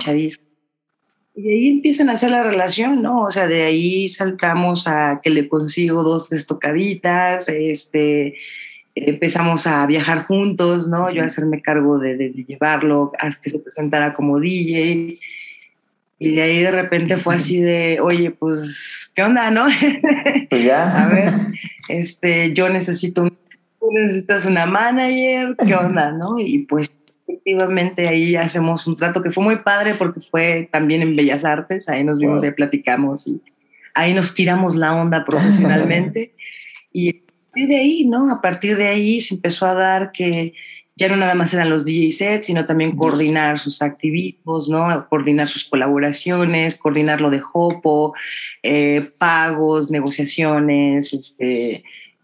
y 1.33 1.43
de 1.43 1.53
ahí 1.53 1.69
empiezan 1.69 2.09
a 2.09 2.13
hacer 2.13 2.31
la 2.31 2.43
relación, 2.43 3.01
¿no? 3.01 3.21
O 3.21 3.31
sea, 3.31 3.47
de 3.47 3.63
ahí 3.63 4.09
saltamos 4.09 4.87
a 4.87 5.21
que 5.23 5.29
le 5.29 5.47
consigo 5.47 6.03
dos, 6.03 6.29
tres 6.29 6.45
tocaditas, 6.45 7.47
este, 7.47 8.35
empezamos 8.95 9.65
a 9.65 9.85
viajar 9.85 10.25
juntos, 10.25 10.89
¿no? 10.89 11.09
Yo 11.09 11.23
a 11.23 11.27
hacerme 11.27 11.61
cargo 11.61 11.99
de, 11.99 12.17
de, 12.17 12.29
llevarlo, 12.45 13.13
a 13.19 13.29
que 13.29 13.49
se 13.49 13.59
presentara 13.59 14.13
como 14.13 14.39
DJ. 14.39 15.19
Y 16.19 16.35
de 16.35 16.41
ahí 16.41 16.59
de 16.59 16.71
repente 16.71 17.15
fue 17.17 17.35
así 17.35 17.61
de, 17.61 17.99
oye, 18.03 18.31
pues, 18.31 19.11
¿qué 19.15 19.23
onda, 19.23 19.49
no? 19.51 19.67
Pues 20.49 20.65
ya. 20.65 21.03
a 21.03 21.07
ver, 21.07 21.31
este, 21.87 22.51
yo 22.53 22.67
necesito, 22.67 23.29
tú 23.79 23.87
necesitas 23.89 24.45
una 24.45 24.65
manager, 24.65 25.55
¿qué 25.65 25.75
onda, 25.75 26.11
no? 26.11 26.37
Y 26.39 26.59
pues 26.65 26.91
efectivamente 27.33 28.07
ahí 28.07 28.35
hacemos 28.35 28.87
un 28.87 28.95
trato 28.95 29.21
que 29.21 29.31
fue 29.31 29.43
muy 29.43 29.57
padre 29.57 29.95
porque 29.95 30.19
fue 30.21 30.69
también 30.71 31.01
en 31.01 31.15
Bellas 31.15 31.45
Artes, 31.45 31.89
ahí 31.89 32.03
nos 32.03 32.19
vimos, 32.19 32.43
ahí 32.43 32.51
platicamos 32.51 33.27
y 33.27 33.41
ahí 33.93 34.13
nos 34.13 34.33
tiramos 34.33 34.75
la 34.75 34.93
onda 34.93 35.25
profesionalmente. 35.25 36.33
y 36.91 37.21
de 37.55 37.75
ahí, 37.75 38.05
¿no? 38.05 38.31
A 38.31 38.41
partir 38.41 38.77
de 38.77 38.87
ahí 38.87 39.21
se 39.21 39.35
empezó 39.35 39.65
a 39.65 39.73
dar 39.73 40.11
que 40.11 40.53
ya 40.95 41.07
no 41.07 41.15
nada 41.15 41.33
más 41.33 41.53
eran 41.53 41.69
los 41.69 41.85
DJ 41.85 42.11
sets, 42.11 42.45
sino 42.45 42.65
también 42.65 42.95
coordinar 42.95 43.59
sus 43.59 43.81
activismos, 43.81 44.69
¿no? 44.69 45.07
Coordinar 45.09 45.47
sus 45.47 45.63
colaboraciones, 45.63 46.77
coordinar 46.77 47.21
lo 47.21 47.29
de 47.29 47.41
Hopo, 47.53 48.13
eh, 48.61 49.07
pagos, 49.17 49.89
negociaciones, 49.89 51.13
este, 51.13 51.83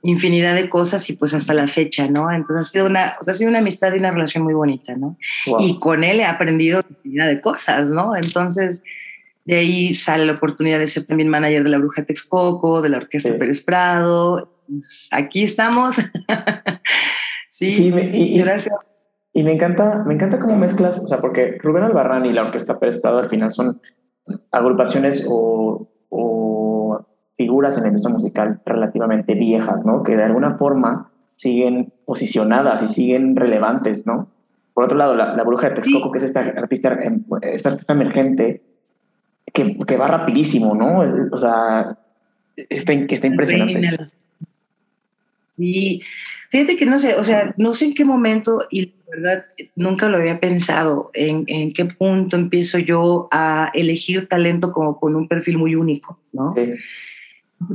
infinidad 0.10 0.56
de 0.56 0.70
cosas 0.70 1.10
y 1.10 1.14
pues 1.14 1.34
hasta 1.34 1.54
la 1.54 1.68
fecha, 1.68 2.08
¿no? 2.08 2.32
Entonces 2.32 2.68
ha 2.68 2.72
sido 2.72 2.86
una, 2.86 3.16
o 3.20 3.24
sea, 3.24 3.32
ha 3.32 3.36
sido 3.36 3.50
una 3.50 3.60
amistad 3.60 3.94
y 3.94 4.00
una 4.00 4.12
relación 4.12 4.44
muy 4.44 4.54
bonita, 4.54 4.96
¿no? 4.96 5.18
Y 5.60 5.80
con 5.80 6.04
él 6.04 6.20
he 6.20 6.26
aprendido 6.26 6.82
infinidad 6.90 7.28
de 7.28 7.42
cosas, 7.42 7.90
¿no? 7.90 8.16
Entonces 8.16 8.84
de 9.46 9.56
ahí 9.56 9.94
sale 9.94 10.26
la 10.26 10.34
oportunidad 10.34 10.80
de 10.80 10.88
ser 10.88 11.06
también 11.06 11.30
manager 11.30 11.64
de 11.64 11.70
la 11.70 11.78
Bruja 11.78 12.04
Texcoco, 12.04 12.82
de 12.82 12.90
la 12.90 12.98
Orquesta 12.98 13.38
Pérez 13.38 13.64
Prado. 13.64 14.52
Pues, 14.68 15.10
aquí 15.12 15.44
estamos. 15.44 15.96
sí, 17.50 17.92
y, 18.14 18.40
gracias. 18.40 18.76
Y 19.34 19.44
me 19.44 19.54
encanta, 19.54 20.04
me 20.06 20.14
encanta 20.16 20.40
cómo 20.40 20.58
mezclas, 20.58 21.00
o 21.00 21.08
sea, 21.08 21.20
porque 21.20 21.58
Rubén 21.62 21.84
Albarrán 21.84 22.26
y 22.26 22.34
la 22.34 22.44
Orquesta 22.44 22.80
Pérez 22.80 23.02
Prado 23.02 23.20
al 23.20 23.30
final 23.30 23.54
son 23.54 23.82
agrupaciones 24.52 25.26
o 25.30 25.90
figuras 27.38 27.78
en 27.78 27.84
la 27.84 27.90
industria 27.90 28.14
musical 28.14 28.60
relativamente 28.66 29.36
viejas, 29.36 29.86
¿no? 29.86 30.04
Que 30.04 30.18
de 30.18 30.24
alguna 30.24 30.58
forma 30.58 31.12
siguen 31.36 31.94
posicionadas 32.06 32.82
y 32.82 32.88
siguen 32.88 33.36
relevantes, 33.36 34.06
¿no? 34.08 34.28
Por 34.74 34.86
otro 34.86 34.98
lado, 34.98 35.16
la, 35.16 35.44
bruja 35.44 35.70
de 35.70 35.76
Texcoco, 35.76 36.12
que 36.12 36.18
es 36.18 36.24
esta 36.24 36.42
artista, 36.42 36.98
esta 37.42 37.70
artista 37.70 37.94
emergente, 37.94 38.62
que, 39.54 39.78
que, 39.88 39.98
va 39.98 40.08
rapidísimo, 40.08 40.76
¿no? 40.76 41.00
O 41.32 41.38
sea, 41.38 41.98
está, 42.56 42.94
está 42.94 43.28
impresionante. 43.28 43.98
Y 45.58 46.04
fíjate 46.52 46.78
que 46.78 46.86
no 46.86 47.00
sé, 47.00 47.16
o 47.16 47.24
sea, 47.24 47.54
no 47.58 47.74
sé 47.74 47.86
en 47.86 47.94
qué 47.96 48.06
momento, 48.06 48.66
y 48.70 48.94
la 49.08 49.16
verdad 49.16 49.46
nunca 49.76 50.10
lo 50.10 50.18
había 50.18 50.40
pensado, 50.40 51.10
en, 51.14 51.44
en 51.48 51.74
qué 51.74 51.86
punto 51.86 52.36
empiezo 52.36 52.78
yo 52.78 53.28
a 53.32 53.72
elegir 53.74 54.28
talento 54.28 54.72
como 54.72 55.00
con 55.00 55.16
un 55.16 55.28
perfil 55.28 55.58
muy 55.58 55.74
único, 55.74 56.20
¿no? 56.34 56.54
Sí. 56.56 56.74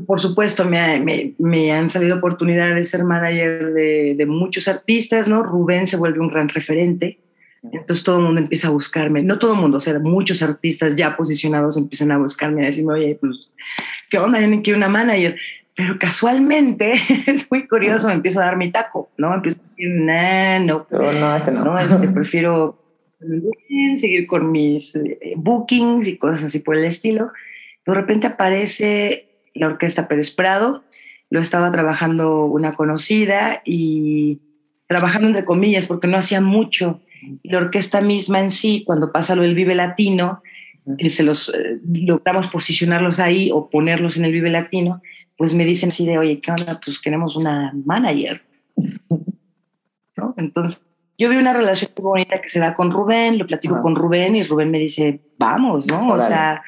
Por 0.06 0.20
supuesto, 0.20 0.64
me, 0.64 1.34
me, 1.38 1.72
han 1.72 1.88
salido 1.88 2.16
oportunidades 2.16 2.76
de 2.76 2.84
ser 2.84 3.02
manager 3.02 3.72
de, 3.72 4.14
de, 4.16 4.26
muchos 4.26 4.68
artistas, 4.68 5.26
¿no? 5.26 5.42
Rubén 5.42 5.88
se 5.88 5.96
vuelve 5.96 6.20
un 6.20 6.28
gran 6.28 6.48
referente, 6.48 7.18
entonces 7.70 8.04
todo 8.04 8.18
el 8.18 8.24
mundo 8.24 8.40
empieza 8.40 8.68
a 8.68 8.72
buscarme, 8.72 9.22
no 9.22 9.38
todo 9.38 9.54
el 9.54 9.60
mundo, 9.60 9.76
o 9.78 9.80
sea, 9.80 9.98
muchos 9.98 10.42
artistas 10.42 10.96
ya 10.96 11.16
posicionados 11.16 11.76
empiezan 11.76 12.12
a 12.12 12.18
buscarme, 12.18 12.62
a 12.62 12.66
decirme, 12.66 12.94
oye, 12.94 13.18
pues, 13.20 13.50
¿qué 14.10 14.18
onda? 14.18 14.40
Yo 14.40 14.62
quiero 14.62 14.76
una 14.76 14.88
manager. 14.88 15.36
Pero 15.74 15.98
casualmente, 15.98 16.92
es 17.26 17.50
muy 17.50 17.66
curioso, 17.66 18.08
me 18.08 18.14
empiezo 18.14 18.40
a 18.40 18.44
dar 18.44 18.56
mi 18.56 18.70
taco, 18.70 19.10
¿no? 19.16 19.34
Empiezo 19.34 19.58
a 19.58 19.68
decir, 19.70 19.94
nah, 19.94 20.58
no, 20.58 20.86
no, 20.90 21.36
este 21.36 21.50
no, 21.50 21.64
no 21.64 21.78
este, 21.78 22.08
prefiero 22.08 22.78
seguir 23.94 24.26
con 24.26 24.50
mis 24.52 24.94
eh, 24.96 25.34
bookings 25.36 26.06
y 26.08 26.18
cosas 26.18 26.44
así 26.44 26.58
por 26.58 26.76
el 26.76 26.84
estilo. 26.84 27.32
De 27.86 27.94
repente 27.94 28.26
aparece 28.26 29.31
la 29.54 29.66
Orquesta 29.66 30.08
Pérez 30.08 30.30
Prado, 30.30 30.84
lo 31.30 31.40
estaba 31.40 31.72
trabajando 31.72 32.44
una 32.44 32.74
conocida 32.74 33.62
y 33.64 34.40
trabajando 34.86 35.28
entre 35.28 35.44
comillas 35.44 35.86
porque 35.86 36.06
no 36.06 36.18
hacía 36.18 36.40
mucho. 36.40 37.00
la 37.42 37.58
orquesta 37.58 38.00
misma 38.00 38.40
en 38.40 38.50
sí, 38.50 38.82
cuando 38.84 39.12
pasa 39.12 39.34
lo 39.34 39.42
del 39.42 39.54
Vive 39.54 39.74
Latino, 39.74 40.42
que 40.98 41.08
se 41.10 41.22
los 41.22 41.48
eh, 41.54 41.78
logramos 41.84 42.48
posicionarlos 42.48 43.20
ahí 43.20 43.50
o 43.52 43.70
ponerlos 43.70 44.16
en 44.16 44.24
el 44.24 44.32
Vive 44.32 44.50
Latino, 44.50 45.00
pues 45.38 45.54
me 45.54 45.64
dicen 45.64 45.88
así 45.88 46.04
de, 46.04 46.18
oye, 46.18 46.40
¿qué 46.40 46.50
onda? 46.50 46.80
Pues 46.84 46.98
queremos 46.98 47.36
una 47.36 47.72
manager. 47.84 48.42
¿No? 50.16 50.34
Entonces, 50.36 50.84
yo 51.16 51.30
vi 51.30 51.36
una 51.36 51.52
relación 51.52 51.90
muy 51.96 52.04
bonita 52.04 52.40
que 52.40 52.48
se 52.48 52.58
da 52.58 52.74
con 52.74 52.90
Rubén, 52.90 53.38
lo 53.38 53.46
platico 53.46 53.80
con 53.80 53.94
Rubén 53.94 54.36
y 54.36 54.42
Rubén 54.42 54.70
me 54.70 54.78
dice, 54.78 55.20
vamos, 55.38 55.86
¿no? 55.86 56.10
O 56.10 56.20
sea, 56.20 56.62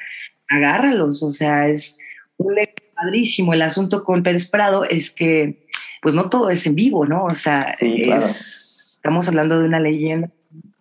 agárralos, 0.47 1.21
o 1.23 1.29
sea, 1.29 1.67
es 1.67 1.97
un 2.37 2.55
padrísimo. 2.95 3.53
El 3.53 3.61
asunto 3.61 4.03
con 4.03 4.23
Pérez 4.23 4.49
Prado 4.49 4.83
es 4.83 5.11
que, 5.11 5.67
pues 6.01 6.15
no 6.15 6.29
todo 6.29 6.49
es 6.49 6.65
en 6.65 6.75
vivo, 6.75 7.05
¿no? 7.05 7.25
O 7.25 7.35
sea, 7.35 7.73
estamos 7.79 9.27
hablando 9.27 9.59
de 9.59 9.65
una 9.65 9.79
leyenda 9.79 10.29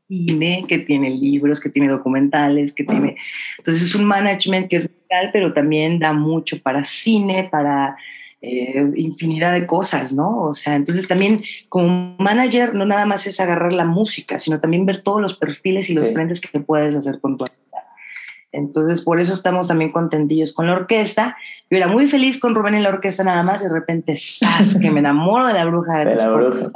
que 0.09 0.85
tiene 0.87 1.11
libros, 1.11 1.61
que 1.61 1.71
tiene 1.71 1.89
documentales, 1.89 2.73
que 2.73 2.85
tiene... 2.85 3.17
Entonces 3.59 3.83
es 3.83 3.95
un 3.95 4.05
management 4.05 4.69
que 4.69 4.77
es 4.77 4.89
vital, 4.89 5.31
pero 5.33 5.53
también 5.53 5.99
da 5.99 6.13
mucho 6.13 6.61
para 6.61 6.85
cine, 6.85 7.49
para 7.51 7.97
eh, 8.43 8.87
infinidad 8.97 9.53
de 9.53 9.67
cosas, 9.67 10.13
¿no? 10.13 10.43
O 10.43 10.53
sea, 10.53 10.75
entonces 10.75 11.09
también 11.09 11.43
como 11.69 12.15
manager 12.19 12.75
no 12.75 12.85
nada 12.85 13.07
más 13.07 13.27
es 13.27 13.41
agarrar 13.41 13.73
la 13.73 13.87
música, 13.87 14.39
sino 14.39 14.61
también 14.61 14.85
ver 14.85 14.99
todos 14.99 15.21
los 15.21 15.35
perfiles 15.35 15.89
y 15.89 15.95
los 15.95 16.13
frentes 16.13 16.41
que 16.41 16.61
puedes 16.61 16.95
hacer 16.95 17.21
con 17.21 17.39
tu 17.39 17.45
entonces, 18.55 19.03
por 19.03 19.21
eso 19.21 19.33
estamos 19.33 19.69
también 19.69 19.91
contentillos 19.91 20.53
con 20.53 20.67
la 20.67 20.75
orquesta. 20.75 21.37
Yo 21.71 21.77
era 21.77 21.89
muy 21.89 22.07
feliz 22.07 22.39
con 22.39 22.55
Rubén 22.55 22.75
en 22.75 22.85
la 22.85 22.91
orquesta 22.91 23.25
nada 23.25 23.43
más, 23.43 23.63
y 23.63 23.65
de 23.65 23.75
repente, 23.75 24.17
¡zas! 24.17 24.79
que 24.79 24.91
me 24.91 25.01
enamoro 25.01 25.47
de 25.47 25.55
la 25.55 25.65
bruja 25.65 26.05
de, 26.05 26.15
la 26.15 26.31
bruja. 26.31 26.71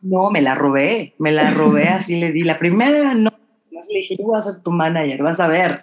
No, 0.00 0.30
me 0.30 0.42
la 0.42 0.56
robé, 0.56 1.14
me 1.18 1.30
la 1.30 1.52
robé, 1.52 1.88
así 1.88 2.18
le 2.18 2.32
di. 2.32 2.42
La 2.42 2.58
primera, 2.58 3.14
no, 3.14 3.30
no 3.70 3.80
le 3.90 3.98
dije, 3.98 4.16
yo 4.16 4.24
voy 4.24 4.38
a 4.38 4.42
ser 4.42 4.60
tu 4.62 4.72
manager, 4.72 5.22
vas 5.22 5.38
a 5.38 5.46
ver. 5.46 5.82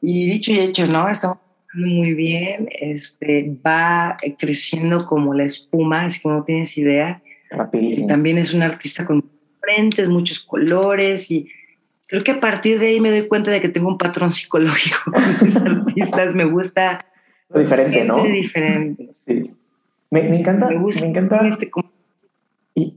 Y 0.00 0.26
dicho 0.30 0.52
y 0.52 0.60
hecho, 0.60 0.86
¿no? 0.86 1.08
Estamos 1.08 1.38
muy 1.74 2.14
bien, 2.14 2.68
este, 2.80 3.52
va 3.66 4.16
creciendo 4.38 5.04
como 5.04 5.34
la 5.34 5.44
espuma, 5.44 6.04
así 6.04 6.20
que 6.20 6.28
no 6.28 6.44
tienes 6.44 6.78
idea. 6.78 7.20
Rapidísimo. 7.50 8.08
también 8.08 8.38
es 8.38 8.52
un 8.54 8.62
artista 8.62 9.04
con 9.04 9.24
frentes, 9.60 10.08
muchos 10.08 10.40
colores 10.40 11.30
y 11.30 11.48
creo 12.06 12.24
que 12.24 12.32
a 12.32 12.40
partir 12.40 12.78
de 12.78 12.88
ahí 12.88 13.00
me 13.00 13.10
doy 13.10 13.26
cuenta 13.28 13.50
de 13.50 13.60
que 13.60 13.68
tengo 13.68 13.88
un 13.88 13.98
patrón 13.98 14.30
psicológico 14.30 14.98
con 15.12 15.36
mis 15.42 15.56
artistas. 15.56 16.34
Me 16.34 16.44
gusta. 16.44 17.04
Lo 17.48 17.60
diferente, 17.60 18.04
¿no? 18.04 18.22
diferente. 18.24 19.08
Sí. 19.12 19.54
Me, 20.10 20.22
me, 20.22 20.40
encanta. 20.40 20.68
Me, 20.68 20.78
gusta 20.78 21.02
me 21.02 21.08
encanta. 21.08 21.46
Este... 21.46 21.70
Y, 22.74 22.96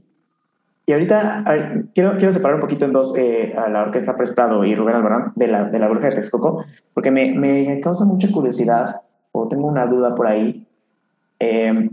y 0.86 0.92
ahorita 0.92 1.44
quiero, 1.94 2.18
quiero 2.18 2.32
separar 2.32 2.56
un 2.56 2.60
poquito 2.60 2.84
en 2.84 2.92
dos 2.92 3.16
eh, 3.16 3.54
a 3.56 3.68
la 3.68 3.82
Orquesta 3.82 4.16
Prestado 4.16 4.64
y 4.64 4.74
Rubén 4.74 4.96
Albarán 4.96 5.32
de 5.36 5.48
la, 5.48 5.64
de 5.64 5.78
la 5.78 5.88
Bruja 5.88 6.08
de 6.08 6.16
Texcoco, 6.16 6.64
porque 6.94 7.10
me, 7.10 7.32
me 7.34 7.80
causa 7.80 8.04
mucha 8.04 8.30
curiosidad 8.30 9.02
o 9.32 9.48
tengo 9.48 9.68
una 9.68 9.86
duda 9.86 10.14
por 10.14 10.26
ahí. 10.26 10.66
Eh, 11.38 11.90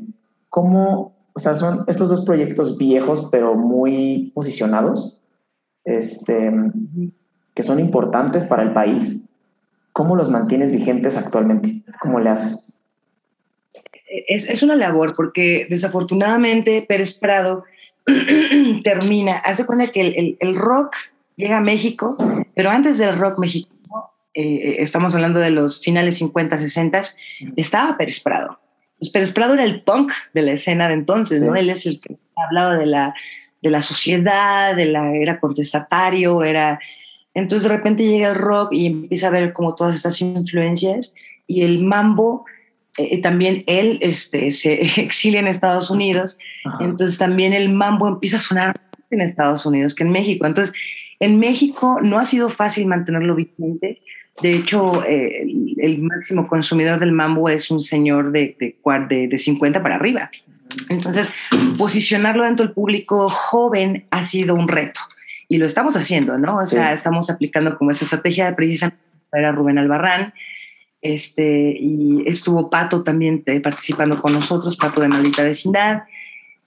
¿Cómo, 0.49 1.13
o 1.33 1.39
sea, 1.39 1.55
son 1.55 1.83
estos 1.87 2.09
dos 2.09 2.25
proyectos 2.25 2.77
viejos, 2.77 3.29
pero 3.31 3.55
muy 3.55 4.31
posicionados? 4.33 5.21
Este, 5.87 6.51
que 7.55 7.63
son 7.63 7.79
importantes 7.79 8.43
para 8.43 8.63
el 8.63 8.73
país, 8.73 9.25
¿cómo 9.93 10.15
los 10.15 10.29
mantienes 10.29 10.71
vigentes 10.71 11.17
actualmente? 11.17 11.81
¿Cómo 12.01 12.19
le 12.19 12.29
haces? 12.29 12.77
Es, 14.27 14.49
es 14.49 14.63
una 14.63 14.75
labor 14.75 15.15
porque 15.15 15.65
desafortunadamente 15.69 16.85
Pérez 16.87 17.17
Prado 17.19 17.63
termina, 18.83 19.37
hace 19.37 19.65
cuenta 19.65 19.87
que 19.87 20.07
el, 20.07 20.37
el, 20.39 20.55
rock 20.55 20.93
llega 21.35 21.57
a 21.57 21.61
México, 21.61 22.17
pero 22.53 22.69
antes 22.69 22.97
del 22.97 23.17
rock 23.17 23.39
mexicano, 23.39 24.11
eh, 24.33 24.77
estamos 24.79 25.15
hablando 25.15 25.39
de 25.39 25.49
los 25.49 25.81
finales 25.81 26.17
50, 26.17 26.57
60, 26.57 27.01
estaba 27.55 27.97
Pérez 27.97 28.19
Prado. 28.19 28.59
Pues 28.99 29.09
Pérez 29.09 29.31
Prado 29.31 29.53
era 29.53 29.63
el 29.63 29.81
punk 29.83 30.11
de 30.33 30.41
la 30.41 30.51
escena 30.53 30.87
de 30.87 30.95
entonces, 30.95 31.41
¿no? 31.41 31.55
Él 31.55 31.69
es 31.69 31.85
el 31.85 31.99
que 31.99 32.15
hablaba 32.35 32.77
de 32.77 32.87
la 32.87 33.13
de 33.67 33.71
la 33.71 33.81
sociedad, 33.81 34.75
de 34.75 34.85
la, 34.85 35.13
era 35.13 35.39
contestatario, 35.39 36.43
era... 36.43 36.79
Entonces 37.33 37.69
de 37.69 37.75
repente 37.75 38.07
llega 38.07 38.29
el 38.29 38.35
rock 38.35 38.73
y 38.73 38.87
empieza 38.87 39.27
a 39.27 39.31
ver 39.31 39.53
como 39.53 39.75
todas 39.75 39.95
estas 39.95 40.21
influencias 40.21 41.13
y 41.45 41.63
el 41.63 41.83
mambo, 41.83 42.45
eh, 42.97 43.09
eh, 43.11 43.21
también 43.21 43.63
él 43.67 43.99
este, 44.01 44.51
se 44.51 44.73
exilia 45.01 45.41
en 45.41 45.47
Estados 45.47 45.91
Unidos, 45.91 46.39
entonces 46.79 47.17
también 47.17 47.53
el 47.53 47.69
mambo 47.69 48.07
empieza 48.07 48.37
a 48.37 48.39
sonar 48.39 48.75
en 49.11 49.21
Estados 49.21 49.65
Unidos 49.65 49.93
que 49.93 50.03
en 50.03 50.11
México. 50.11 50.45
Entonces, 50.45 50.73
en 51.19 51.39
México 51.39 51.99
no 52.01 52.17
ha 52.17 52.25
sido 52.25 52.49
fácil 52.49 52.87
mantenerlo 52.87 53.35
vigente. 53.35 54.01
De 54.41 54.51
hecho, 54.51 55.03
eh, 55.05 55.47
el, 55.77 56.01
máximo 56.01 56.47
consumidor 56.47 56.99
del 56.99 57.11
mambo 57.11 57.49
es 57.49 57.71
un 57.71 57.79
señor 57.79 58.31
de, 58.31 58.55
de, 58.59 59.27
de 59.27 59.37
50 59.37 59.81
para 59.81 59.95
arriba. 59.95 60.29
Entonces, 60.89 61.31
posicionarlo 61.77 62.43
dentro 62.43 62.65
del 62.65 62.73
público 62.73 63.29
joven 63.29 64.05
ha 64.11 64.23
sido 64.23 64.55
un 64.55 64.67
reto 64.67 65.01
y 65.49 65.57
lo 65.57 65.65
estamos 65.65 65.95
haciendo, 65.95 66.37
¿no? 66.37 66.57
O 66.57 66.65
sea, 66.65 66.91
estamos 66.91 67.29
aplicando 67.29 67.77
como 67.77 67.91
esa 67.91 68.05
estrategia 68.05 68.55
precisamente 68.55 68.99
para 69.29 69.51
Rubén 69.51 69.77
Albarrán. 69.77 70.33
Este, 71.01 71.77
y 71.79 72.23
estuvo 72.27 72.69
Pato 72.69 73.03
también 73.03 73.43
eh, 73.45 73.61
participando 73.61 74.21
con 74.21 74.33
nosotros, 74.33 74.75
Pato 74.75 74.99
de 74.99 75.07
Maldita 75.07 75.43
Vecindad. 75.43 76.03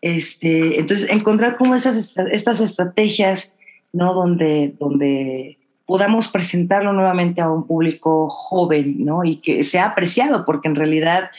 Este, 0.01 0.81
entonces, 0.81 1.11
encontrar 1.11 1.57
como 1.57 1.75
esas, 1.75 2.17
estas 2.31 2.61
estrategias, 2.61 3.55
¿no? 3.93 4.15
Donde, 4.15 4.75
donde 4.79 5.59
podamos 5.85 6.29
presentarlo 6.29 6.93
nuevamente 6.93 7.43
a 7.43 7.51
un 7.51 7.67
público 7.67 8.31
joven, 8.31 9.05
¿no? 9.05 9.25
Y 9.25 9.37
que 9.37 9.63
sea 9.63 9.87
apreciado, 9.87 10.45
porque 10.47 10.69
en 10.69 10.77
realidad 10.77 11.31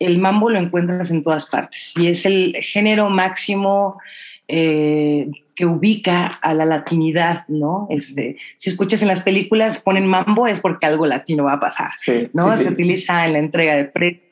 el 0.00 0.18
mambo 0.18 0.50
lo 0.50 0.58
encuentras 0.58 1.10
en 1.10 1.22
todas 1.22 1.46
partes 1.46 1.94
y 1.96 2.08
es 2.08 2.26
el 2.26 2.56
género 2.60 3.10
máximo 3.10 3.98
eh, 4.48 5.30
que 5.54 5.66
ubica 5.66 6.26
a 6.26 6.54
la 6.54 6.64
latinidad, 6.64 7.46
¿no? 7.48 7.86
Este, 7.90 8.38
si 8.56 8.70
escuchas 8.70 9.02
en 9.02 9.08
las 9.08 9.22
películas 9.22 9.78
ponen 9.78 10.06
mambo 10.06 10.46
es 10.46 10.58
porque 10.58 10.86
algo 10.86 11.06
latino 11.06 11.44
va 11.44 11.52
a 11.52 11.60
pasar, 11.60 11.90
¿no? 12.32 12.56
Se 12.56 12.70
utiliza 12.70 13.26
en 13.26 13.34
la 13.34 13.38
entrega 13.38 13.76
de 13.76 13.84
premios, 13.84 14.24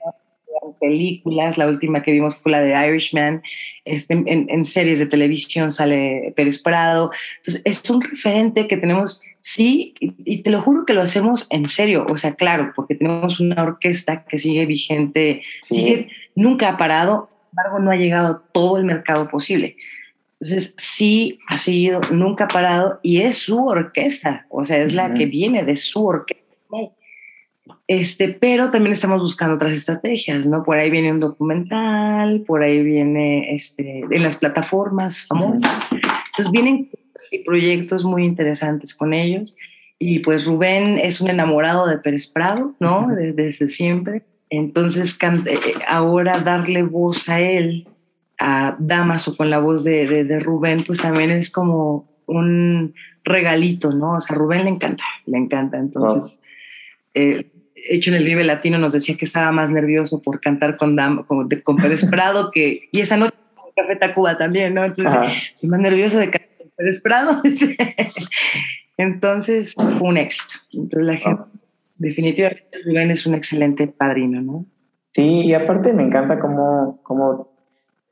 películas, 0.79 1.59
la 1.59 1.67
última 1.67 2.03
que 2.03 2.13
vimos 2.13 2.37
fue 2.37 2.53
la 2.53 2.61
de 2.61 2.89
Irishman, 2.89 3.43
este, 3.85 4.15
en, 4.27 4.65
series 4.65 4.99
de 4.99 5.07
televisión 5.07 5.71
sale 5.71 6.33
Pérez 6.37 6.63
Prado, 6.63 7.11
entonces 7.39 7.63
es 7.65 7.89
un 7.91 8.03
referente 8.03 8.69
que 8.69 8.77
tenemos, 8.77 9.23
sí, 9.41 9.95
y, 10.01 10.43
te 10.43 10.51
lo 10.51 10.63
juro 10.63 10.85
que 10.85 10.95
lo 10.95 11.03
hacemos 11.03 11.47
en 11.51 11.69
serio, 11.69 12.07
o 12.09 12.17
sea, 12.17 12.35
claro, 12.35 12.73
porque 12.75 12.95
tenemos 12.95 13.41
una 13.41 13.63
orquesta 13.63 14.25
que 14.25 14.39
sigue 14.39 14.67
vigente, 14.67 15.43
sigue, 15.61 16.09
nunca 16.35 16.71
ha 16.71 16.77
parado, 16.77 17.27
sin 17.27 17.39
embargo 17.51 17.79
no 17.81 17.91
ha 17.91 17.97
llegado 17.97 18.43
todo 18.53 18.79
el 18.79 18.85
mercado 18.85 19.29
posible, 19.29 19.77
Entonces, 20.41 20.75
sí 20.79 21.39
ha 21.49 21.59
seguido, 21.59 22.01
nunca 22.11 22.45
ha 22.45 22.49
parado 22.49 23.01
y 23.03 23.21
es 23.23 23.39
su 23.39 23.67
orquesta, 23.67 24.47
o 24.51 24.65
sea, 24.65 24.79
es 24.79 24.95
la 24.95 25.15
que 25.15 25.27
viene 25.27 25.65
de 25.65 25.77
su 25.77 26.07
orquesta. 26.07 26.45
Este, 27.87 28.29
pero 28.29 28.71
también 28.71 28.93
estamos 28.93 29.21
buscando 29.21 29.55
otras 29.55 29.73
estrategias, 29.73 30.47
¿no? 30.47 30.63
Por 30.63 30.79
ahí 30.79 30.91
viene 30.91 31.13
un 31.13 31.21
documental, 31.21 32.43
por 32.47 32.63
ahí 32.63 32.83
viene 32.83 33.55
este, 33.55 34.01
en 34.11 34.23
las 34.23 34.37
plataformas 34.37 35.27
famosas. 35.27 35.89
Entonces 35.91 36.51
vienen 36.53 36.91
proyectos 37.45 38.05
muy 38.05 38.25
interesantes 38.25 38.95
con 38.95 39.15
ellos. 39.15 39.57
Y 39.99 40.21
pues 40.21 40.47
Rubén 40.47 40.99
es 40.99 41.21
un 41.21 41.29
enamorado 41.29 41.87
de 41.87 41.99
Pérez 41.99 42.29
Prado, 42.29 42.75
¿no? 42.79 43.09
Desde, 43.09 43.69
siempre. 43.69 44.23
Entonces, 44.49 45.19
eh, 45.21 45.61
ahora 45.89 46.39
darle 46.39 46.83
voz 46.83 47.29
a 47.29 47.41
él, 47.41 47.89
a 48.39 48.77
Damaso 48.79 49.37
con 49.37 49.51
la 49.51 49.59
voz 49.59 49.83
de, 49.83 50.25
de, 50.25 50.41
Rubén, 50.41 50.85
pues 50.87 51.01
también 51.01 51.33
es 51.33 51.51
como 51.51 52.09
un 52.27 52.95
regalito, 53.25 53.93
¿no? 53.93 54.15
O 54.15 54.21
sea, 54.21 54.37
a 54.37 54.39
Rubén 54.39 54.65
le 54.65 54.71
encanta, 54.71 55.05
le 55.27 55.39
encanta. 55.39 55.79
Entonces, 55.79 56.39
eh, 57.15 57.51
hecho 57.89 58.11
en 58.11 58.17
el 58.17 58.25
Vive 58.25 58.45
Latino 58.45 58.79
nos 58.79 58.93
decía 58.93 59.17
que 59.17 59.25
estaba 59.25 59.51
más 59.53 59.71
nervioso 59.71 60.23
por 60.23 60.41
cantar 60.41 60.77
con, 60.77 60.97
Dam, 60.97 61.25
con, 61.25 61.49
con 61.63 61.77
Pérez 61.77 62.05
Prado 62.11 62.51
que, 62.51 62.89
y 62.93 63.01
esa 63.01 63.17
noche 63.17 63.35
con 63.55 63.71
Café 63.77 63.97
Tacuba 63.97 64.37
también, 64.37 64.75
¿no? 64.75 64.85
Entonces, 64.85 65.53
soy 65.55 65.69
más 65.69 65.81
nervioso 65.81 66.19
de 66.19 66.31
cantar 66.31 66.57
con 66.59 66.71
Pérez 66.77 67.03
Prado. 67.03 67.43
Entonces 68.97 69.75
fue 69.75 70.09
un 70.09 70.17
éxito. 70.17 70.55
Entonces 70.73 71.07
la 71.07 71.17
gente, 71.17 71.43
definitivamente 71.97 72.79
Rubén 72.85 73.11
es 73.11 73.27
un 73.27 73.35
excelente 73.35 73.87
padrino, 73.87 74.41
¿no? 74.41 74.67
Sí, 75.13 75.43
y 75.43 75.55
aparte 75.55 75.93
me 75.93 76.03
encanta 76.03 76.39
cómo, 76.39 77.01
cómo 77.03 77.49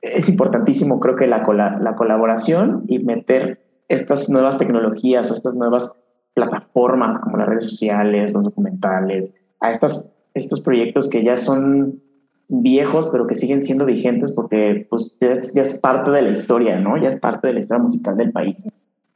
es 0.00 0.28
importantísimo, 0.28 1.00
creo 1.00 1.16
que 1.16 1.26
la, 1.26 1.44
la 1.80 1.96
colaboración 1.96 2.84
y 2.88 3.00
meter 3.00 3.60
estas 3.88 4.28
nuevas 4.28 4.58
tecnologías 4.58 5.30
o 5.30 5.34
estas 5.34 5.54
nuevas 5.54 6.00
plataformas 6.34 7.18
como 7.20 7.36
las 7.38 7.48
redes 7.48 7.64
sociales, 7.64 8.32
los 8.32 8.44
documentales, 8.44 9.34
a 9.60 9.70
estas, 9.70 10.12
estos 10.34 10.60
proyectos 10.60 11.08
que 11.08 11.24
ya 11.24 11.36
son 11.36 12.00
viejos, 12.48 13.08
pero 13.10 13.26
que 13.26 13.34
siguen 13.34 13.64
siendo 13.64 13.84
vigentes 13.84 14.32
porque 14.32 14.86
pues, 14.88 15.18
ya, 15.20 15.32
es, 15.32 15.80
parte 15.80 16.10
de 16.10 16.22
la 16.22 16.30
historia, 16.30 16.78
¿no? 16.78 16.96
Ya 16.96 17.08
es 17.08 17.18
parte 17.18 17.48
de 17.48 17.54
la 17.54 17.60
historia 17.60 17.82
musical 17.82 18.16
del 18.16 18.32
país. 18.32 18.68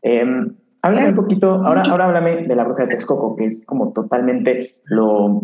Eh, 0.03 0.25
Háblame 0.83 1.11
un 1.11 1.17
poquito, 1.17 1.51
ahora, 1.57 1.83
ahora 1.83 2.07
háblame 2.07 2.47
de 2.47 2.57
la 2.57 2.65
bruja 2.65 2.85
de 2.85 2.91
Texcoco, 2.91 3.37
que 3.37 3.45
es 3.45 3.65
como 3.67 3.93
totalmente 3.93 4.77
lo, 4.85 5.43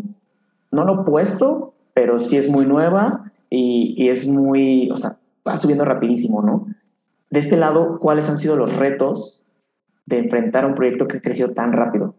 no 0.70 0.84
lo 0.84 1.03
opuesto, 1.03 1.74
pero 1.92 2.18
sí 2.18 2.38
es 2.38 2.49
muy 2.49 2.64
nueva 2.64 3.32
y, 3.51 3.94
y, 3.99 4.09
es 4.09 4.26
muy, 4.26 4.90
o 4.90 4.97
sea, 4.97 5.18
va 5.47 5.59
subiendo 5.59 5.84
rapidísimo, 5.84 6.40
¿no? 6.40 6.66
De 7.30 7.38
este 7.38 7.59
lado, 7.59 7.99
¿cuáles 7.99 8.30
han 8.30 8.38
sido 8.38 8.57
los 8.57 8.74
retos 8.76 9.44
de 10.07 10.18
enfrentar 10.18 10.64
un 10.64 10.74
proyecto 10.74 11.07
que 11.07 11.18
ha 11.18 11.20
crecido 11.20 11.53
tan 11.53 11.72
rápido? 11.72 12.14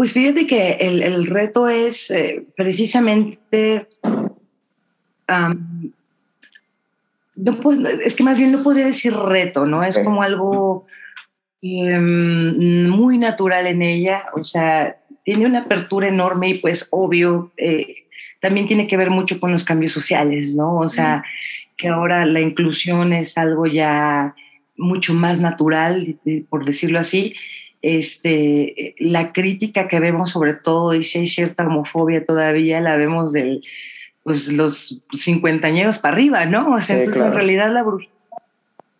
Pues 0.00 0.14
fíjate 0.14 0.46
que 0.46 0.78
el, 0.80 1.02
el 1.02 1.26
reto 1.26 1.68
es 1.68 2.10
eh, 2.10 2.46
precisamente... 2.56 3.86
no, 7.36 7.60
es 8.02 8.16
que 8.16 8.22
más 8.22 8.38
bien 8.38 8.52
no 8.52 8.62
podría 8.62 8.86
decir 8.86 9.12
reto, 9.12 9.66
¿no? 9.66 9.84
Es 9.84 9.98
como 9.98 10.22
algo 10.22 10.86
Em, 11.62 12.88
muy 12.88 13.18
natural 13.18 13.66
en 13.66 13.82
ella, 13.82 14.24
o 14.34 14.42
sea, 14.42 14.96
tiene 15.24 15.44
una 15.44 15.60
apertura 15.60 16.08
enorme 16.08 16.48
y 16.48 16.54
pues 16.54 16.88
obvio, 16.90 17.52
eh, 17.58 18.06
también 18.40 18.66
tiene 18.66 18.86
que 18.86 18.96
ver 18.96 19.10
mucho 19.10 19.38
con 19.38 19.52
los 19.52 19.64
cambios 19.64 19.92
sociales, 19.92 20.56
¿no? 20.56 20.76
O 20.76 20.88
sea, 20.88 21.22
que 21.76 21.88
ahora 21.88 22.24
la 22.24 22.40
inclusión 22.40 23.12
es 23.12 23.36
algo 23.36 23.66
ya 23.66 24.34
mucho 24.78 25.12
más 25.12 25.40
natural, 25.42 26.18
por 26.48 26.64
decirlo 26.64 26.98
así. 26.98 27.34
Este, 27.82 28.94
la 28.98 29.32
crítica 29.32 29.88
que 29.88 30.00
vemos 30.00 30.30
sobre 30.30 30.54
todo, 30.54 30.94
y 30.94 31.02
si 31.02 31.18
hay 31.18 31.26
cierta 31.26 31.66
homofobia 31.66 32.24
todavía, 32.24 32.80
la 32.80 32.96
vemos 32.96 33.32
de 33.32 33.60
pues, 34.22 34.52
los 34.52 35.00
cincuentañeros 35.16 35.98
para 35.98 36.14
arriba, 36.14 36.44
¿no? 36.44 36.74
O 36.74 36.80
sea, 36.80 36.98
entonces 36.98 37.22
en 37.22 37.32
realidad 37.32 37.72
la 37.72 37.82
brujita 37.82 38.10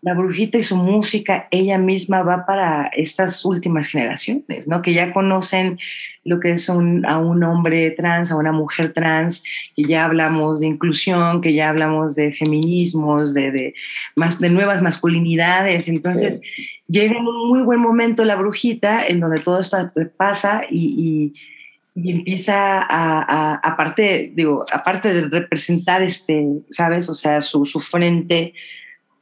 la 0.02 0.14
brujita 0.14 0.56
y 0.56 0.62
su 0.62 0.76
música, 0.76 1.46
ella 1.50 1.76
misma 1.76 2.22
va 2.22 2.46
para 2.46 2.86
estas 2.94 3.44
últimas 3.44 3.88
generaciones, 3.88 4.66
¿no? 4.66 4.80
Que 4.80 4.94
ya 4.94 5.12
conocen 5.12 5.78
lo 6.24 6.40
que 6.40 6.52
es 6.52 6.70
a 6.70 6.74
un 6.74 7.44
hombre 7.44 7.90
trans, 7.90 8.30
a 8.30 8.36
una 8.36 8.52
mujer 8.52 8.94
trans, 8.94 9.44
y 9.76 9.86
ya 9.88 10.04
hablamos 10.04 10.60
de 10.60 10.68
inclusión, 10.68 11.42
que 11.42 11.52
ya 11.52 11.68
hablamos 11.68 12.14
de 12.14 12.32
feminismos, 12.32 13.34
de, 13.34 13.74
más, 14.16 14.40
de 14.40 14.48
nuevas 14.48 14.82
masculinidades. 14.82 15.86
Entonces, 15.88 16.40
llega 16.90 17.18
en 17.18 17.26
un 17.26 17.48
muy 17.48 17.62
buen 17.62 17.80
momento 17.80 18.24
la 18.24 18.36
brujita, 18.36 19.06
en 19.06 19.20
donde 19.20 19.40
todo 19.40 19.60
esto 19.60 19.76
pasa 20.16 20.62
y, 20.70 21.32
empieza 21.94 22.80
a, 22.80 23.56
aparte, 23.56 24.32
digo, 24.34 24.64
aparte 24.72 25.12
de 25.12 25.28
representar 25.28 26.02
este, 26.02 26.46
¿sabes? 26.70 27.08
O 27.10 27.14
sea, 27.14 27.42
su, 27.42 27.66
su 27.66 27.78
frente 27.78 28.54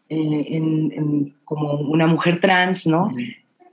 eh, 0.09 0.47
en, 0.51 1.35
como 1.45 1.73
una 1.73 2.07
mujer 2.07 2.41
trans, 2.41 2.87
¿no? 2.87 3.11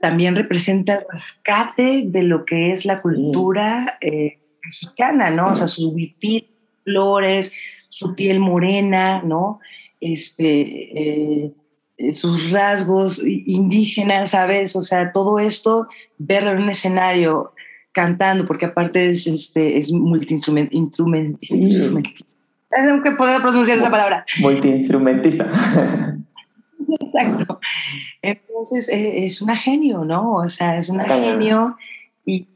También 0.00 0.34
representa 0.34 0.94
el 0.94 1.04
rescate 1.10 2.04
de 2.06 2.22
lo 2.24 2.44
que 2.44 2.72
es 2.72 2.84
la 2.84 3.00
cultura 3.00 3.98
eh, 4.00 4.38
mexicana, 4.64 5.30
¿no? 5.30 5.52
O 5.52 5.54
sea, 5.54 5.68
sus 5.68 5.86
huipil, 5.94 6.48
flores, 6.82 7.52
su 7.88 8.14
piel 8.14 8.40
morena, 8.40 9.22
¿no? 9.22 9.60
Este, 10.00 11.44
eh, 11.44 11.52
sus 12.12 12.50
rasgos 12.50 13.22
indígenas, 13.24 14.30
¿sabes? 14.30 14.76
O 14.76 14.82
sea, 14.82 15.12
todo 15.12 15.38
esto, 15.38 15.88
verlo 16.18 16.52
en 16.52 16.62
un 16.62 16.70
escenario 16.70 17.52
cantando, 17.92 18.44
porque 18.44 18.66
aparte 18.66 19.10
es, 19.10 19.26
este, 19.26 19.78
es 19.78 19.90
multiinstrumentista. 19.90 21.54
que 23.02 23.10
poder 23.12 23.40
pronunciar 23.40 23.78
esa 23.78 23.90
palabra. 23.90 24.24
Multiinstrumentista. 24.40 25.50
Exacto. 27.00 27.58
Entonces 28.22 28.88
e, 28.88 29.24
es 29.24 29.40
una 29.40 29.56
genio, 29.56 30.04
¿no? 30.04 30.34
O 30.34 30.48
sea, 30.48 30.76
es 30.76 30.88
una 30.88 31.04
genio 31.04 31.76
y 32.24 32.46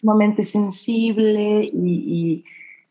sumamente 0.00 0.42
sensible 0.44 1.68
y, 1.72 2.44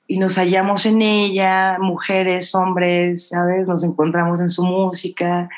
y, 0.07 0.17
nos 0.17 0.35
hallamos 0.37 0.85
en 0.85 1.01
ella, 1.01 1.77
mujeres, 1.79 2.53
hombres, 2.53 3.29
¿sabes? 3.29 3.67
Nos 3.67 3.83
encontramos 3.83 4.41
en 4.41 4.49
su 4.49 4.63
música. 4.63 5.49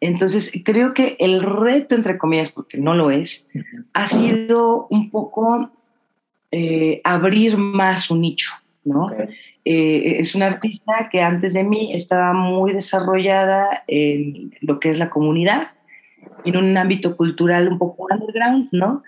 Entonces, 0.00 0.52
creo 0.64 0.94
que 0.94 1.16
el 1.20 1.42
reto, 1.42 1.94
entre 1.94 2.18
comillas, 2.18 2.52
porque 2.52 2.78
no 2.78 2.94
lo 2.94 3.10
es, 3.10 3.48
ha 3.94 4.06
sido 4.06 4.86
un 4.90 5.10
poco 5.10 5.70
eh, 6.50 7.00
abrir 7.02 7.56
más 7.56 8.04
su 8.04 8.16
nicho, 8.16 8.50
¿no? 8.84 9.10
Eh, 9.64 10.16
es 10.20 10.34
una 10.34 10.46
artista 10.46 11.08
que 11.10 11.22
antes 11.22 11.54
de 11.54 11.64
mí 11.64 11.92
estaba 11.92 12.32
muy 12.32 12.72
desarrollada 12.72 13.84
en 13.88 14.54
lo 14.60 14.78
que 14.78 14.90
es 14.90 14.98
la 14.98 15.10
comunidad, 15.10 15.62
en 16.44 16.56
un 16.56 16.76
ámbito 16.76 17.16
cultural 17.16 17.68
un 17.68 17.78
poco 17.78 18.06
underground, 18.10 18.68
¿no? 18.72 19.02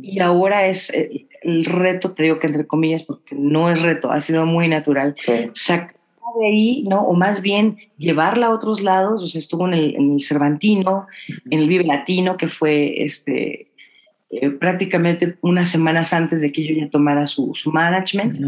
Y 0.00 0.20
ahora 0.20 0.66
es 0.66 0.94
eh, 0.94 1.26
el, 1.42 1.64
reto, 1.64 2.12
te 2.12 2.22
digo 2.22 2.38
que 2.38 2.46
entre 2.46 2.66
comillas, 2.66 3.02
porque 3.02 3.34
no 3.34 3.70
es 3.70 3.82
reto, 3.82 4.12
ha 4.12 4.20
sido 4.20 4.46
muy 4.46 4.68
natural. 4.68 5.14
Sacar 5.52 5.97
de 6.38 6.46
ahí, 6.46 6.84
¿no? 6.88 7.02
O 7.02 7.14
más 7.14 7.42
bien 7.42 7.78
llevarla 7.96 8.46
a 8.46 8.50
otros 8.50 8.82
lados, 8.82 9.22
o 9.22 9.26
sea, 9.26 9.38
estuvo 9.38 9.66
en 9.66 9.74
el, 9.74 10.20
Cervantino, 10.20 11.06
en 11.50 11.60
el 11.60 11.68
Vive 11.68 11.84
Latino, 11.84 12.36
que 12.36 12.48
fue 12.48 13.02
este, 13.02 13.70
eh, 14.30 14.50
prácticamente 14.50 15.38
unas 15.40 15.68
semanas 15.68 16.12
antes 16.12 16.40
de 16.40 16.52
que 16.52 16.66
yo 16.66 16.74
ya 16.74 16.90
tomara 16.90 17.26
su, 17.26 17.54
su 17.54 17.70
management. 17.70 18.38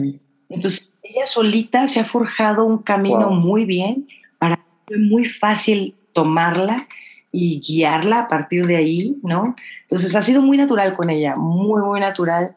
Entonces, 0.49 0.95
ella 1.03 1.27
solita 1.27 1.87
se 1.87 2.01
ha 2.01 2.05
forjado 2.05 2.65
un 2.65 2.79
camino 2.79 3.31
muy 3.31 3.65
bien, 3.65 4.09
para 4.39 4.61
fue 4.87 4.99
muy 4.99 5.25
fácil 5.25 5.95
tomarla 6.13 6.89
y 7.33 7.61
guiarla 7.61 8.21
a 8.21 8.29
partir 8.29 8.67
de 8.67 8.77
ahí, 8.77 9.17
¿no? 9.23 9.55
Entonces 9.83 10.15
ha 10.17 10.23
sido 10.23 10.43
muy 10.43 10.57
natural 10.57 10.95
con 10.95 11.11
ella, 11.11 11.37
muy, 11.37 11.83
muy 11.83 12.01
natural. 12.01 12.55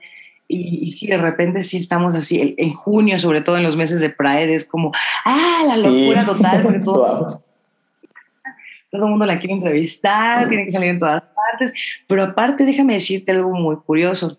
Y, 0.54 0.88
y 0.88 0.92
sí, 0.92 1.08
de 1.08 1.18
repente 1.18 1.64
sí 1.64 1.78
estamos 1.78 2.16
así, 2.16 2.56
en 2.58 2.72
junio, 2.72 3.18
sobre 3.18 3.42
todo 3.42 3.58
en 3.58 3.64
los 3.64 3.76
meses 3.76 4.00
de 4.00 4.10
Pride, 4.10 4.54
es 4.54 4.66
como, 4.66 4.92
ah, 5.26 5.64
la 5.68 5.78
locura 5.78 6.26
total, 6.26 6.82
todo, 6.84 7.28
todo 8.92 9.06
el 9.06 9.10
mundo 9.10 9.26
la 9.26 9.40
quiere 9.40 9.56
entrevistar, 9.56 10.48
tiene 10.48 10.66
que 10.66 10.70
salir 10.70 10.90
en 10.90 11.00
todas 11.00 11.24
partes, 11.24 11.74
pero 12.08 12.24
aparte 12.24 12.66
déjame 12.66 12.94
decirte 12.94 13.32
algo 13.32 13.52
muy 13.52 13.78
curioso. 13.78 14.38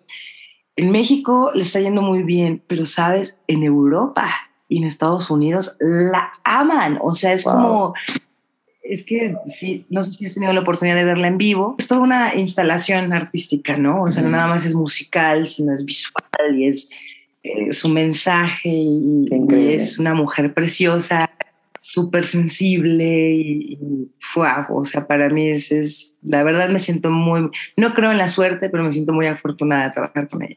En 0.77 0.91
México 0.91 1.51
le 1.55 1.63
está 1.63 1.81
yendo 1.81 2.03
muy 2.03 2.23
bien, 2.23 2.63
pero 2.67 2.87
sabes, 2.87 3.41
en 3.49 3.63
Europa 3.63 4.29
y 4.69 4.79
en 4.79 4.85
Estados 4.85 5.31
Unidos 5.31 5.77
la 5.81 6.33
aman. 6.45 6.99
O 7.03 7.13
sea, 7.13 7.33
es 7.33 7.45
como, 7.45 7.95
es 8.85 9.03
que 9.05 9.35
sí, 9.49 9.87
no 9.89 10.03
sé 10.03 10.13
si 10.13 10.27
has 10.27 10.35
tenido 10.35 10.53
la 10.53 10.61
oportunidad 10.61 10.97
de 10.97 11.05
verla 11.05 11.27
en 11.27 11.39
vivo. 11.39 11.75
Es 11.79 11.89
toda 11.89 12.03
una 12.03 12.35
instalación 12.35 13.13
artística, 13.15 13.79
¿no? 13.79 14.03
O 14.03 14.11
sea, 14.11 14.23
no 14.23 14.29
nada 14.29 14.47
más 14.47 14.67
es 14.67 14.75
musical, 14.75 15.47
sino 15.47 15.73
es 15.73 15.85
visual 15.87 16.23
y 16.55 16.69
es 16.69 16.91
eh, 17.43 17.73
su 17.73 17.89
mensaje 17.89 18.69
y, 18.69 19.27
es 19.75 19.99
una 19.99 20.15
mujer 20.15 20.53
preciosa. 20.53 21.31
súper 21.79 22.25
sensible 22.25 23.33
y, 23.33 23.79
o 24.69 24.85
sea, 24.85 25.07
para 25.07 25.29
mí 25.29 25.51
es, 25.51 25.73
es, 25.73 26.17
la 26.23 26.43
verdad 26.43 26.69
me 26.69 26.79
siento 26.79 27.11
muy, 27.11 27.51
no 27.77 27.95
creo 27.95 28.11
en 28.11 28.19
la 28.19 28.29
suerte, 28.29 28.69
pero 28.71 28.85
me 28.85 28.93
siento 28.93 29.13
muy 29.13 29.27
afortunada 29.27 29.85
de 29.85 29.91
trabajar 29.91 30.29
con 30.29 30.43
ella. 30.43 30.57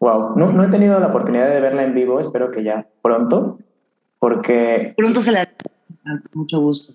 Wow, 0.00 0.36
no, 0.36 0.52
no 0.52 0.64
he 0.64 0.68
tenido 0.68 0.98
la 1.00 1.08
oportunidad 1.08 1.48
de 1.50 1.60
verla 1.60 1.84
en 1.84 1.94
vivo, 1.94 2.20
espero 2.20 2.50
que 2.50 2.62
ya 2.62 2.86
pronto, 3.02 3.58
porque... 4.18 4.94
Pronto 4.96 5.20
se 5.22 5.32
la... 5.32 5.48
Mucho 6.34 6.60
gusto. 6.60 6.94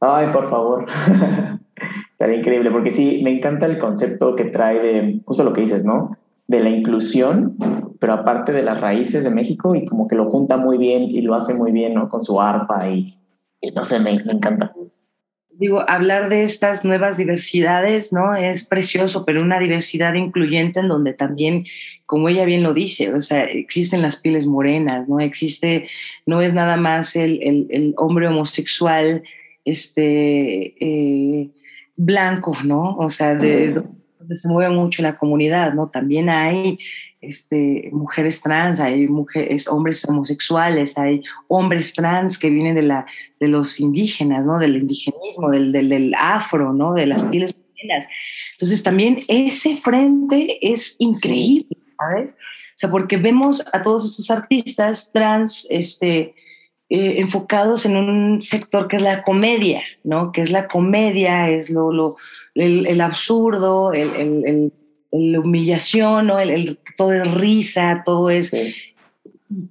Ay, 0.00 0.28
por 0.32 0.50
favor. 0.50 0.86
Estaría 2.12 2.38
increíble, 2.38 2.70
porque 2.70 2.92
sí, 2.92 3.20
me 3.24 3.36
encanta 3.36 3.66
el 3.66 3.78
concepto 3.78 4.36
que 4.36 4.44
trae 4.44 4.80
de 4.80 5.20
justo 5.24 5.44
lo 5.44 5.52
que 5.52 5.62
dices, 5.62 5.84
¿no? 5.84 6.16
De 6.46 6.60
la 6.60 6.68
inclusión, 6.68 7.56
pero 7.98 8.12
aparte 8.12 8.52
de 8.52 8.62
las 8.62 8.80
raíces 8.80 9.24
de 9.24 9.30
México 9.30 9.74
y 9.74 9.86
como 9.86 10.06
que 10.06 10.16
lo 10.16 10.30
junta 10.30 10.56
muy 10.56 10.78
bien 10.78 11.02
y 11.02 11.22
lo 11.22 11.34
hace 11.34 11.54
muy 11.54 11.72
bien, 11.72 11.94
¿no? 11.94 12.08
Con 12.08 12.20
su 12.20 12.40
arpa 12.40 12.88
y, 12.88 13.18
no 13.74 13.84
sé, 13.84 13.98
me, 13.98 14.22
me 14.24 14.32
encanta 14.32 14.72
digo, 15.56 15.84
hablar 15.88 16.28
de 16.28 16.44
estas 16.44 16.84
nuevas 16.84 17.16
diversidades, 17.16 18.12
¿no? 18.12 18.34
Es 18.34 18.64
precioso, 18.64 19.24
pero 19.24 19.42
una 19.42 19.58
diversidad 19.58 20.14
incluyente 20.14 20.80
en 20.80 20.88
donde 20.88 21.12
también, 21.12 21.64
como 22.06 22.28
ella 22.28 22.44
bien 22.44 22.62
lo 22.62 22.74
dice, 22.74 23.12
o 23.12 23.20
sea, 23.20 23.44
existen 23.44 24.02
las 24.02 24.16
pieles 24.16 24.46
morenas, 24.46 25.08
¿no? 25.08 25.20
Existe, 25.20 25.88
no 26.26 26.40
es 26.40 26.54
nada 26.54 26.76
más 26.76 27.16
el, 27.16 27.40
el, 27.70 27.94
hombre 27.96 28.28
homosexual, 28.28 29.22
este, 29.64 30.74
eh, 30.78 31.50
blanco, 31.96 32.56
¿no? 32.64 32.96
O 32.96 33.08
sea, 33.10 33.34
de, 33.34 33.82
donde 34.18 34.36
se 34.36 34.48
mueve 34.48 34.74
mucho 34.74 35.02
la 35.02 35.14
comunidad, 35.14 35.74
¿no? 35.74 35.88
También 35.88 36.28
hay 36.28 36.78
este, 37.20 37.88
mujeres 37.92 38.40
trans, 38.40 38.80
hay 38.80 39.06
mujeres, 39.06 39.68
hombres 39.68 40.06
homosexuales, 40.06 40.98
hay 40.98 41.22
hombres 41.48 41.92
trans 41.94 42.38
que 42.38 42.50
vienen 42.50 42.74
de, 42.74 42.82
la, 42.82 43.06
de 43.40 43.48
los 43.48 43.80
indígenas, 43.80 44.44
¿no? 44.44 44.58
Del 44.58 44.76
indigenismo, 44.76 45.50
del, 45.50 45.72
del, 45.72 46.14
afro, 46.18 46.72
¿no? 46.72 46.94
De 46.94 47.06
las 47.06 47.24
pieles 47.24 47.54
morenas. 47.54 48.08
Entonces 48.52 48.82
también 48.82 49.20
ese 49.28 49.78
frente 49.78 50.58
es 50.60 50.96
increíble, 50.98 51.76
¿sabes? 51.98 52.36
O 52.74 52.76
sea, 52.76 52.90
porque 52.90 53.16
vemos 53.16 53.64
a 53.72 53.82
todos 53.82 54.04
estos 54.04 54.30
artistas 54.30 55.12
trans, 55.12 55.66
este, 55.70 56.34
eh, 56.90 57.14
enfocados 57.18 57.86
en 57.86 57.96
un 57.96 58.42
sector 58.42 58.88
que 58.88 58.96
es 58.96 59.02
la 59.02 59.22
comedia, 59.22 59.82
¿no? 60.02 60.32
Que 60.32 60.42
es 60.42 60.50
la 60.50 60.68
comedia, 60.68 61.50
es 61.50 61.70
lo, 61.70 61.92
lo 61.92 62.16
el, 62.54 63.00
absurdo, 63.00 63.92
el 63.92 64.72
la 65.14 65.40
humillación, 65.40 66.26
¿no? 66.26 66.38
el, 66.38 66.78
todo 66.96 67.12
es 67.12 67.34
risa, 67.34 68.02
todo 68.04 68.30
es... 68.30 68.54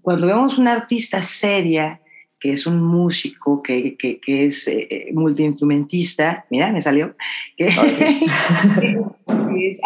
Cuando 0.01 0.27
vemos 0.27 0.57
una 0.57 0.71
artista 0.71 1.21
seria, 1.21 1.99
que 2.39 2.53
es 2.53 2.65
un 2.65 2.81
músico, 2.81 3.61
que, 3.61 3.97
que, 3.97 4.19
que 4.19 4.45
es 4.45 4.67
eh, 4.67 5.09
multiinstrumentista, 5.13 6.45
mira, 6.49 6.71
me 6.71 6.81
salió, 6.81 7.11
que, 7.57 7.65
es, 9.69 9.81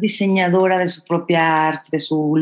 diseñadora 0.00 0.78
de 0.78 0.88
su 0.88 1.04
propia 1.04 1.66
arte, 1.66 1.88
de 1.92 1.98
su 1.98 2.40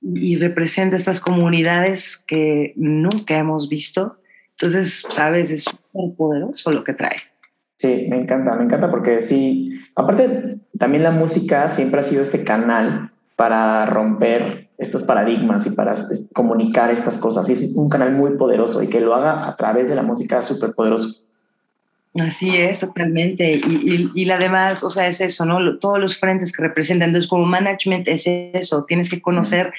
y 0.00 0.36
representa 0.36 0.96
estas 0.96 1.20
comunidades 1.20 2.16
que 2.16 2.72
nunca 2.76 3.38
hemos 3.38 3.68
visto. 3.68 4.16
Entonces, 4.52 5.04
sabes, 5.08 5.50
es 5.50 5.64
súper 5.64 6.16
poderoso 6.16 6.70
lo 6.72 6.84
que 6.84 6.92
trae. 6.92 7.16
Sí, 7.76 8.06
me 8.10 8.16
encanta, 8.16 8.54
me 8.56 8.64
encanta 8.64 8.90
porque 8.90 9.22
sí, 9.22 9.80
aparte 9.94 10.58
también 10.78 11.02
la 11.02 11.10
música 11.10 11.68
siempre 11.68 12.00
ha 12.00 12.04
sido 12.04 12.22
este 12.22 12.44
canal 12.44 13.10
para 13.36 13.86
romper 13.86 14.68
estos 14.76 15.02
paradigmas 15.04 15.66
y 15.66 15.70
para 15.70 15.94
comunicar 16.34 16.90
estas 16.90 17.16
cosas. 17.18 17.48
Y 17.48 17.54
es 17.54 17.74
un 17.76 17.88
canal 17.88 18.12
muy 18.12 18.36
poderoso 18.36 18.82
y 18.82 18.88
que 18.88 19.00
lo 19.00 19.14
haga 19.14 19.48
a 19.48 19.56
través 19.56 19.88
de 19.88 19.94
la 19.94 20.02
música 20.02 20.42
súper 20.42 20.74
poderoso. 20.74 21.22
Así 22.18 22.56
es, 22.56 22.80
totalmente. 22.80 23.52
Y, 23.52 24.10
y, 24.14 24.22
y, 24.22 24.30
además, 24.30 24.82
o 24.82 24.90
sea, 24.90 25.06
es 25.06 25.20
eso, 25.20 25.44
¿no? 25.44 25.78
Todos 25.78 26.00
los 26.00 26.16
frentes 26.16 26.50
que 26.52 26.62
representan. 26.62 27.10
Entonces, 27.10 27.28
como 27.28 27.46
management 27.46 28.08
es 28.08 28.26
eso, 28.26 28.84
tienes 28.84 29.08
que 29.08 29.20
conocer 29.20 29.72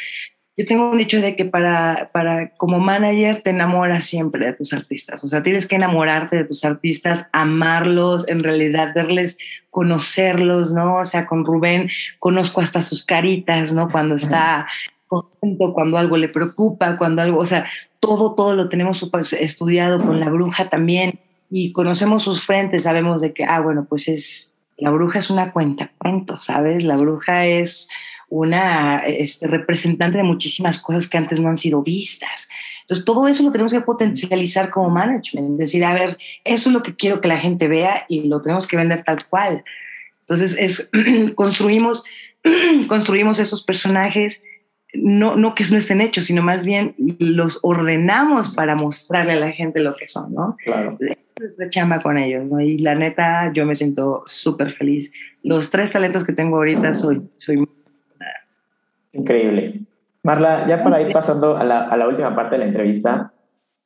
yo 0.58 0.66
tengo 0.66 0.92
un 0.92 0.98
dicho 0.98 1.22
de 1.22 1.36
que 1.36 1.46
para, 1.46 2.10
para 2.14 2.50
como 2.56 2.80
manager 2.80 3.42
te 3.42 3.52
enamoras 3.52 4.06
siempre 4.06 4.46
de 4.46 4.54
tus 4.54 4.74
artistas, 4.74 5.24
o 5.24 5.28
sea, 5.28 5.42
tienes 5.42 5.66
que 5.66 5.76
enamorarte 5.78 6.36
de 6.36 6.44
tus 6.44 6.66
artistas, 6.66 7.28
amarlos, 7.32 8.28
en 8.28 8.44
realidad 8.44 8.94
verles, 8.94 9.38
conocerlos, 9.70 10.74
¿no? 10.74 10.98
O 10.98 11.06
sea, 11.06 11.26
con 11.26 11.46
Rubén 11.46 11.90
conozco 12.20 12.60
hasta 12.60 12.82
sus 12.82 13.06
caritas, 13.06 13.74
¿no? 13.74 13.90
Cuando 13.90 14.16
está 14.16 14.68
contento, 15.08 15.74
cuando 15.74 15.98
algo 15.98 16.18
le 16.18 16.28
preocupa, 16.28 16.98
cuando 16.98 17.22
algo, 17.22 17.40
o 17.40 17.46
sea, 17.46 17.66
todo, 18.00 18.36
todo 18.36 18.54
lo 18.54 18.68
tenemos 18.68 19.10
estudiado 19.40 20.00
con 20.02 20.20
la 20.20 20.30
bruja 20.30 20.70
también 20.70 21.20
y 21.52 21.74
conocemos 21.74 22.24
sus 22.24 22.44
frentes, 22.44 22.84
sabemos 22.84 23.22
de 23.22 23.34
que, 23.34 23.44
ah, 23.44 23.60
bueno, 23.60 23.86
pues 23.88 24.08
es, 24.08 24.54
la 24.78 24.90
bruja 24.90 25.20
es 25.20 25.30
una 25.30 25.52
cuenta 25.52 25.92
cuento, 25.98 26.38
¿sabes? 26.38 26.86
La 26.86 26.96
bruja 26.96 27.46
es 27.46 27.90
una 28.30 29.00
este, 29.00 29.46
representante 29.46 30.18
de 30.18 30.24
muchísimas 30.24 30.80
cosas 30.80 31.10
que 31.10 31.18
antes 31.18 31.42
no 31.42 31.50
han 31.50 31.58
sido 31.58 31.84
vistas. 31.84 32.48
Entonces, 32.84 33.04
todo 33.04 33.28
eso 33.28 33.44
lo 33.44 33.52
tenemos 33.52 33.74
que 33.74 33.82
potencializar 33.82 34.70
como 34.70 34.90
management, 34.90 35.60
decir, 35.60 35.84
a 35.84 35.94
ver, 35.94 36.18
eso 36.46 36.70
es 36.70 36.74
lo 36.74 36.82
que 36.82 36.96
quiero 36.96 37.20
que 37.20 37.28
la 37.28 37.40
gente 37.40 37.68
vea 37.68 38.06
y 38.08 38.30
lo 38.30 38.40
tenemos 38.40 38.66
que 38.66 38.78
vender 38.78 39.04
tal 39.04 39.28
cual. 39.28 39.66
Entonces, 40.22 40.56
es, 40.58 40.90
construimos, 41.36 42.06
construimos 42.88 43.40
esos 43.40 43.62
personajes, 43.62 44.46
no, 44.94 45.36
no 45.36 45.56
que 45.56 45.64
no 45.72 45.78
estén 45.78 46.02
hechos, 46.02 46.26
sino 46.26 46.42
más 46.42 46.66
bien 46.66 46.96
los 46.98 47.60
ordenamos 47.64 48.50
para 48.50 48.76
mostrarle 48.76 49.34
a 49.34 49.40
la 49.40 49.52
gente 49.52 49.80
lo 49.80 49.96
que 49.96 50.08
son, 50.08 50.34
¿no? 50.34 50.58
Claro. 50.64 50.98
Es 51.00 51.70
chamba 51.70 52.02
con 52.02 52.18
ellos, 52.18 52.52
¿no? 52.52 52.62
Y 52.62 52.78
la 52.78 52.94
neta, 52.94 53.52
yo 53.54 53.66
me 53.66 53.74
siento 53.74 54.24
súper 54.26 54.74
feliz. 54.74 55.12
Los 55.44 55.72
tres 55.72 55.92
talentos 55.92 56.24
que 56.24 56.34
tengo 56.34 56.58
ahorita 56.58 56.94
soy, 56.94 57.22
soy 57.38 57.66
Increíble. 59.14 59.82
Marla, 60.24 60.68
ya 60.68 60.84
para 60.84 61.02
ir 61.02 61.12
pasando 61.12 61.58
a 61.58 61.64
la, 61.64 61.86
a 61.86 61.98
la, 61.98 62.08
última 62.08 62.36
parte 62.36 62.56
de 62.56 62.60
la 62.60 62.66
entrevista, 62.66 63.34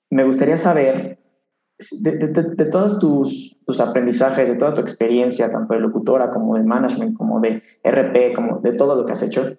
me 0.10 0.24
gustaría 0.24 0.58
saber, 0.58 1.18
de, 2.02 2.28
de, 2.28 2.66
todos 2.66 3.00
tus, 3.00 3.58
tus, 3.66 3.80
aprendizajes, 3.80 4.50
de 4.50 4.56
toda 4.56 4.74
tu 4.74 4.82
experiencia, 4.82 5.50
tanto 5.52 5.74
de 5.74 5.80
locutora 5.80 6.30
como 6.30 6.58
de 6.58 6.64
management, 6.64 7.18
como 7.18 7.40
de 7.40 7.64
RP, 7.84 8.34
como 8.36 8.60
de 8.60 8.74
todo 8.74 8.96
lo 8.96 9.06
que 9.06 9.14
has 9.14 9.24
hecho, 9.24 9.56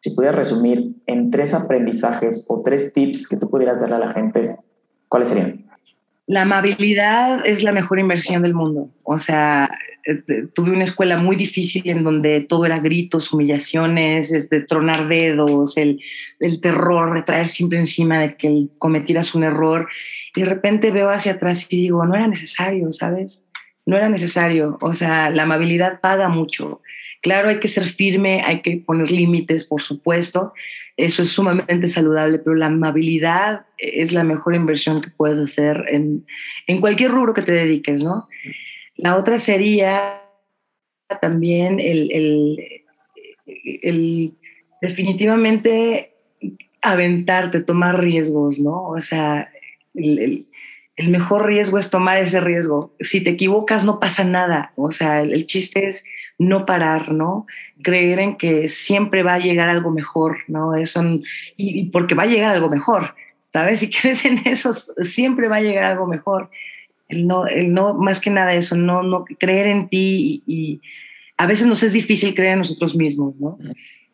si 0.00 0.10
pudieras 0.10 0.36
resumir 0.36 0.92
en 1.06 1.30
tres 1.30 1.54
aprendizajes 1.54 2.46
o 2.48 2.62
tres 2.62 2.92
tips 2.92 3.28
que 3.28 3.36
tú 3.36 3.50
pudieras 3.50 3.80
darle 3.80 3.96
a 3.96 3.98
la 4.00 4.12
gente, 4.12 4.56
¿cuáles 5.08 5.28
serían? 5.28 5.64
La 6.26 6.42
amabilidad 6.42 7.46
es 7.46 7.62
la 7.64 7.72
mejor 7.72 7.98
inversión 7.98 8.42
del 8.42 8.54
mundo. 8.54 8.90
O 9.04 9.18
sea, 9.18 9.70
eh, 10.04 10.46
tuve 10.54 10.72
una 10.72 10.84
escuela 10.84 11.16
muy 11.16 11.36
difícil 11.36 11.88
en 11.88 12.04
donde 12.04 12.40
todo 12.40 12.66
era 12.66 12.78
gritos, 12.78 13.32
humillaciones, 13.32 14.30
este, 14.32 14.60
tronar 14.60 15.08
dedos, 15.08 15.76
el, 15.76 16.00
el 16.38 16.60
terror 16.60 17.14
de 17.14 17.22
traer 17.22 17.46
siempre 17.46 17.78
encima 17.78 18.20
de 18.20 18.36
que 18.36 18.68
cometieras 18.78 19.34
un 19.34 19.44
error. 19.44 19.88
Y 20.34 20.40
de 20.40 20.46
repente 20.46 20.90
veo 20.90 21.10
hacia 21.10 21.32
atrás 21.32 21.66
y 21.70 21.76
digo, 21.76 22.04
no 22.04 22.14
era 22.14 22.28
necesario, 22.28 22.92
¿sabes? 22.92 23.44
No 23.86 23.96
era 23.96 24.08
necesario. 24.08 24.76
O 24.82 24.94
sea, 24.94 25.30
la 25.30 25.44
amabilidad 25.44 26.00
paga 26.00 26.28
mucho. 26.28 26.82
Claro, 27.20 27.48
hay 27.48 27.58
que 27.58 27.68
ser 27.68 27.84
firme, 27.84 28.42
hay 28.42 28.60
que 28.62 28.76
poner 28.76 29.10
límites, 29.10 29.64
por 29.64 29.82
supuesto. 29.82 30.52
Eso 30.96 31.22
es 31.22 31.30
sumamente 31.30 31.88
saludable, 31.88 32.38
pero 32.38 32.56
la 32.56 32.66
amabilidad 32.66 33.66
es 33.76 34.12
la 34.12 34.24
mejor 34.24 34.54
inversión 34.54 35.00
que 35.00 35.10
puedes 35.10 35.38
hacer 35.38 35.84
en, 35.90 36.26
en 36.66 36.80
cualquier 36.80 37.10
rubro 37.10 37.34
que 37.34 37.42
te 37.42 37.52
dediques, 37.52 38.02
¿no? 38.02 38.28
La 38.96 39.16
otra 39.16 39.38
sería 39.38 40.22
también 41.20 41.80
el, 41.80 42.82
el, 43.82 44.34
definitivamente 44.80 46.08
aventarte, 46.82 47.60
tomar 47.60 48.00
riesgos, 48.00 48.60
¿no? 48.60 48.88
O 48.88 49.00
sea, 49.00 49.50
el, 49.94 50.46
mejor 51.08 51.46
riesgo 51.46 51.78
es 51.78 51.90
tomar 51.90 52.18
ese 52.18 52.40
riesgo. 52.40 52.94
Si 53.00 53.20
te 53.20 53.30
equivocas, 53.30 53.84
no 53.84 54.00
pasa 54.00 54.24
nada. 54.24 54.72
O 54.76 54.90
sea, 54.90 55.22
el, 55.22 55.46
chiste 55.46 55.86
es 55.86 56.04
no 56.38 56.66
parar, 56.66 57.12
¿no? 57.12 57.46
Creer 57.82 58.20
en 58.20 58.36
que 58.36 58.68
siempre 58.68 59.22
va 59.22 59.34
a 59.34 59.38
llegar 59.38 59.68
algo 59.68 59.90
mejor, 59.90 60.38
¿no? 60.46 60.74
Eso, 60.74 61.02
y, 61.56 61.80
y 61.80 61.84
porque 61.90 62.14
va 62.14 62.22
a 62.24 62.26
llegar 62.26 62.50
algo 62.50 62.68
mejor, 62.68 63.14
¿sabes? 63.52 63.80
Si 63.80 63.90
crees 64.00 64.24
en 64.24 64.46
eso, 64.46 64.72
siempre 64.72 65.48
va 65.48 65.56
a 65.56 65.62
llegar 65.62 65.84
algo 65.84 66.06
mejor 66.06 66.50
el 67.08 67.26
no, 67.26 67.46
el 67.46 67.72
no, 67.72 67.94
más 67.94 68.20
que 68.20 68.30
nada 68.30 68.54
eso, 68.54 68.76
no, 68.76 69.02
no 69.02 69.24
creer 69.38 69.66
en 69.66 69.88
ti 69.88 70.42
y, 70.46 70.80
a 71.40 71.46
veces 71.46 71.68
nos 71.68 71.84
es 71.84 71.92
difícil 71.92 72.34
creer 72.34 72.54
en 72.54 72.58
nosotros 72.58 72.96
mismos, 72.96 73.38
¿no? 73.38 73.58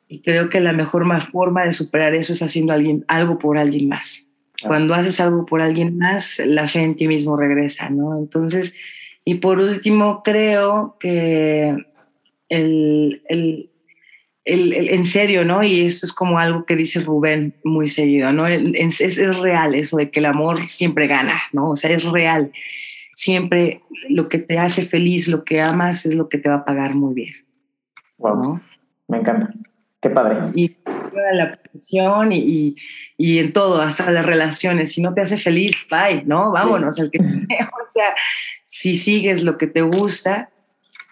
Y 0.08 0.20
creo 0.20 0.50
que 0.50 0.60
la 0.60 0.74
mejor 0.74 1.06
forma 1.22 1.64
de 1.64 1.72
superar 1.72 2.14
eso 2.14 2.34
es 2.34 2.42
haciendo 2.42 2.74
alguien, 2.74 3.02
algo 3.08 3.38
por 3.38 3.56
alguien 3.56 3.88
más. 3.88 4.28
Cuando 4.62 4.92
haces 4.92 5.20
algo 5.20 5.46
por 5.46 5.62
alguien 5.62 5.96
más, 5.96 6.38
la 6.44 6.68
fe 6.68 6.82
en 6.82 6.96
ti 6.96 7.08
mismo 7.08 7.38
regresa, 7.38 7.88
¿no? 7.88 8.18
Entonces, 8.18 8.76
y 9.24 9.36
por 9.36 9.58
último, 9.58 10.22
creo 10.22 10.98
que 11.00 11.74
el, 12.54 13.22
el, 13.28 13.70
en 14.44 15.04
serio, 15.04 15.44
¿no? 15.44 15.62
Y 15.62 15.86
eso 15.86 16.04
es 16.04 16.12
como 16.12 16.38
algo 16.38 16.66
que 16.66 16.76
dice 16.76 17.00
Rubén 17.00 17.54
muy 17.64 17.88
seguido, 17.88 18.32
¿no? 18.32 18.46
Es, 18.46 19.00
es, 19.00 19.38
real 19.38 19.74
eso 19.74 19.96
de 19.96 20.10
que 20.10 20.20
el 20.20 20.26
amor 20.26 20.66
siempre 20.66 21.06
gana, 21.06 21.42
¿no? 21.52 21.70
O 21.70 21.76
sea, 21.76 21.90
es 21.90 22.04
real. 22.04 22.52
Siempre 23.14 23.80
lo 24.08 24.28
que 24.28 24.38
te 24.38 24.58
hace 24.58 24.84
feliz, 24.84 25.28
lo 25.28 25.44
que 25.44 25.60
amas, 25.60 26.04
es 26.04 26.14
lo 26.14 26.28
que 26.28 26.38
te 26.38 26.48
va 26.48 26.56
a 26.56 26.64
pagar 26.64 26.94
muy 26.94 27.14
bien. 27.14 27.34
Wow. 28.18 28.60
Me 29.08 29.18
encanta. 29.18 29.52
Qué 30.00 30.10
padre. 30.10 30.36
Y 30.54 30.76
la 31.32 31.56
presión 31.56 32.32
y, 32.32 32.76
y, 33.16 33.38
en 33.38 33.52
todo, 33.52 33.80
hasta 33.80 34.10
las 34.10 34.26
relaciones. 34.26 34.92
Si 34.92 35.00
no 35.00 35.14
te 35.14 35.22
hace 35.22 35.38
feliz, 35.38 35.74
bye, 35.90 36.22
¿no? 36.26 36.52
Vámonos. 36.52 37.00
Al 37.00 37.10
que, 37.10 37.18
o 37.22 37.90
sea, 37.90 38.14
si 38.64 38.96
sigues 38.96 39.42
lo 39.42 39.56
que 39.56 39.66
te 39.66 39.80
gusta, 39.80 40.50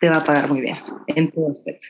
te 0.02 0.10
va 0.10 0.16
a 0.16 0.24
pagar 0.24 0.48
muy 0.48 0.60
bien 0.60 0.76
en 1.06 1.30
todo 1.30 1.48
aspecto. 1.48 1.86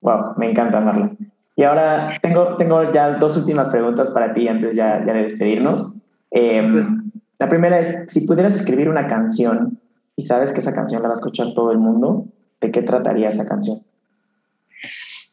Wow, 0.00 0.36
me 0.38 0.50
encanta, 0.50 0.80
Marla. 0.80 1.10
Y 1.54 1.64
ahora 1.64 2.14
tengo, 2.22 2.56
tengo 2.56 2.90
ya 2.92 3.18
dos 3.18 3.36
últimas 3.36 3.68
preguntas 3.68 4.08
para 4.08 4.32
ti 4.32 4.48
antes 4.48 4.74
ya, 4.74 5.04
ya 5.04 5.12
de 5.12 5.24
despedirnos. 5.24 6.00
Em, 6.30 7.10
la 7.38 7.48
primera 7.50 7.78
es, 7.78 8.06
si 8.08 8.26
pudieras 8.26 8.56
escribir 8.56 8.88
una 8.88 9.06
canción 9.06 9.78
y 10.16 10.22
sabes 10.22 10.50
que 10.54 10.60
esa 10.60 10.74
canción 10.74 11.02
la 11.02 11.08
va 11.08 11.14
a 11.14 11.18
escuchar 11.18 11.52
todo 11.52 11.72
el 11.72 11.78
mundo, 11.78 12.24
¿de 12.62 12.70
qué 12.70 12.80
trataría 12.80 13.28
esa 13.28 13.46
canción? 13.46 13.80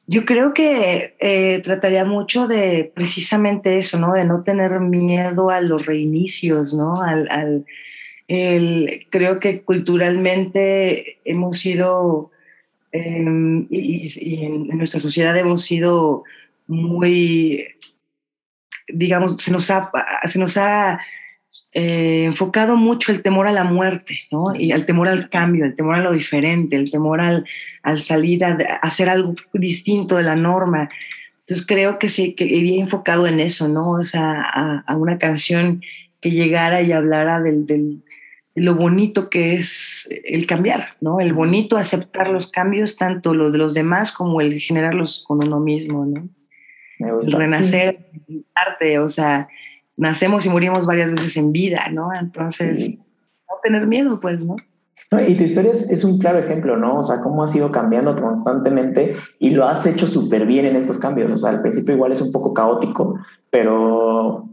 Yo 0.05 0.25
creo 0.25 0.53
que 0.53 1.15
eh, 1.21 1.61
trataría 1.63 2.03
mucho 2.03 2.49
de 2.49 2.91
precisamente 2.93 3.77
eso, 3.77 3.97
¿no? 3.97 4.11
De 4.11 4.25
no 4.25 4.43
tener 4.43 4.81
miedo 4.81 5.49
a 5.49 5.61
los 5.61 5.85
reinicios, 5.85 6.73
¿no? 6.73 7.01
Al, 7.01 7.29
al 7.31 7.65
el, 8.27 9.07
creo 9.09 9.39
que 9.39 9.61
culturalmente 9.61 11.19
hemos 11.25 11.59
sido, 11.59 12.31
em, 12.91 13.67
y, 13.69 14.43
en, 14.45 14.67
nuestra 14.77 14.99
sociedad 14.99 15.37
hemos 15.37 15.63
sido 15.63 16.23
muy, 16.67 17.65
digamos, 18.87 19.41
se 19.41 19.51
nos 19.51 19.69
ha, 19.71 19.91
se 20.25 20.39
nos 20.39 20.57
ha 20.57 20.99
eh, 21.73 22.25
enfocado 22.25 22.75
mucho 22.77 23.11
el 23.11 23.21
temor 23.21 23.47
a 23.47 23.51
la 23.51 23.63
muerte, 23.63 24.19
¿no? 24.31 24.55
Y 24.55 24.71
al 24.71 24.85
temor 24.85 25.07
al 25.07 25.29
cambio, 25.29 25.65
el 25.65 25.75
temor 25.75 25.95
a 25.95 26.03
lo 26.03 26.13
diferente, 26.13 26.75
el 26.75 26.91
temor 26.91 27.21
al, 27.21 27.45
al 27.83 27.97
salir 27.97 28.45
a, 28.45 28.51
hacer 28.81 29.09
algo 29.09 29.35
distinto 29.53 30.17
de 30.17 30.23
la 30.23 30.35
norma. 30.35 30.89
Entonces 31.39 31.65
creo 31.65 31.99
que 31.99 32.09
sí, 32.09 32.35
que 32.35 32.45
iría 32.45 32.81
enfocado 32.81 33.27
en 33.27 33.39
eso, 33.39 33.67
¿no? 33.67 33.91
O 33.91 34.03
sea, 34.03 34.81
a, 34.87 34.95
una 34.95 35.17
canción 35.17 35.81
que 36.21 36.31
llegara 36.31 36.81
y 36.81 36.91
hablara 36.91 37.41
del, 37.41 37.65
del, 37.65 37.97
de 37.97 38.12
lo 38.55 38.75
bonito 38.75 39.29
que 39.29 39.55
es 39.55 40.07
el 40.25 40.45
cambiar, 40.45 40.89
¿no? 41.01 41.19
El 41.19 41.33
bonito 41.33 41.77
aceptar 41.77 42.29
los 42.29 42.47
cambios, 42.47 42.97
tanto 42.97 43.33
los 43.33 43.51
de 43.51 43.57
los 43.57 43.73
demás 43.73 44.11
como 44.11 44.41
el 44.41 44.59
generarlos 44.59 45.23
con 45.27 45.43
uno 45.45 45.59
mismo, 45.59 46.05
¿no? 46.05 46.29
El 46.99 47.31
renacer, 47.31 48.09
arte, 48.53 48.99
o 48.99 49.09
sea, 49.09 49.47
nacemos 49.97 50.45
y 50.45 50.49
morimos 50.49 50.85
varias 50.85 51.11
veces 51.11 51.35
en 51.37 51.51
vida, 51.51 51.89
¿no? 51.91 52.13
Entonces, 52.13 52.97
no 52.97 53.55
tener 53.63 53.87
miedo, 53.87 54.19
pues, 54.19 54.39
¿no? 54.39 54.55
y 55.27 55.35
tu 55.35 55.43
historia 55.43 55.71
es, 55.71 56.03
un 56.03 56.17
claro 56.17 56.39
ejemplo, 56.39 56.77
¿no? 56.77 56.99
O 56.99 57.03
sea, 57.03 57.21
cómo 57.21 57.43
has 57.43 57.55
ido 57.55 57.71
cambiando 57.71 58.15
constantemente 58.15 59.15
y 59.39 59.51
lo 59.51 59.65
has 59.65 59.85
hecho 59.85 60.07
súper 60.07 60.45
bien 60.45 60.65
en 60.65 60.75
estos 60.75 60.97
cambios. 60.97 61.31
O 61.31 61.37
sea, 61.37 61.51
al 61.51 61.61
principio 61.61 61.93
igual 61.95 62.11
es 62.11 62.21
un 62.21 62.31
poco 62.31 62.53
caótico, 62.53 63.19
pero 63.49 64.49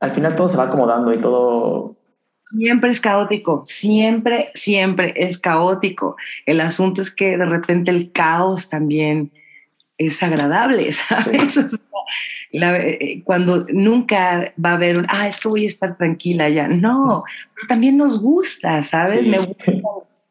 al 0.00 0.10
final 0.12 0.36
todo 0.36 0.48
se 0.48 0.56
va 0.56 0.64
acomodando 0.64 1.12
y 1.12 1.20
todo... 1.20 1.96
Siempre 2.46 2.90
es 2.90 3.00
caótico, 3.00 3.62
siempre, 3.64 4.50
siempre 4.54 5.14
es 5.16 5.38
caótico. 5.38 6.16
El 6.46 6.60
asunto 6.60 7.02
es 7.02 7.14
que 7.14 7.36
de 7.36 7.44
repente 7.44 7.90
el 7.90 8.12
caos 8.12 8.68
también 8.68 9.32
es 9.98 10.22
agradable, 10.22 10.92
¿sabes? 10.92 11.58
Eh, 12.52 13.22
cuando 13.24 13.66
nunca 13.72 14.52
va 14.62 14.70
a 14.70 14.74
haber, 14.74 15.04
ah, 15.08 15.26
es 15.26 15.40
que 15.40 15.48
voy 15.48 15.64
a 15.64 15.68
estar 15.68 15.96
tranquila 15.96 16.48
ya. 16.48 16.68
No, 16.68 17.24
también 17.68 17.96
nos 17.96 18.20
gusta, 18.20 18.82
¿sabes? 18.82 19.26
Me 19.26 19.38
gusta 19.38 19.64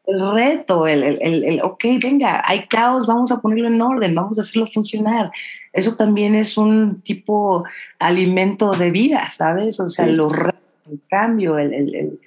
el 0.06 0.32
reto, 0.32 0.86
el, 0.86 1.02
el, 1.02 1.44
el, 1.44 1.62
ok, 1.62 1.84
venga, 2.02 2.42
hay 2.44 2.66
caos, 2.66 3.06
vamos 3.06 3.32
a 3.32 3.40
ponerlo 3.40 3.68
en 3.68 3.80
orden, 3.80 4.14
vamos 4.14 4.38
a 4.38 4.42
hacerlo 4.42 4.66
funcionar. 4.66 5.30
Eso 5.72 5.96
también 5.96 6.34
es 6.34 6.56
un 6.56 7.00
tipo 7.00 7.64
alimento 7.98 8.72
de 8.72 8.90
vida, 8.90 9.30
¿sabes? 9.30 9.80
O 9.80 9.88
sea, 9.88 10.06
los 10.06 10.30
retos, 10.30 10.60
el 10.90 11.00
cambio, 11.08 11.58
el, 11.58 12.18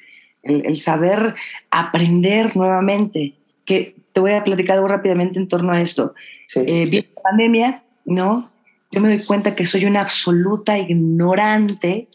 el, 0.43 0.75
saber 0.75 1.35
aprender 1.71 2.55
nuevamente. 2.55 3.35
Que 3.65 3.95
te 4.13 4.19
voy 4.19 4.31
a 4.31 4.43
platicar 4.43 4.77
algo 4.77 4.87
rápidamente 4.87 5.39
en 5.39 5.47
torno 5.47 5.71
a 5.71 5.81
esto. 5.81 6.13
Sí. 6.47 6.61
Eh, 6.65 7.05
la 7.15 7.21
pandemia, 7.21 7.83
¿no? 8.05 8.49
yo 8.91 9.01
me 9.01 9.09
doy 9.09 9.25
cuenta 9.25 9.55
que 9.55 9.67
soy 9.67 9.85
una 9.85 10.01
absoluta 10.01 10.77
ignorante 10.77 12.07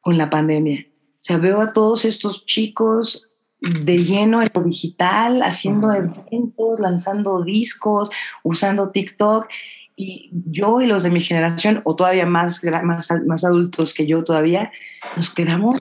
con 0.00 0.16
la 0.16 0.30
pandemia. 0.30 0.86
O 0.88 1.20
sea, 1.20 1.36
veo 1.36 1.60
a 1.60 1.72
todos 1.72 2.04
estos 2.04 2.46
chicos 2.46 3.28
de 3.60 4.04
lleno 4.04 4.40
en 4.40 4.48
lo 4.54 4.62
digital, 4.62 5.42
haciendo 5.42 5.92
eventos, 5.92 6.80
lanzando 6.80 7.42
discos, 7.42 8.10
usando 8.42 8.90
TikTok. 8.90 9.48
Y 9.96 10.30
yo 10.32 10.80
y 10.80 10.86
los 10.86 11.02
de 11.02 11.10
mi 11.10 11.20
generación, 11.20 11.80
o 11.84 11.96
todavía 11.96 12.24
más, 12.24 12.62
más, 12.84 13.10
más 13.26 13.44
adultos 13.44 13.94
que 13.94 14.06
yo 14.06 14.22
todavía, 14.22 14.70
nos 15.16 15.34
quedamos 15.34 15.78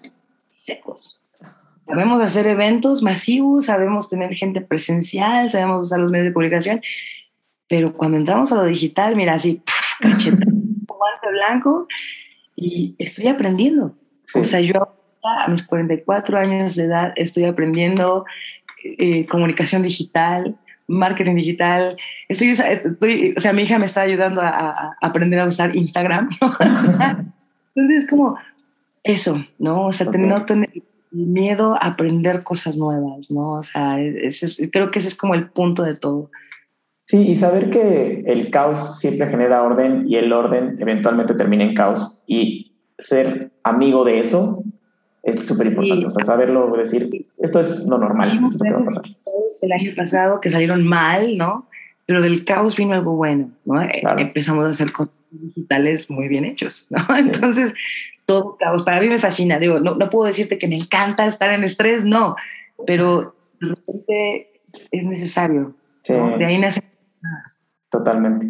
secos. 0.50 1.24
Sabemos 1.88 2.22
hacer 2.22 2.48
eventos 2.48 3.02
masivos, 3.02 3.66
sabemos 3.66 4.10
tener 4.10 4.34
gente 4.34 4.60
presencial, 4.60 5.50
sabemos 5.50 5.88
usar 5.88 6.00
los 6.00 6.12
medios 6.12 6.28
de 6.28 6.34
comunicación, 6.34 6.82
pero 7.70 7.94
cuando 7.94 8.18
entramos 8.18 8.52
a 8.52 8.56
lo 8.56 8.66
digital, 8.66 9.16
mira, 9.16 9.36
así, 9.36 9.62
cacheta, 10.02 10.46
guante 10.48 11.30
blanco 11.32 11.88
y 12.56 12.96
estoy 12.98 13.28
aprendiendo. 13.28 13.96
O 14.36 14.44
sea, 14.44 14.60
yo 14.60 14.98
a 15.24 15.48
mis 15.50 15.64
44 15.64 16.38
años 16.38 16.76
de 16.76 16.86
edad 16.86 17.14
estoy 17.16 17.46
aprendiendo 17.46 18.26
eh, 18.84 19.26
comunicación 19.26 19.84
digital, 19.84 20.58
marketing 20.88 21.36
digital. 21.36 21.98
Estoy, 22.28 22.50
estoy, 22.50 23.34
o 23.36 23.40
sea, 23.40 23.54
mi 23.54 23.64
hija 23.64 23.80
me 23.80 23.86
está 23.86 24.02
ayudando 24.02 24.42
a, 24.42 24.96
aprender 25.02 25.40
a 25.40 25.46
usar 25.46 25.76
Instagram. 25.76 26.30
Entonces 27.76 28.04
es 28.04 28.10
como 28.10 28.38
eso, 29.08 29.44
¿no? 29.58 29.88
O 29.88 29.92
sea, 29.92 30.08
no 30.08 30.46
tener 30.46 30.70
miedo 31.12 31.76
a 31.76 31.88
aprender 31.88 32.44
cosas 32.44 32.78
nuevas, 32.78 33.32
¿no? 33.32 33.54
O 33.54 33.64
sea, 33.64 33.98
creo 34.72 34.92
que 34.92 35.00
ese 35.00 35.08
es 35.08 35.16
como 35.16 35.34
el 35.36 35.50
punto 35.50 35.84
de 35.84 35.96
todo. 35.96 36.30
Sí, 37.06 37.30
y 37.30 37.36
saber 37.36 37.70
que 37.70 38.24
el 38.26 38.50
caos 38.52 39.00
siempre 39.00 39.28
genera 39.28 39.64
orden 39.64 40.06
y 40.08 40.16
el 40.18 40.32
orden 40.34 40.78
eventualmente 40.80 41.34
termina 41.36 41.64
en 41.64 41.74
caos 41.74 42.24
y 42.28 42.74
ser 43.00 43.52
amigo 43.64 44.04
de 44.04 44.20
eso 44.20 44.64
es 45.24 45.46
súper 45.46 45.68
importante. 45.68 46.06
O 46.06 46.10
sea, 46.10 46.26
saberlo, 46.26 46.74
decir, 46.78 47.28
esto 47.38 47.60
es 47.60 47.86
lo 47.86 47.98
normal. 47.98 48.28
Esto 48.28 48.64
va 48.64 48.82
a 48.82 48.86
pasar. 48.86 49.04
El 49.62 49.72
año 49.72 49.92
pasado 49.96 50.40
que 50.40 50.50
salieron 50.50 50.86
mal, 50.86 51.38
¿no? 51.38 51.68
Pero 52.06 52.22
del 52.22 52.46
caos 52.46 52.78
vino 52.78 52.94
algo 52.94 53.16
bueno, 53.16 53.52
¿no? 53.66 53.82
Empezamos 54.18 54.66
a 54.66 54.70
hacer 54.70 54.92
cosas 54.94 55.14
digitales 55.32 56.10
muy 56.10 56.30
bien 56.30 56.46
hechos, 56.46 56.88
¿no? 56.90 57.06
Entonces, 57.18 57.74
todo 58.28 58.58
caos. 58.58 58.84
Para 58.84 59.02
mí 59.02 59.08
me 59.08 59.18
fascina. 59.18 59.58
Digo, 59.58 59.80
no, 59.80 59.96
no 59.96 60.10
puedo 60.12 60.28
decirte 60.28 60.60
que 60.60 60.68
me 60.68 60.76
encanta 60.76 61.26
estar 61.26 61.50
en 61.50 61.64
estrés, 61.64 62.06
no, 62.06 62.36
pero 62.86 63.36
de 63.60 63.70
repente 63.70 64.62
es 64.92 65.08
necesario. 65.08 65.76
De 66.08 66.46
ahí 66.46 66.60
nace 66.60 66.82
Totalmente. 67.90 68.48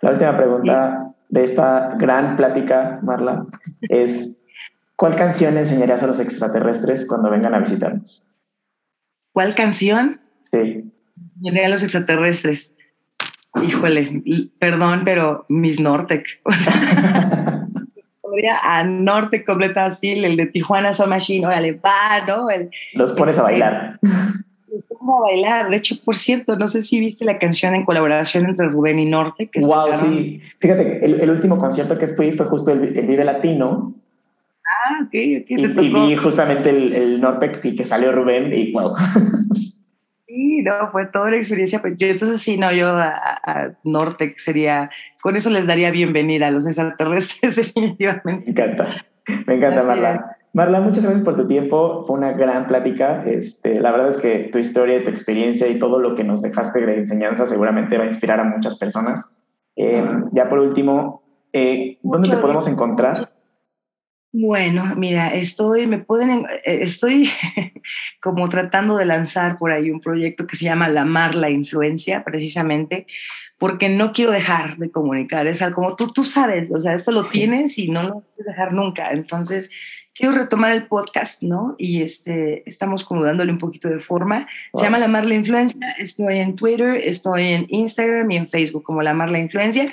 La 0.00 0.10
última 0.10 0.36
pregunta 0.36 1.14
de 1.28 1.42
esta 1.42 1.94
gran 1.98 2.36
plática, 2.36 3.00
Marla, 3.02 3.46
es 3.82 4.42
¿cuál 4.96 5.16
canción 5.16 5.56
enseñarías 5.56 6.02
a 6.02 6.06
los 6.06 6.20
extraterrestres 6.20 7.06
cuando 7.06 7.30
vengan 7.30 7.54
a 7.54 7.58
visitarnos? 7.58 8.22
¿Cuál 9.32 9.54
canción? 9.54 10.20
Sí. 10.52 10.92
Enseñaría 11.36 11.66
a 11.66 11.70
los 11.70 11.82
extraterrestres. 11.82 12.72
Híjole, 13.62 14.22
perdón, 14.58 15.02
pero 15.04 15.46
Miss 15.48 15.80
Nortec. 15.80 16.40
O 16.44 16.52
sea, 16.52 17.15
a 18.62 18.84
Nortec 18.84 19.44
completa 19.44 19.84
así, 19.84 20.12
el 20.12 20.36
de 20.36 20.46
Tijuana 20.46 20.92
Soul 20.92 21.10
Machine, 21.10 21.46
órale, 21.46 21.72
va, 21.72 22.24
¿no? 22.26 22.48
los 22.94 23.12
pones 23.12 23.38
a 23.38 23.42
bailar 23.42 23.98
cómo 25.06 25.22
bailar. 25.22 25.70
De 25.70 25.76
hecho, 25.76 25.96
por 26.04 26.16
cierto, 26.16 26.56
no 26.56 26.68
sé 26.68 26.82
si 26.82 26.98
viste 27.00 27.24
la 27.24 27.38
canción 27.38 27.74
en 27.74 27.84
colaboración 27.84 28.46
entre 28.46 28.68
Rubén 28.68 28.98
y 28.98 29.06
Norte. 29.06 29.48
Que 29.48 29.60
wow, 29.60 29.94
sí. 29.94 30.40
Fíjate, 30.58 31.04
el, 31.04 31.20
el, 31.20 31.30
último 31.30 31.58
concierto 31.58 31.96
que 31.98 32.08
fui 32.08 32.32
fue 32.32 32.46
justo 32.46 32.72
el, 32.72 32.96
el 32.96 33.06
Vive 33.06 33.24
Latino. 33.24 33.94
Ah, 34.66 35.02
ok, 35.02 35.14
ok. 35.42 35.46
Y, 35.48 35.64
y 35.64 35.88
vi 36.08 36.16
justamente 36.16 36.70
el, 36.70 36.92
el 36.92 37.20
Norte 37.20 37.60
y 37.62 37.76
que 37.76 37.84
salió 37.84 38.12
Rubén 38.12 38.52
y 38.52 38.72
wow. 38.72 38.94
Sí, 40.26 40.60
no, 40.62 40.90
fue 40.90 41.06
toda 41.06 41.30
la 41.30 41.36
experiencia. 41.36 41.80
Pues 41.80 41.96
yo 41.96 42.08
entonces 42.08 42.42
sí, 42.42 42.58
no, 42.58 42.72
yo 42.72 42.88
a, 42.88 43.12
a 43.42 43.70
Nortec 43.84 44.38
sería, 44.38 44.90
con 45.26 45.34
eso 45.34 45.50
les 45.50 45.66
daría 45.66 45.90
bienvenida 45.90 46.46
a 46.46 46.50
los 46.52 46.68
extraterrestres 46.68 47.56
definitivamente. 47.56 48.44
Me 48.44 48.62
encanta, 48.62 48.88
me 49.48 49.54
encanta, 49.54 49.82
Marla. 49.82 50.36
Marla, 50.52 50.80
muchas 50.80 51.02
gracias 51.02 51.24
por 51.24 51.34
tu 51.34 51.48
tiempo. 51.48 52.04
Fue 52.06 52.16
una 52.16 52.30
gran 52.30 52.68
plática. 52.68 53.24
Este, 53.26 53.80
la 53.80 53.90
verdad 53.90 54.10
es 54.10 54.18
que 54.18 54.50
tu 54.52 54.58
historia, 54.58 55.02
tu 55.02 55.10
experiencia 55.10 55.66
y 55.66 55.80
todo 55.80 55.98
lo 55.98 56.14
que 56.14 56.22
nos 56.22 56.42
dejaste 56.42 56.86
de 56.86 56.98
enseñanza 56.98 57.44
seguramente 57.44 57.98
va 57.98 58.04
a 58.04 58.06
inspirar 58.06 58.38
a 58.38 58.44
muchas 58.44 58.78
personas. 58.78 59.36
Eh, 59.74 60.00
ya 60.30 60.48
por 60.48 60.60
último, 60.60 61.24
eh, 61.52 61.98
¿dónde 62.04 62.30
te 62.30 62.36
podemos 62.36 62.68
encontrar? 62.68 63.16
Bueno, 64.30 64.84
mira, 64.96 65.30
estoy, 65.30 65.88
me 65.88 65.98
pueden, 65.98 66.46
eh, 66.64 66.82
estoy 66.82 67.28
como 68.22 68.48
tratando 68.48 68.96
de 68.96 69.06
lanzar 69.06 69.58
por 69.58 69.72
ahí 69.72 69.90
un 69.90 69.98
proyecto 69.98 70.46
que 70.46 70.54
se 70.54 70.66
llama 70.66 70.88
La 70.88 71.04
Mar, 71.04 71.34
la 71.34 71.50
Influencia, 71.50 72.22
precisamente, 72.22 73.08
porque 73.58 73.88
no 73.88 74.12
quiero 74.12 74.32
dejar 74.32 74.76
de 74.76 74.90
comunicar. 74.90 75.46
Es 75.46 75.62
algo 75.62 75.76
como 75.76 75.96
tú, 75.96 76.12
tú 76.12 76.24
sabes, 76.24 76.70
o 76.70 76.78
sea, 76.78 76.94
esto 76.94 77.12
lo 77.12 77.24
tienes 77.24 77.78
y 77.78 77.88
no 77.88 78.02
lo 78.02 78.20
puedes 78.20 78.46
dejar 78.46 78.72
nunca. 78.72 79.10
Entonces, 79.10 79.70
quiero 80.14 80.32
retomar 80.34 80.72
el 80.72 80.86
podcast, 80.86 81.42
¿no? 81.42 81.74
Y 81.78 82.02
este, 82.02 82.68
estamos 82.68 83.04
como 83.04 83.24
dándole 83.24 83.52
un 83.52 83.58
poquito 83.58 83.88
de 83.88 83.98
forma. 83.98 84.46
Se 84.74 84.84
llama 84.84 84.98
La 84.98 85.08
Mar, 85.08 85.24
la 85.24 85.34
Influencia. 85.34 85.78
Estoy 85.98 86.38
en 86.38 86.56
Twitter, 86.56 86.96
estoy 86.96 87.44
en 87.48 87.66
Instagram 87.68 88.30
y 88.30 88.36
en 88.36 88.48
Facebook 88.48 88.82
como 88.82 89.02
La 89.02 89.14
Mar, 89.14 89.30
la 89.30 89.38
Influencia. 89.38 89.92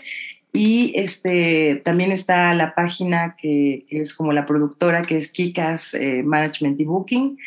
Y 0.51 0.93
este, 0.95 1.81
también 1.83 2.11
está 2.11 2.53
la 2.53 2.75
página 2.75 3.35
que, 3.41 3.85
es 3.89 4.13
como 4.13 4.33
la 4.33 4.45
productora, 4.45 5.01
que 5.01 5.17
es 5.17 5.31
Kikas 5.31 5.95
eh, 5.95 6.21
Management 6.23 6.79
y 6.79 6.85
Booking. 6.85 7.37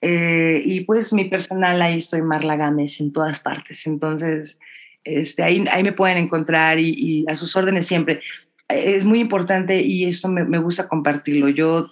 Eh, 0.00 0.60
y 0.64 0.80
pues 0.80 1.12
mi 1.12 1.26
personal, 1.26 1.80
ahí 1.80 1.98
estoy 1.98 2.22
Marla 2.22 2.56
Gámez 2.56 3.00
en 3.00 3.12
todas 3.12 3.38
partes. 3.38 3.86
Entonces, 3.86 4.58
este, 5.04 5.42
ahí, 5.42 5.64
ahí 5.70 5.82
me 5.82 5.92
pueden 5.92 6.18
encontrar 6.18 6.78
y, 6.78 7.24
a 7.28 7.36
sus 7.36 7.56
órdenes 7.56 7.86
siempre. 7.86 8.20
Es 8.68 9.04
muy 9.04 9.20
importante 9.20 9.80
y 9.82 10.04
esto 10.04 10.28
me, 10.28 10.44
me 10.44 10.58
gusta 10.58 10.88
compartirlo. 10.88 11.48
Yo, 11.48 11.88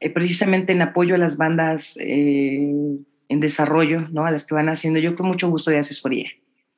eh, 0.00 0.10
precisamente 0.10 0.72
en 0.72 0.82
apoyo 0.82 1.14
a 1.14 1.18
las 1.18 1.36
bandas 1.36 1.96
en 3.32 3.40
desarrollo, 3.40 4.08
¿no? 4.10 4.26
a 4.26 4.30
las 4.30 4.46
que 4.46 4.54
van 4.54 4.68
haciendo, 4.68 5.00
yo 5.00 5.16
con 5.16 5.26
mucho 5.26 5.48
gusto 5.48 5.70
de 5.70 5.78
asesoría 5.78 6.28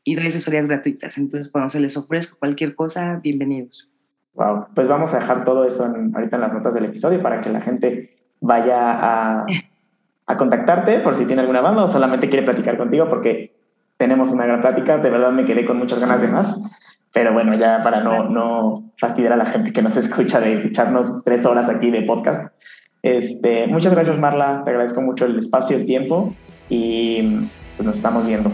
y 0.04 0.14
doy 0.14 0.28
asesorías 0.28 0.68
gratuitas. 0.68 1.18
Entonces, 1.18 1.50
cuando 1.50 1.68
se 1.68 1.80
les 1.80 1.96
ofrezca 1.96 2.36
cualquier 2.38 2.74
cosa, 2.74 3.20
bienvenidos. 3.22 3.90
Wow, 4.34 4.66
pues 4.74 4.88
vamos 4.88 5.14
a 5.14 5.20
dejar 5.20 5.44
todo 5.44 5.64
eso 5.64 5.84
ahorita 5.84 6.36
en 6.36 6.40
las 6.40 6.52
notas 6.52 6.74
del 6.74 6.86
episodio 6.86 7.20
para 7.22 7.40
que 7.40 7.50
la 7.50 7.60
gente 7.60 8.16
vaya 8.40 8.92
a, 8.92 9.46
a 10.26 10.36
contactarte 10.36 11.00
por 11.00 11.16
si 11.16 11.24
tiene 11.24 11.42
alguna 11.42 11.60
banda 11.60 11.84
o 11.84 11.88
solamente 11.88 12.28
quiere 12.28 12.44
platicar 12.44 12.76
contigo 12.76 13.08
porque 13.08 13.53
tenemos 14.04 14.28
una 14.28 14.44
gran 14.44 14.60
plática. 14.60 14.98
De 14.98 15.08
verdad 15.08 15.32
me 15.32 15.46
quedé 15.46 15.64
con 15.64 15.78
muchas 15.78 15.98
ganas 15.98 16.20
de 16.20 16.28
más. 16.28 16.60
Pero 17.14 17.32
bueno, 17.32 17.54
ya 17.54 17.82
para 17.82 18.02
no, 18.02 18.28
no 18.28 18.92
fastidiar 18.98 19.32
a 19.32 19.36
la 19.36 19.46
gente 19.46 19.72
que 19.72 19.80
nos 19.80 19.96
escucha 20.04 20.40
de 20.40 20.66
echarnos 20.66 21.22
tres 21.24 21.46
horas 21.46 21.70
aquí 21.70 21.90
de 21.90 22.02
podcast. 22.02 22.52
Este, 23.02 23.66
muchas 23.66 23.94
gracias, 23.94 24.18
Marla. 24.18 24.60
Te 24.62 24.72
agradezco 24.72 25.00
mucho 25.00 25.24
el 25.24 25.38
espacio, 25.38 25.78
el 25.78 25.86
tiempo 25.86 26.34
y 26.68 27.48
pues 27.76 27.86
nos 27.86 27.96
estamos 27.96 28.26
viendo. 28.26 28.52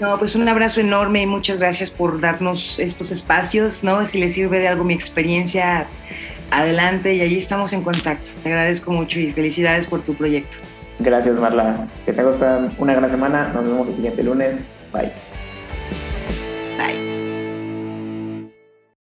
No, 0.00 0.16
pues 0.16 0.36
un 0.36 0.46
abrazo 0.46 0.80
enorme 0.80 1.22
y 1.22 1.26
muchas 1.26 1.56
gracias 1.56 1.90
por 1.90 2.20
darnos 2.20 2.78
estos 2.78 3.10
espacios, 3.10 3.82
¿no? 3.82 4.06
Si 4.06 4.20
les 4.20 4.34
sirve 4.34 4.60
de 4.60 4.68
algo 4.68 4.84
mi 4.84 4.94
experiencia, 4.94 5.88
adelante 6.52 7.14
y 7.14 7.20
allí 7.20 7.38
estamos 7.38 7.72
en 7.72 7.82
contacto. 7.82 8.30
Te 8.44 8.50
agradezco 8.50 8.92
mucho 8.92 9.18
y 9.18 9.32
felicidades 9.32 9.88
por 9.88 10.02
tu 10.02 10.14
proyecto. 10.14 10.58
Gracias, 10.98 11.36
Marla. 11.36 11.86
Que 12.04 12.12
te 12.12 12.22
tengas 12.22 12.36
una 12.78 12.94
gran 12.94 13.10
semana. 13.10 13.50
Nos 13.54 13.64
vemos 13.64 13.88
el 13.88 13.96
siguiente 13.96 14.22
lunes. 14.22 14.66
Bye. 14.92 15.12
Bye. 16.78 17.15